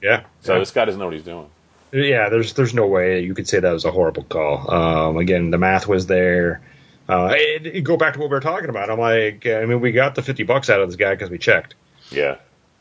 Yeah. 0.02 0.24
So 0.40 0.52
yeah. 0.54 0.58
this 0.60 0.70
guy 0.70 0.84
doesn't 0.84 0.98
know 0.98 1.06
what 1.06 1.14
he's 1.14 1.24
doing. 1.24 1.48
Yeah, 1.92 2.28
there's 2.28 2.52
there's 2.52 2.74
no 2.74 2.86
way 2.86 3.20
you 3.22 3.34
could 3.34 3.48
say 3.48 3.60
that 3.60 3.72
was 3.72 3.84
a 3.84 3.90
horrible 3.90 4.22
call. 4.24 4.70
Um, 4.70 5.16
again, 5.16 5.50
the 5.50 5.58
math 5.58 5.86
was 5.88 6.06
there. 6.06 6.60
Uh, 7.08 7.32
it, 7.34 7.66
it- 7.66 7.80
go 7.84 7.96
back 7.96 8.12
to 8.12 8.18
what 8.18 8.28
we 8.28 8.34
were 8.34 8.40
talking 8.40 8.68
about. 8.68 8.90
I'm 8.90 8.98
like, 8.98 9.46
I 9.46 9.64
mean, 9.64 9.80
we 9.80 9.92
got 9.92 10.14
the 10.14 10.22
50 10.22 10.42
bucks 10.44 10.68
out 10.68 10.80
of 10.80 10.88
this 10.88 10.96
guy 10.96 11.14
because 11.14 11.30
we 11.30 11.38
checked. 11.38 11.74
Yeah, 12.10 12.36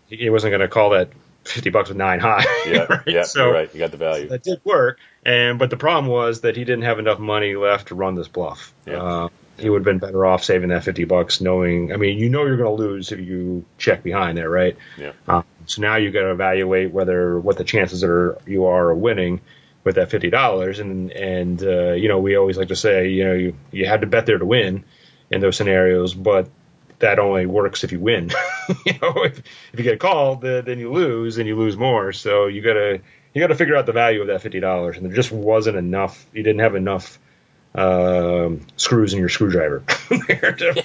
He 0.07 0.17
he 0.17 0.29
wasn't 0.29 0.51
going 0.51 0.61
to 0.61 0.67
call 0.67 0.89
that 0.91 1.09
50 1.45 1.69
bucks 1.69 1.87
with 1.89 1.97
nine 1.97 2.19
high. 2.19 2.43
yeah, 2.67 2.83
right? 2.89 3.01
yeah. 3.07 3.23
So 3.23 3.49
right. 3.51 3.73
You 3.73 3.79
got 3.79 3.91
the 3.91 3.97
value. 3.97 4.27
that 4.27 4.43
did 4.43 4.59
work. 4.65 4.99
And 5.25 5.57
but 5.57 5.69
the 5.69 5.77
problem 5.77 6.07
was 6.11 6.41
that 6.41 6.57
he 6.57 6.65
didn't 6.65 6.83
have 6.83 6.99
enough 6.99 7.19
money 7.19 7.55
left 7.55 7.87
to 7.87 7.95
run 7.95 8.15
this 8.15 8.27
bluff. 8.27 8.73
Yeah. 8.85 9.01
Uh, 9.01 9.29
he 9.57 9.69
would 9.69 9.79
have 9.79 9.85
been 9.85 9.99
better 9.99 10.25
off 10.25 10.43
saving 10.43 10.69
that 10.69 10.83
50 10.83 11.05
bucks, 11.05 11.41
knowing. 11.41 11.91
I 11.91 11.97
mean, 11.97 12.17
you 12.17 12.29
know 12.29 12.45
you're 12.45 12.57
going 12.57 12.77
to 12.77 12.83
lose 12.83 13.11
if 13.11 13.19
you 13.19 13.65
check 13.77 14.03
behind 14.03 14.37
there, 14.37 14.49
right? 14.49 14.77
Yeah, 14.97 15.13
Uh, 15.27 15.43
so 15.65 15.81
now 15.81 15.95
you 15.95 16.11
got 16.11 16.21
to 16.21 16.31
evaluate 16.31 16.91
whether 16.91 17.39
what 17.39 17.57
the 17.57 17.63
chances 17.63 18.03
are 18.03 18.37
you 18.45 18.65
are 18.65 18.91
of 18.91 18.97
winning 18.97 19.41
with 19.83 19.95
that 19.95 20.09
fifty 20.09 20.29
dollars, 20.29 20.79
and 20.79 21.11
and 21.11 21.61
uh, 21.63 21.93
you 21.93 22.07
know 22.07 22.19
we 22.19 22.35
always 22.35 22.57
like 22.57 22.67
to 22.69 22.75
say 22.75 23.09
you 23.09 23.25
know 23.25 23.33
you 23.33 23.55
you 23.71 23.85
had 23.85 24.01
to 24.01 24.07
bet 24.07 24.25
there 24.25 24.37
to 24.37 24.45
win 24.45 24.83
in 25.29 25.41
those 25.41 25.57
scenarios, 25.57 26.13
but 26.13 26.49
that 26.99 27.19
only 27.19 27.45
works 27.45 27.83
if 27.83 27.91
you 27.91 27.99
win. 27.99 28.31
you 28.85 28.93
know, 29.01 29.23
if, 29.23 29.39
if 29.73 29.79
you 29.79 29.83
get 29.83 29.99
called, 29.99 30.41
then, 30.41 30.65
then 30.65 30.79
you 30.79 30.91
lose, 30.91 31.37
and 31.37 31.47
you 31.47 31.55
lose 31.55 31.77
more. 31.77 32.13
So 32.13 32.47
you 32.47 32.61
gotta 32.61 33.01
you 33.33 33.41
gotta 33.41 33.55
figure 33.55 33.75
out 33.75 33.85
the 33.85 33.91
value 33.93 34.21
of 34.21 34.27
that 34.27 34.41
fifty 34.41 34.59
dollars, 34.59 34.97
and 34.97 35.05
there 35.05 35.13
just 35.13 35.31
wasn't 35.31 35.77
enough. 35.77 36.25
You 36.33 36.43
didn't 36.43 36.61
have 36.61 36.75
enough 36.75 37.19
um, 37.75 38.65
screws 38.77 39.13
in 39.13 39.19
your 39.19 39.29
screwdriver 39.29 39.83
there 40.27 40.53
to, 40.57 40.83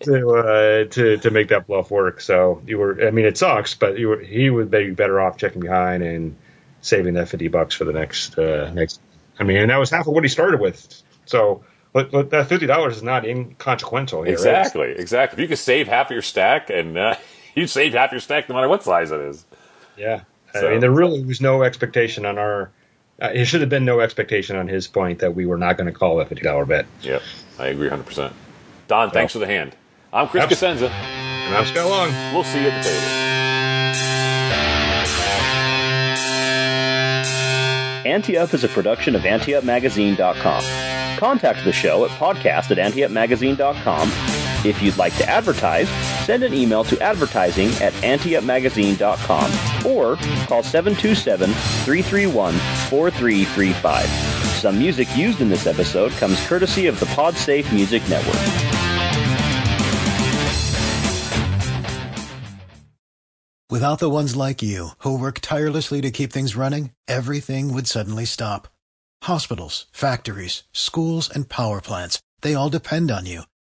to 0.00 0.30
uh, 0.30 0.84
to 0.84 1.16
to 1.18 1.30
make 1.30 1.48
that 1.48 1.66
bluff 1.66 1.90
work. 1.90 2.20
So 2.20 2.62
you 2.66 2.78
were, 2.78 3.06
I 3.06 3.10
mean, 3.10 3.26
it 3.26 3.38
sucks, 3.38 3.74
but 3.74 3.98
you 3.98 4.08
were 4.08 4.20
he 4.20 4.50
would 4.50 4.70
be 4.70 4.90
better 4.90 5.20
off 5.20 5.36
checking 5.36 5.60
behind 5.60 6.02
and 6.02 6.36
saving 6.82 7.14
that 7.14 7.28
fifty 7.28 7.48
bucks 7.48 7.74
for 7.74 7.84
the 7.84 7.92
next 7.92 8.38
uh, 8.38 8.70
next. 8.72 9.00
I 9.38 9.44
mean, 9.44 9.56
and 9.58 9.70
that 9.70 9.78
was 9.78 9.90
half 9.90 10.06
of 10.06 10.14
what 10.14 10.24
he 10.24 10.28
started 10.28 10.60
with. 10.60 11.02
So 11.26 11.64
but, 11.94 12.10
but 12.10 12.30
that 12.30 12.48
fifty 12.48 12.66
dollars 12.66 12.96
is 12.96 13.02
not 13.04 13.24
inconsequential 13.24 14.24
here. 14.24 14.32
right? 14.32 14.38
exactly, 14.38 14.90
exactly. 14.90 15.36
If 15.36 15.42
you 15.42 15.48
could 15.48 15.60
save 15.60 15.86
half 15.86 16.06
of 16.08 16.10
your 16.12 16.22
stack, 16.22 16.68
and 16.68 16.98
uh, 16.98 17.14
you 17.54 17.68
save 17.68 17.94
half 17.94 18.10
your 18.10 18.20
stack 18.20 18.48
no 18.48 18.56
matter 18.56 18.68
what 18.68 18.82
size 18.82 19.12
it 19.12 19.20
is. 19.20 19.44
Yeah. 19.96 20.22
So- 20.52 20.66
I 20.66 20.70
mean, 20.72 20.80
there 20.80 20.90
really 20.90 21.24
was 21.24 21.40
no 21.40 21.62
expectation 21.62 22.26
on 22.26 22.36
our. 22.36 22.70
Uh, 23.22 23.30
it 23.32 23.44
should 23.44 23.60
have 23.60 23.70
been 23.70 23.84
no 23.84 24.00
expectation 24.00 24.56
on 24.56 24.66
his 24.68 24.88
point 24.88 25.20
that 25.20 25.34
we 25.34 25.46
were 25.46 25.56
not 25.58 25.76
going 25.76 25.86
to 25.86 25.92
call 25.92 26.20
a 26.20 26.26
fifty 26.26 26.42
dollar 26.44 26.64
bet. 26.64 26.86
Yep, 27.02 27.22
I 27.58 27.66
agree 27.68 27.86
100. 27.88 28.04
percent 28.04 28.32
Don, 28.88 29.10
thanks 29.10 29.32
for 29.32 29.38
the 29.38 29.46
hand. 29.46 29.74
I'm 30.12 30.28
Chris 30.28 30.44
Abs- 30.44 30.60
Cosenza. 30.60 30.90
And 30.90 31.54
I'm 31.56 31.64
Scott 31.66 31.88
Long. 31.88 32.34
We'll 32.34 32.44
see 32.44 32.60
you 32.62 32.68
at 32.70 32.82
the 32.82 32.88
table. 32.90 34.14
Ante 38.06 38.36
Up 38.36 38.52
is 38.52 38.62
a 38.64 38.68
production 38.68 39.16
of 39.16 39.22
AnteUpMagazine.com. 39.22 41.18
Contact 41.18 41.64
the 41.64 41.72
show 41.72 42.04
at 42.04 42.10
podcast 42.12 42.70
at 42.70 42.76
AnteUpMagazine.com. 42.78 44.10
If 44.66 44.82
you'd 44.82 44.96
like 44.98 45.16
to 45.16 45.28
advertise, 45.28 45.88
send 46.24 46.42
an 46.42 46.54
email 46.54 46.84
to 46.84 47.00
advertising 47.00 47.68
at 47.82 47.92
AnteUpMagazine.com 48.02 49.86
or 49.86 50.16
call 50.46 50.62
727 50.62 51.50
331 51.50 52.54
4335. 52.88 54.08
Some 54.60 54.78
music 54.78 55.14
used 55.16 55.40
in 55.40 55.48
this 55.48 55.66
episode 55.66 56.12
comes 56.12 56.40
courtesy 56.46 56.86
of 56.86 56.98
the 56.98 57.06
PodSafe 57.06 57.70
Music 57.72 58.02
Network. 58.08 58.40
Without 63.70 63.98
the 63.98 64.10
ones 64.10 64.36
like 64.36 64.62
you, 64.62 64.90
who 64.98 65.18
work 65.18 65.40
tirelessly 65.40 66.00
to 66.00 66.10
keep 66.10 66.32
things 66.32 66.54
running, 66.54 66.92
everything 67.08 67.72
would 67.74 67.88
suddenly 67.88 68.24
stop. 68.24 68.68
Hospitals, 69.24 69.86
factories, 69.90 70.62
schools, 70.72 71.28
and 71.28 71.48
power 71.48 71.80
plants, 71.80 72.20
they 72.42 72.54
all 72.54 72.68
depend 72.68 73.10
on 73.10 73.26
you. 73.26 73.42